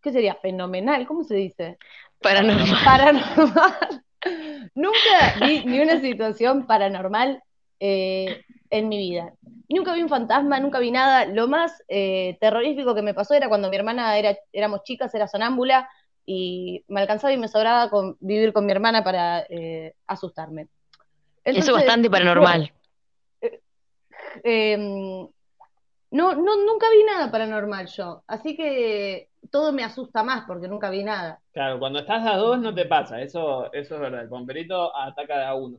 [0.00, 0.34] ¿qué sería?
[0.36, 1.78] Fenomenal, ¿cómo se dice?
[2.20, 2.84] Paranormal.
[2.84, 4.04] Paranormal.
[4.74, 7.42] Nunca vi ni una situación paranormal
[7.78, 9.32] eh, en mi vida.
[9.68, 11.24] Nunca vi un fantasma, nunca vi nada.
[11.24, 15.28] Lo más eh, terrorífico que me pasó era cuando mi hermana era, éramos chicas, era
[15.28, 15.88] sonámbula,
[16.26, 20.68] y me alcanzaba y me sobraba con, vivir con mi hermana para eh, asustarme.
[21.42, 22.72] Eso es Entonces, bastante paranormal.
[26.10, 30.90] no, no, nunca vi nada paranormal yo, así que todo me asusta más porque nunca
[30.90, 31.40] vi nada.
[31.52, 33.20] Claro, cuando estás a dos no te pasa.
[33.20, 34.22] Eso, eso es verdad.
[34.22, 35.78] El pomperito ataca de a uno.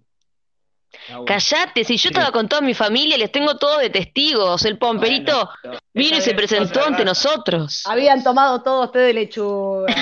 [1.10, 1.26] A uno.
[1.26, 4.66] Callate, si yo estaba con toda mi familia, les tengo todo de testigos.
[4.66, 7.84] El pomperito Bueno, pero vino y se es presentó ante nosotros.
[7.88, 9.94] Habían tomado todos té de lechuga.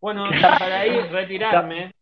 [0.00, 0.24] Bueno,
[0.58, 1.94] para ir retirarme,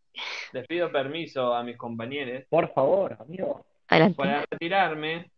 [0.52, 2.44] les pido permiso a mis compañeros.
[2.48, 3.64] Por favor, amigo.
[3.88, 4.16] Adelante.
[4.16, 5.30] Para retirarme,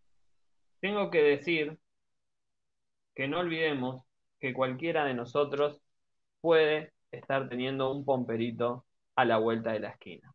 [0.80, 1.76] tengo que decir
[3.14, 4.04] que no olvidemos
[4.42, 5.80] que cualquiera de nosotros
[6.40, 8.86] puede estar teniendo un pomperito
[9.16, 10.34] a la vuelta de la esquina.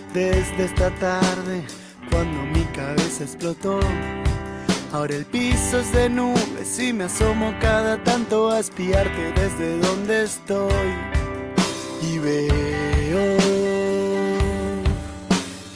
[0.13, 1.63] desde esta tarde
[2.09, 3.79] cuando mi cabeza explotó.
[4.91, 10.23] Ahora el piso es de nubes y me asomo cada tanto a espiarte desde donde
[10.23, 10.93] estoy.
[12.01, 13.37] Y veo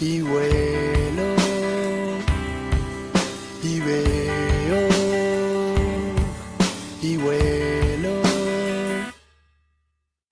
[0.01, 0.64] y vuelo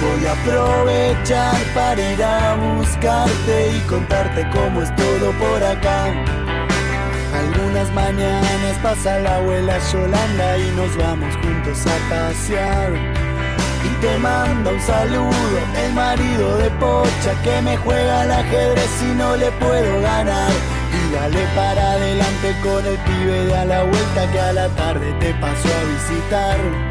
[0.00, 6.06] Voy a aprovechar para ir a buscarte y contarte cómo es todo por acá.
[7.34, 12.92] Algunas mañanas pasa la abuela Yolanda y nos vamos juntos a pasear.
[13.84, 19.14] Y te manda un saludo el marido de Pocha que me juega al ajedrez y
[19.16, 20.50] no le puedo ganar.
[20.92, 25.12] Y dale para adelante con el pibe de a la vuelta que a la tarde
[25.20, 26.89] te pasó a visitar.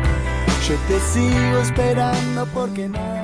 [0.69, 3.18] Yo te sigo esperando porque nada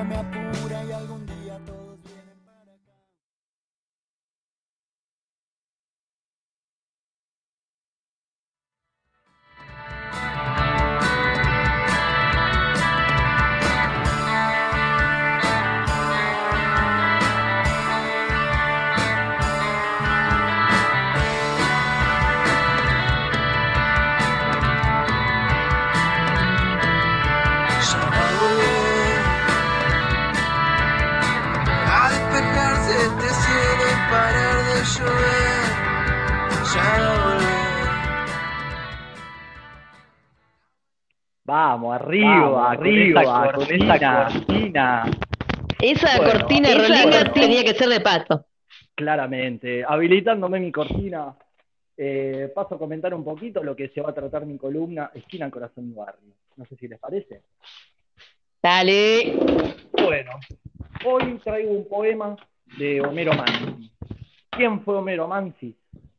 [43.24, 45.10] Con esa esa cortina.
[45.80, 48.46] Esa Bueno, cortina esa rolinga cortina- tenía que ser de pato.
[48.94, 51.34] Claramente, habilitándome mi cortina,
[51.96, 55.50] eh, paso a comentar un poquito lo que se va a tratar mi columna Esquina
[55.50, 56.32] Corazón y Barrio.
[56.56, 57.42] No sé si les parece.
[58.62, 59.34] Dale.
[59.92, 60.30] Bueno,
[61.04, 62.36] hoy traigo un poema
[62.78, 63.90] de Homero Mansi.
[64.50, 65.76] ¿Quién fue Homero Mansi?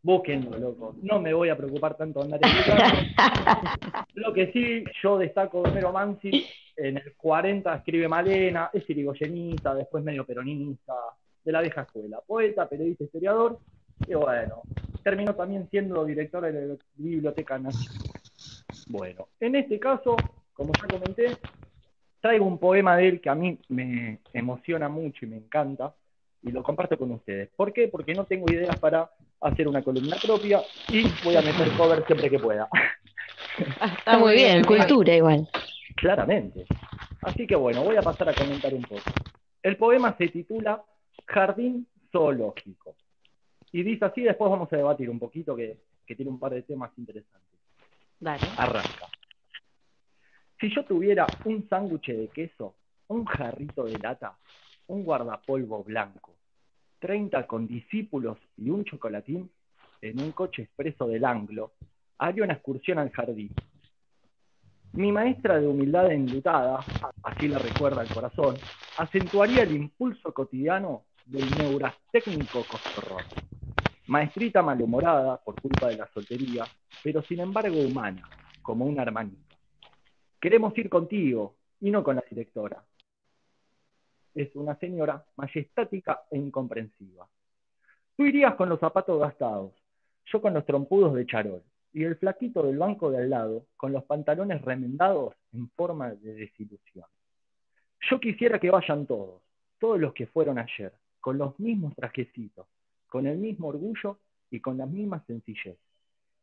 [0.08, 0.96] Búsquenlo, loco.
[1.02, 4.08] No me voy a preocupar tanto de andar explicando.
[4.14, 6.46] Lo que sí, yo destaco de Homero Mansi,
[6.78, 10.94] en el 40 escribe Malena, es irigoyenista, después medio peronista,
[11.44, 12.22] de la vieja escuela.
[12.26, 13.60] Poeta, periodista, historiador,
[14.08, 14.62] y bueno,
[15.04, 18.10] terminó también siendo director de la Biblioteca Nacional.
[18.88, 20.16] Bueno, en este caso,
[20.54, 21.36] como ya comenté,
[22.22, 25.94] traigo un poema de él que a mí me emociona mucho y me encanta,
[26.44, 27.50] y lo comparto con ustedes.
[27.58, 27.90] ¿Por qué?
[27.90, 29.10] Porque no tengo ideas para
[29.42, 32.68] hacer una columna propia y voy a meter cover siempre que pueda.
[33.58, 35.48] Está muy bien, cultura igual.
[35.96, 36.66] Claramente.
[37.22, 39.02] Así que bueno, voy a pasar a comentar un poco.
[39.62, 40.84] El poema se titula
[41.26, 42.96] Jardín Zoológico.
[43.72, 46.62] Y dice así, después vamos a debatir un poquito que, que tiene un par de
[46.62, 47.60] temas interesantes.
[48.20, 48.48] Dale.
[48.58, 49.08] Arranca.
[50.60, 52.76] Si yo tuviera un sándwich de queso,
[53.08, 54.38] un jarrito de lata,
[54.88, 56.37] un guardapolvo blanco,
[56.99, 59.49] 30 condiscípulos y un chocolatín,
[60.02, 61.72] en un coche expreso del Anglo,
[62.18, 63.56] haría una excursión al jardín.
[64.94, 66.86] Mi maestra de humildad enlutada,
[67.24, 68.60] así la recuerda el corazón,
[68.95, 73.26] acentuaría el impulso cotidiano del neurastécnico coscorrón.
[74.07, 76.68] Maestrita malhumorada por culpa de la soltería,
[77.03, 78.28] pero sin embargo humana,
[78.61, 79.56] como una hermanita.
[80.40, 82.84] Queremos ir contigo y no con la directora.
[84.38, 87.28] Es una señora majestática e incomprensiva.
[88.16, 89.74] Tú irías con los zapatos gastados,
[90.26, 93.92] yo con los trompudos de charol, y el flaquito del banco de al lado con
[93.92, 97.08] los pantalones remendados en forma de desilusión.
[98.08, 99.42] Yo quisiera que vayan todos,
[99.80, 102.68] todos los que fueron ayer, con los mismos trajecitos,
[103.08, 104.20] con el mismo orgullo
[104.52, 105.80] y con la misma sencillez.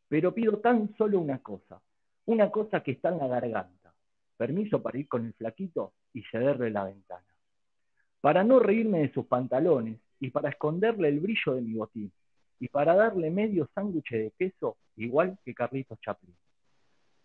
[0.09, 1.81] Pero pido tan solo una cosa,
[2.27, 3.95] una cosa que está en la garganta.
[4.37, 7.34] Permiso para ir con el flaquito y cederle la ventana.
[8.25, 12.11] Para no reírme de sus pantalones y para esconderle el brillo de mi botín
[12.59, 16.35] y para darle medio sándwich de queso igual que Carlitos Chaplin.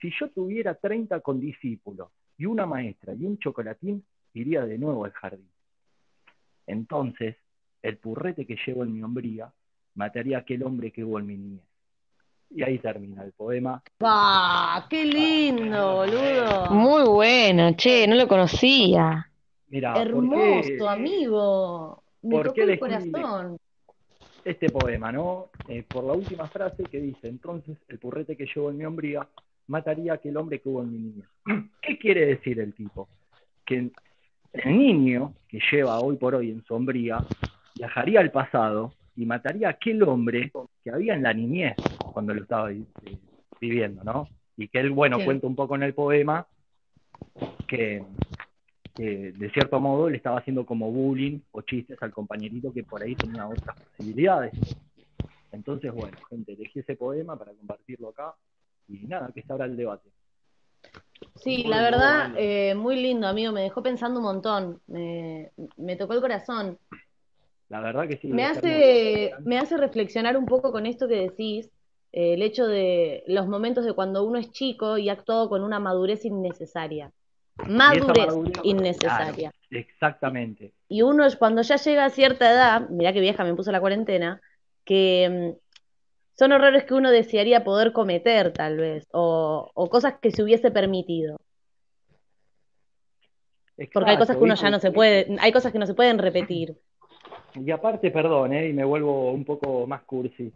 [0.01, 4.03] Si yo tuviera 30 condiscípulos y una maestra y un chocolatín,
[4.33, 5.49] iría de nuevo al jardín.
[6.67, 7.37] Entonces,
[7.81, 9.49] el purrete que llevo en mi hombría
[9.95, 11.63] mataría a aquel hombre que hubo en mi niñez.
[12.49, 13.81] Y ahí termina el poema.
[14.01, 14.85] ¡Ah!
[14.89, 16.71] ¡Qué lindo, boludo!
[16.71, 19.28] Muy bueno, che, no lo conocía.
[19.69, 22.03] Mira, ¿por Hermoso, qué amigo.
[22.23, 23.57] Me por tocó qué el corazón.
[24.43, 25.49] este poema, ¿no?
[25.67, 29.27] Eh, por la última frase que dice, entonces el purrete que llevo en mi hombría
[29.67, 31.25] mataría a aquel hombre que hubo en mi niñez.
[31.81, 33.07] ¿Qué quiere decir el tipo?
[33.65, 33.91] Que
[34.53, 37.23] el niño que lleva hoy por hoy en su hombría
[37.75, 40.51] viajaría al pasado y mataría a aquel hombre
[40.83, 41.75] que había en la niñez
[42.13, 42.81] cuando lo estaba eh,
[43.61, 44.27] viviendo, ¿no?
[44.57, 45.25] Y que él, bueno, Sí.
[45.25, 46.47] cuenta un poco en el poema
[47.67, 48.03] que,
[48.99, 53.01] que, de cierto modo le estaba haciendo como bullying o chistes al compañerito que por
[53.01, 54.51] ahí tenía otras posibilidades.
[55.53, 58.35] Entonces, bueno, gente, elegí ese poema para compartirlo acá
[58.89, 60.09] y nada, que se abra el debate.
[61.35, 63.53] Sí, la verdad, eh, muy lindo, amigo.
[63.53, 64.81] Me dejó pensando un montón.
[64.87, 66.77] Me, me tocó el corazón.
[67.69, 68.27] La verdad que sí.
[68.27, 71.69] Me hace, me hace reflexionar un poco con esto que decís,
[72.11, 75.63] eh, el hecho de los momentos de cuando uno es chico y ha actuado con
[75.63, 77.13] una madurez innecesaria.
[77.67, 78.33] Madurez
[78.63, 79.51] innecesaria.
[79.51, 80.71] Claro, exactamente.
[80.87, 83.79] Y uno es- cuando ya llega a cierta edad, mirá que vieja me puso la
[83.79, 84.41] cuarentena,
[84.85, 90.31] que mm, son errores que uno desearía poder cometer tal vez, o, o cosas que
[90.31, 91.37] se hubiese permitido.
[93.93, 96.17] Porque hay cosas que uno ya no se puede, hay cosas que no se pueden
[96.17, 96.75] repetir.
[97.55, 100.51] Y aparte, perdón, eh, y me vuelvo un poco más cursi.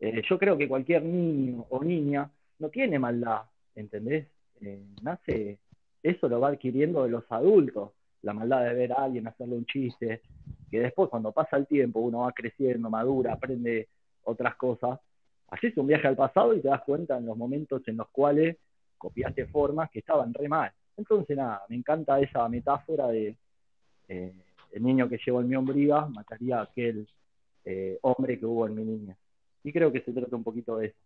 [0.00, 3.42] eh, yo creo que cualquier niño o niña no tiene maldad,
[3.74, 4.26] ¿entendés?
[4.60, 5.58] Eh, nace,
[6.02, 7.90] eso lo va adquiriendo de los adultos,
[8.22, 10.22] la maldad de ver a alguien hacerle un chiste,
[10.70, 13.88] que después cuando pasa el tiempo uno va creciendo, madura, aprende
[14.24, 14.98] otras cosas,
[15.48, 18.56] haces un viaje al pasado y te das cuenta en los momentos en los cuales
[18.96, 20.70] copiaste formas que estaban re mal.
[20.96, 23.36] Entonces nada, me encanta esa metáfora de
[24.08, 24.32] eh,
[24.72, 27.06] el niño que llevo en mi hombría mataría a aquel
[27.64, 29.16] eh, hombre que hubo en mi niña.
[29.64, 30.96] Y creo que se trata un poquito de eso.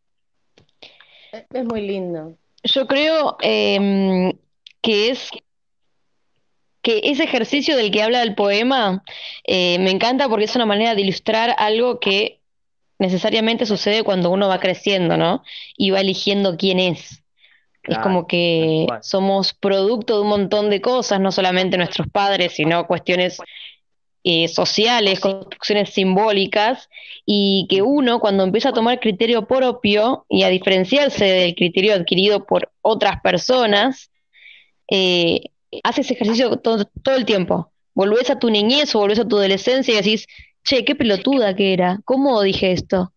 [1.51, 2.36] Es muy lindo.
[2.64, 4.32] Yo creo em,
[4.82, 5.30] que es
[6.82, 9.04] que ese ejercicio del que habla el poema
[9.44, 12.40] eh, me encanta porque es una manera de ilustrar algo que
[12.98, 15.42] necesariamente sucede cuando uno va creciendo, ¿no?
[15.76, 17.22] Y va eligiendo quién es.
[17.84, 22.86] Es como que somos producto de un montón de cosas, no solamente nuestros padres, sino
[22.86, 23.40] cuestiones
[24.22, 26.88] eh, sociales, construcciones simbólicas,
[27.26, 32.46] y que uno cuando empieza a tomar criterio propio y a diferenciarse del criterio adquirido
[32.46, 34.11] por otras personas,
[34.93, 35.40] eh,
[35.82, 37.73] hace ese ejercicio todo, todo el tiempo.
[37.94, 40.27] Volvés a tu niñez o volvés a tu adolescencia y decís,
[40.64, 43.12] che, qué pelotuda que era, ¿cómo dije esto?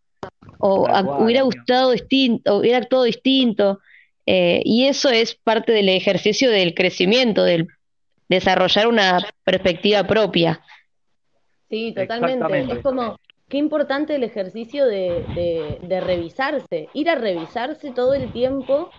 [0.60, 3.80] O a- hubiera gustado distinto, hubiera actuado distinto.
[4.26, 7.68] Eh, y eso es parte del ejercicio del crecimiento, del
[8.28, 10.62] desarrollar una perspectiva propia.
[11.70, 12.66] Sí, totalmente.
[12.72, 13.18] Es como,
[13.50, 18.92] qué importante el ejercicio de, de, de revisarse, ir a revisarse todo el tiempo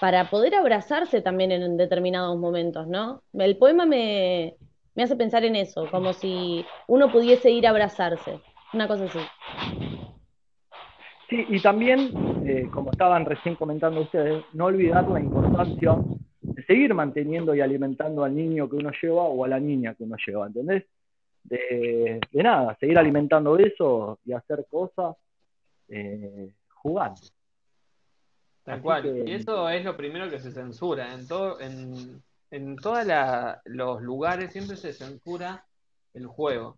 [0.00, 3.22] para poder abrazarse también en determinados momentos, ¿no?
[3.32, 4.54] El poema me,
[4.94, 8.40] me hace pensar en eso, como si uno pudiese ir a abrazarse,
[8.72, 9.18] una cosa así.
[11.28, 12.10] Sí, y también,
[12.46, 15.96] eh, como estaban recién comentando ustedes, no olvidar la importancia
[16.42, 20.04] de seguir manteniendo y alimentando al niño que uno lleva o a la niña que
[20.04, 20.84] uno lleva, ¿entendés?
[21.42, 25.16] De, nada, seguir alimentando eso y hacer cosas
[25.88, 27.20] eh, jugando.
[28.64, 29.02] Tal Así cual.
[29.02, 31.12] que- Y eso es lo primero que se censura.
[31.14, 33.06] En todo, en, en todos
[33.64, 35.64] los lugares siempre se censura
[36.14, 36.76] el juego.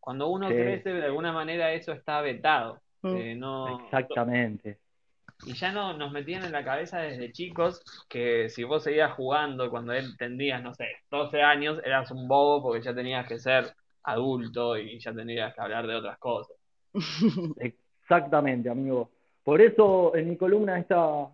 [0.00, 0.54] Cuando uno Sí.
[0.54, 2.80] crece, de alguna manera eso está vetado.
[3.02, 3.16] Mm.
[3.16, 4.78] Eh, no, Exactamente.
[5.46, 9.68] y ya no nos metían en la cabeza desde chicos que si vos seguías jugando
[9.68, 13.74] cuando él tendrías, no sé, 12 años, eras un bobo porque ya tenías que ser
[14.04, 16.56] adulto y ya tendrías que hablar de otras cosas.
[18.02, 19.10] Exactamente, amigo.
[19.44, 21.28] Por eso en mi columna esta,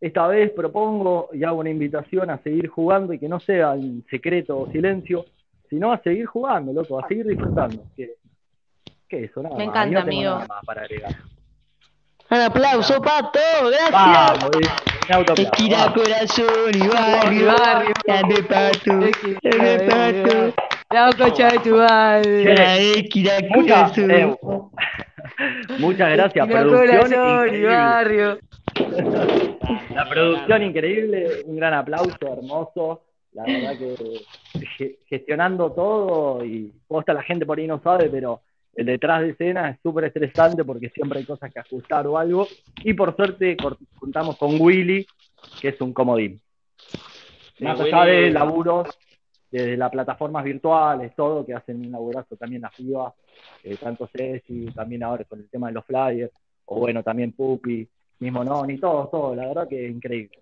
[0.00, 4.04] esta vez propongo y hago una invitación a seguir jugando y que no sea en
[4.10, 5.24] secreto o silencio,
[5.70, 7.82] sino a seguir jugando, loco, a seguir disfrutando.
[7.96, 8.14] Que,
[9.08, 9.74] que eso, nada Me más.
[9.74, 10.30] encanta, no amigo.
[10.30, 11.12] nada más para agregar.
[12.28, 13.38] Un aplauso, Pato,
[13.70, 13.92] gracias.
[13.92, 16.02] Vamos, eh, Esquina, vamos.
[16.02, 17.46] corazón y barrio.
[17.46, 17.92] Barrio.
[18.04, 18.92] Grande Pato,
[19.42, 20.54] grande Pato.
[20.90, 23.00] La concha de tu madre.
[23.00, 24.70] Esquina, Muchas, corazón.
[25.78, 26.86] Muchas gracias, producción.
[26.86, 27.66] corazón increíble.
[27.68, 28.38] barrio.
[29.94, 33.02] La producción increíble, un gran aplauso, hermoso.
[33.32, 34.20] La verdad que
[34.78, 38.40] ge- gestionando todo y posta la gente por ahí no sabe, pero
[38.74, 42.46] el detrás de escena es súper estresante porque siempre hay cosas que ajustar o algo.
[42.82, 43.56] Y por suerte
[43.98, 45.06] contamos con Willy,
[45.60, 46.40] que es un comodín.
[47.60, 48.88] Más allá de laburos,
[49.50, 53.14] desde las plataformas virtuales, todo, que hacen un laburazo también las pibas,
[53.62, 56.32] eh, tanto Ceci, también ahora con el tema de los flyers,
[56.66, 60.38] o bueno, también Pupi, mismo Noni, todo, todo, la verdad que es increíble.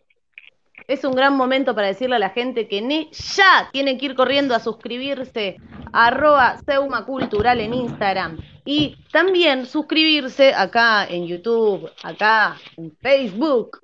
[0.89, 4.55] Es un gran momento para decirle a la gente que ya tiene que ir corriendo
[4.55, 5.57] a suscribirse
[5.93, 8.39] arroba Seuma Cultural en Instagram.
[8.67, 13.84] Y también suscribirse acá en YouTube, acá en Facebook.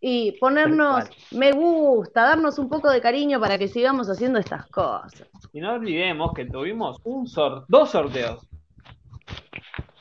[0.00, 5.28] Y ponernos me gusta, darnos un poco de cariño para que sigamos haciendo estas cosas.
[5.52, 8.46] Y no olvidemos que tuvimos un sor dos sorteos.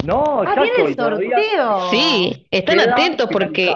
[0.05, 1.89] No, Ah, viene el sorteo.
[1.89, 3.75] Sí, están Queda atentos porque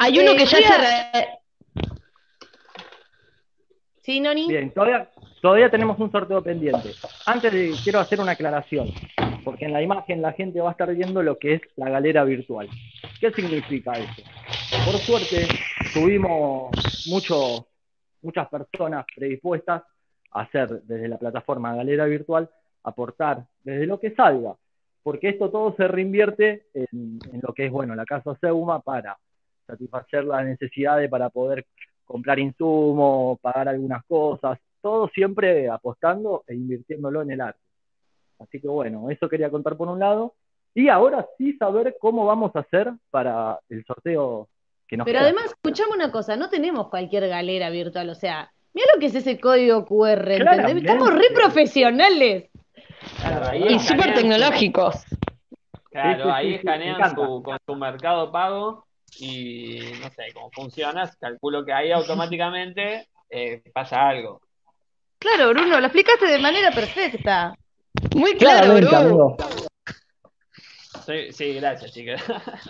[0.00, 1.28] hay uno Eh, que ya se...
[4.02, 4.48] ¿Sí, Noni?
[4.48, 5.08] Bien, todavía,
[5.42, 6.92] todavía tenemos un sorteo pendiente.
[7.26, 8.88] Antes de, quiero hacer una aclaración,
[9.44, 12.24] porque en la imagen la gente va a estar viendo lo que es la galera
[12.24, 12.68] virtual.
[13.20, 14.22] ¿Qué significa eso?
[14.84, 15.48] Por suerte,
[15.92, 16.70] tuvimos
[18.22, 19.82] muchas personas predispuestas
[20.30, 22.48] a hacer desde la plataforma Galera Virtual,
[22.84, 24.54] aportar desde lo que salga,
[25.02, 29.18] porque esto todo se reinvierte en, en lo que es, bueno, la casa Seuma para
[29.66, 31.66] satisfacer las necesidades para poder
[32.04, 37.60] comprar insumos, pagar algunas cosas, todo siempre apostando e invirtiéndolo en el arte.
[38.38, 40.34] Así que bueno, eso quería contar por un lado.
[40.74, 44.48] Y ahora sí saber cómo vamos a hacer para el sorteo
[44.86, 45.28] que nos Pero queda.
[45.28, 49.14] además, escuchame una cosa, no tenemos cualquier galera virtual, o sea, mira lo que es
[49.14, 50.76] ese código QR, ¿entendés?
[50.76, 52.50] Estamos re profesionales.
[53.20, 55.04] Claro, Y súper tecnológicos.
[55.90, 58.84] Claro, Sí, sí, ahí sí, sí, me escanean su, con su mercado pago
[59.18, 61.10] y no sé cómo funciona.
[61.18, 64.40] Calculo que ahí automáticamente eh, pasa algo.
[65.18, 67.54] Claro, Bruno, lo explicaste de manera perfecta.
[68.14, 69.67] Muy claro, Claramente,
[71.08, 71.32] Amigo.
[71.32, 72.22] Sí, gracias, chicas.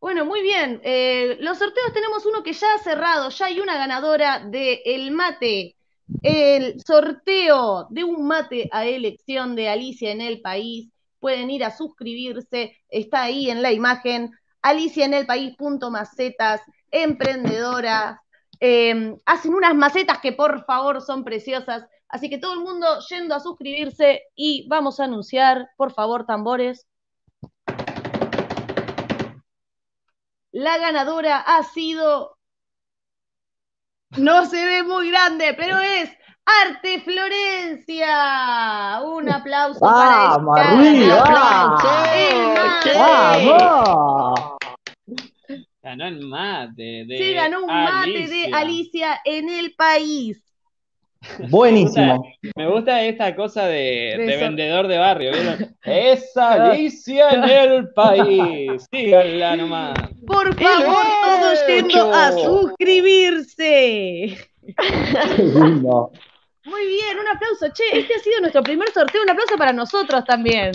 [0.00, 0.80] Bueno, muy bien.
[0.84, 5.10] Eh, los sorteos tenemos uno que ya ha cerrado, ya hay una ganadora de el
[5.12, 5.76] mate,
[6.22, 10.90] el sorteo de un mate a elección de Alicia en el país.
[11.20, 14.30] Pueden ir a suscribirse, está ahí en la imagen,
[14.62, 16.60] aliciaenelpaís.macetas,
[16.90, 18.18] emprendedoras.
[18.60, 21.84] eh, hacen unas macetas que por favor son preciosas.
[22.08, 26.86] Así que todo el mundo yendo a suscribirse y vamos a anunciar, por favor, tambores.
[30.50, 32.38] La ganadora ha sido.
[34.16, 36.10] No se ve muy grande, pero es
[36.46, 38.08] Arte Florencia.
[39.04, 40.82] Un aplauso ¡Vamos, para!
[40.82, 41.12] El
[42.54, 42.94] mate.
[42.94, 44.56] ¡Vamos!
[45.82, 50.47] Ganó el mate de Sí, ganó un mate de Alicia en el país.
[51.50, 52.24] Buenísimo.
[52.56, 54.44] Me gusta esta cosa de, De de eso.
[54.44, 55.32] vendedor de barrio.
[55.32, 55.76] ¿vieron?
[55.84, 58.86] Es Alicia en el país.
[58.90, 59.98] Síganla nomás.
[60.26, 63.64] Por favor, todos yendo a suscribirse.
[65.36, 66.12] Qué lindo.
[66.64, 67.66] Muy bien, un aplauso.
[67.72, 69.22] Che, este ha sido nuestro primer sorteo.
[69.22, 70.72] Un aplauso para nosotros también.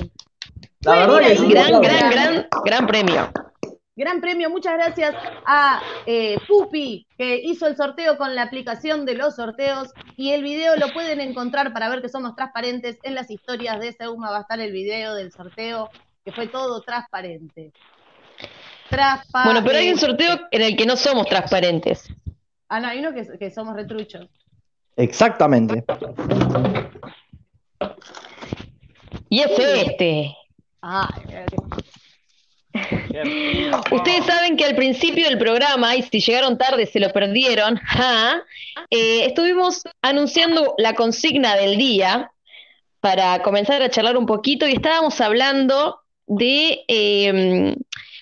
[0.82, 3.32] La verdad Gran, gran, gran, gran premio.
[3.96, 5.14] Gran premio, muchas gracias
[5.46, 9.94] a eh, Pupi, que hizo el sorteo con la aplicación de los sorteos.
[10.18, 12.98] Y el video lo pueden encontrar para ver que somos transparentes.
[13.04, 15.92] En las historias de Seuma va a estar el video del sorteo,
[16.26, 17.72] que fue todo transparente.
[18.90, 19.54] Transparente.
[19.54, 22.12] Bueno, pero hay un sorteo en el que no somos transparentes.
[22.70, 24.28] Ah, no, hay uno que, que somos retruchos.
[24.96, 25.84] Exactamente.
[29.30, 30.36] Y es este.
[30.82, 31.10] Ah,
[33.92, 37.80] Ustedes saben que al principio del programa, y si llegaron tarde se lo perdieron,
[38.90, 42.32] eh, estuvimos anunciando la consigna del día
[43.00, 47.76] para comenzar a charlar un poquito y estábamos hablando de eh,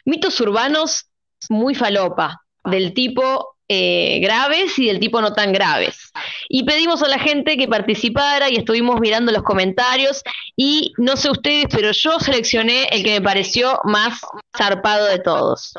[0.06, 1.08] mitos urbanos
[1.50, 6.12] muy falopa, del tipo eh, graves y del tipo no tan graves.
[6.50, 10.24] Y pedimos a la gente que participara y estuvimos mirando los comentarios
[10.58, 14.20] y no sé ustedes, pero yo seleccioné el que me pareció más
[14.58, 15.72] zarpado de todos.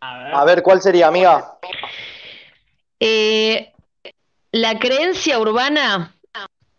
[0.00, 1.58] A ver, ¿cuál sería, amiga?
[3.00, 3.72] Eh,
[4.52, 6.14] la creencia urbana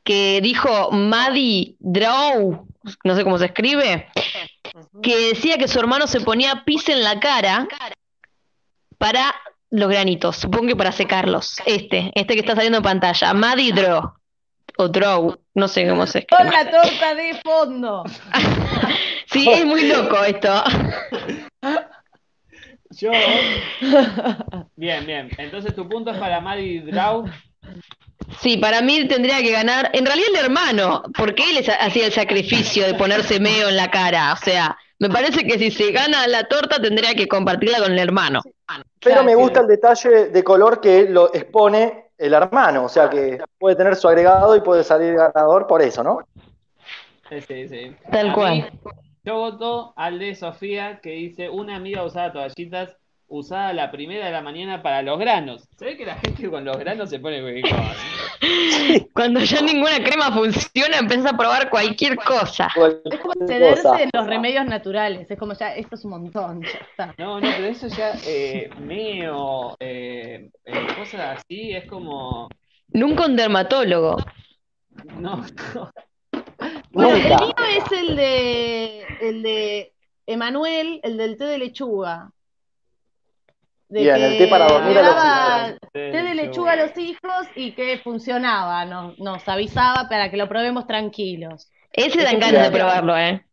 [0.05, 2.65] que dijo Maddie Draw,
[3.03, 4.09] no sé cómo se escribe,
[5.03, 7.67] que decía que su hermano se ponía pis en la cara
[8.97, 9.35] para
[9.71, 11.55] los granitos, supongo que para secarlos.
[11.65, 14.13] Este, este que está saliendo en pantalla, Maddie Draw,
[14.77, 16.43] o Draw, no sé cómo se escribe.
[16.43, 18.03] Con la torta de fondo.
[19.31, 20.51] Sí, es muy loco esto.
[22.91, 23.11] Yo.
[24.75, 25.29] Bien, bien.
[25.37, 27.25] Entonces tu punto es para Maddie Draw.
[28.39, 32.11] Sí, para mí tendría que ganar, en realidad el hermano, porque él es- hacía el
[32.11, 36.27] sacrificio de ponerse medio en la cara, o sea, me parece que si se gana
[36.27, 38.41] la torta tendría que compartirla con el hermano.
[39.01, 43.39] Pero me gusta el detalle de color que lo expone el hermano, o sea que
[43.57, 46.19] puede tener su agregado y puede salir ganador por eso, ¿no?
[47.29, 47.95] Sí, sí, sí.
[48.11, 48.53] Tal cual.
[48.53, 48.65] mí,
[49.23, 52.97] yo voto al de Sofía que dice: Una amiga usaba toallitas
[53.29, 55.67] usada la primera de la mañana para los granos.
[55.77, 57.95] Se ve que la gente con los granos se pone cualquier cosa.
[59.13, 62.67] Cuando ya ninguna crema funciona, empieza a probar cualquier cosa.
[63.05, 65.29] Es como cederse en los remedios naturales.
[65.29, 66.61] Es como ya, esto es un montón.
[66.63, 67.15] Ya está.
[67.17, 72.49] No, no, pero eso ya, eh, meo, eh, eh, cosas así, es como.
[72.89, 74.17] Nunca un dermatólogo.
[75.19, 75.45] No,
[75.75, 75.91] no.
[76.91, 79.93] Bueno, el mío es el de el de
[80.25, 82.31] Emanuel, el del té de lechuga.
[83.89, 85.79] De Bien, el té para dormir le a los daba hijos.
[85.91, 90.47] té de lechuga a los hijos y que funcionaba, nos, nos avisaba para que lo
[90.47, 91.71] probemos tranquilos.
[91.91, 93.43] Ese dan ganas de probarlo, ¿eh?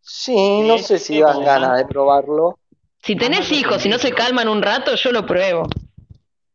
[0.00, 2.58] Sí, no sé si dan ganas de probarlo.
[3.02, 5.68] Si tenés hijos y no se calman un rato, yo lo pruebo.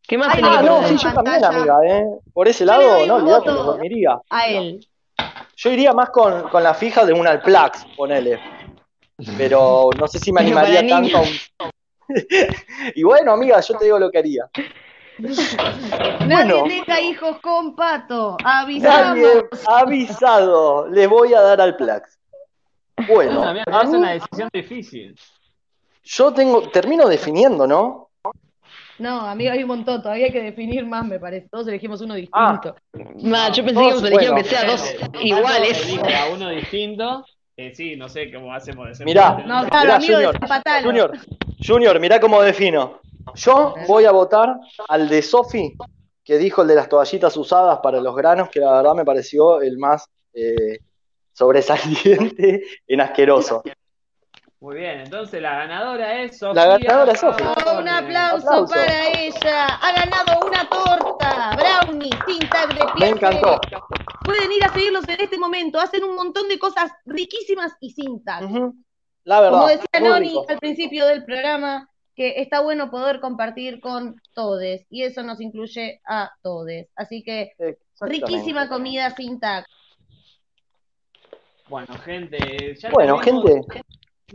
[0.08, 2.04] ¿Qué más Ay, Ah, que no, sí, yo también, amiga, ¿eh?
[2.34, 4.20] Por ese lado, no, olvidate, me dormiría.
[4.30, 4.86] A él.
[5.56, 8.40] Yo iría más con, con la fija de un Alplax, ponele.
[9.38, 11.28] Pero no sé si me animaría tanto a un...
[12.96, 14.50] y bueno, amiga, yo te digo lo que haría.
[15.20, 16.64] Nadie Bueno.
[16.64, 18.38] deja hijos con pato.
[18.44, 19.18] Avisamos.
[19.18, 22.18] Nadie avisado, les voy a dar Alplax.
[23.08, 25.16] Bueno, Amigo, a es una decisión difícil.
[26.04, 28.10] yo tengo, termino definiendo, ¿no?
[28.98, 30.02] No, amigo, hay un montón.
[30.02, 31.48] Todavía hay que definir más, me parece.
[31.50, 32.18] Todos elegimos uno Ah.
[32.18, 32.76] distinto.
[33.30, 34.36] Ma, yo pensé que íbamos a elegir Bueno.
[34.36, 36.00] aunque sea dos iguales.
[36.14, 37.26] A uno distinto.
[37.62, 39.70] Eh, sí, no sé cómo hacemos de ser Mirá, No, sé.
[39.70, 40.88] claro, Mirá, amigo, Junior, desempatalo.
[40.88, 41.12] Junior,
[41.68, 43.02] Junior, mirá cómo defino.
[43.36, 44.56] Yo voy a votar
[44.88, 45.76] al de Sofi,
[46.24, 49.60] que dijo el de las toallitas usadas para los granos, que la verdad me pareció
[49.62, 50.80] el más eh,
[51.34, 53.62] sobresaliente en asqueroso.
[54.62, 56.66] Muy bien, entonces la ganadora es Sofía.
[56.66, 57.44] La ganadora es Sofi.
[57.44, 58.74] Oh, un aplauso, Aplauso.
[58.74, 59.66] para ella.
[59.82, 61.29] Ha ganado una torta.
[61.60, 63.10] Brownie, sin tag de Me piel.
[63.10, 63.60] encantó.
[64.24, 65.80] Pueden ir a seguirlos en este momento.
[65.80, 68.50] Hacen un montón de cosas riquísimas y sin tag.
[69.24, 74.16] La verdad, Como decía Noni al principio del programa, que está bueno poder compartir con
[74.34, 74.86] todes.
[74.90, 76.90] Y eso nos incluye a todes.
[76.96, 77.52] Así que
[78.02, 79.66] riquísima comida sin tag.
[81.68, 83.84] Bueno, gente, ya Bueno, tenemos- gente,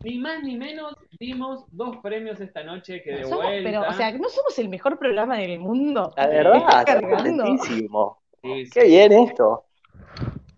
[0.02, 3.70] Ni más ni menos dimos dos premios esta noche que de Somos- vuelta.
[3.70, 6.12] pero, o sea, no somos el mejor programa del mundo.
[6.16, 7.44] la ¿Me verdad, estás está cargando?
[7.44, 8.18] contentísimo.
[8.42, 8.70] Sí, sí.
[8.74, 9.64] Qué bien esto.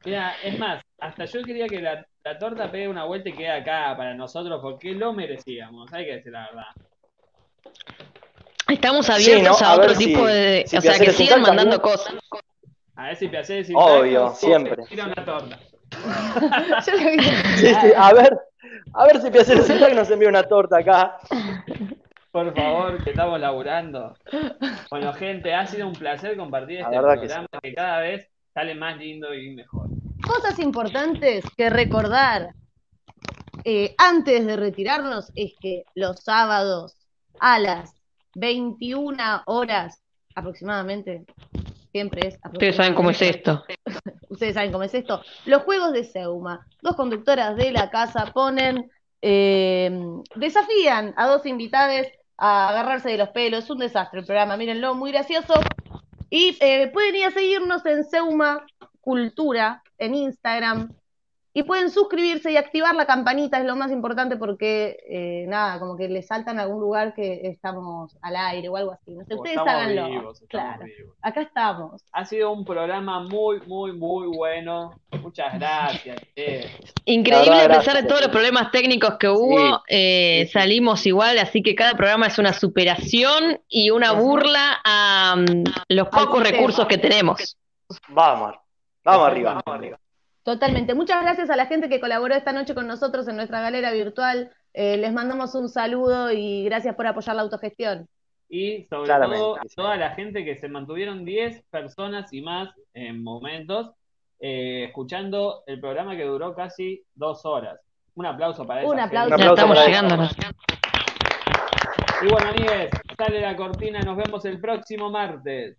[0.04, 3.50] Mira, es más, hasta yo quería que la, la torta pegue una vuelta y quede
[3.50, 6.64] acá para nosotros porque lo merecíamos, hay que decir la verdad.
[8.68, 9.66] Estamos Sí, abiertos ¿no?
[9.66, 10.64] a A otro si- tipo de.
[10.66, 11.96] si o sea, que sigan mandando también.
[11.96, 12.14] cosas.
[12.96, 14.84] A ver si Piacere sin Obvio, siempre.
[14.88, 15.58] tira una torta.
[16.86, 17.18] Yo lo vi.
[17.56, 18.39] Sí, sí, a ver,
[18.94, 21.18] a ver si Piacere Central nos envía una torta acá.
[22.31, 24.14] Por favor, que estamos laburando.
[24.90, 28.74] Bueno, gente, ha sido un placer compartir este verdad que programa que, cada vez sale
[28.74, 29.89] más lindo y mejor.
[30.27, 32.51] Cosas importantes que recordar
[33.64, 36.94] eh, antes de retirarnos es que los sábados
[37.40, 37.94] a las
[38.35, 40.02] 21 horas
[40.36, 41.24] aproximadamente,
[41.97, 43.64] siempre es Ustedes saben cómo es esto.
[44.28, 46.66] ustedes saben cómo es esto, los juegos de Seuma.
[46.82, 48.90] Dos conductoras de la casa ponen,
[49.23, 49.90] eh,
[50.35, 52.06] desafían a dos invitadas
[52.36, 53.64] a agarrarse de los pelos.
[53.64, 55.55] Es un desastre el programa, mírenlo, muy gracioso.
[56.28, 58.66] Y eh, pueden ir a seguirnos en Seuma
[59.01, 60.93] Cultura en Instagram.
[61.56, 65.96] Y pueden suscribirse y activar la campanita, es lo más importante porque, eh, nada, como
[65.96, 69.12] que les salta en algún lugar que estamos al aire o algo así.
[69.14, 70.06] No sé, O ustedes estamos háganlo.
[70.06, 71.16] vivos, claro, vivos.
[71.22, 72.02] acá estamos.
[72.12, 75.00] Ha sido un programa muy, muy, muy bueno.
[75.22, 76.20] Muchas gracias.
[76.36, 76.70] eh.
[77.06, 81.62] Increíble, verdad, a pesar de todos los problemas técnicos que hubo, eh, salimos igual, así
[81.62, 86.98] que cada programa es una superación y una burla a mm, los pocos recursos que
[86.98, 87.56] tenemos.
[88.08, 88.56] Vamos,
[89.02, 89.98] vamos arriba, vamos arriba.
[90.47, 90.94] Totalmente.
[90.94, 94.52] Muchas gracias a la gente que colaboró esta noche con nosotros en nuestra galera virtual.
[94.74, 98.09] Eh, les mandamos un saludo y gracias por apoyar la autogestión.
[98.48, 99.74] Y sobre Claramente, todo sí.
[99.74, 103.90] toda la gente que se mantuvieron 10 personas y más en momentos
[104.39, 107.81] eh, escuchando el programa que duró casi dos horas.
[108.14, 109.35] Un aplauso para esa Un aplauso.
[109.35, 110.28] Un Ya aplauso estamos llegando.
[112.23, 113.98] Y bueno, amigues, sale la cortina.
[114.02, 115.77] Nos vemos el próximo martes.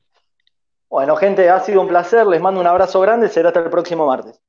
[0.89, 2.27] Bueno, gente, ha sido un placer.
[2.27, 3.30] Les mando un abrazo grande.
[3.30, 4.41] Será hasta el próximo martes.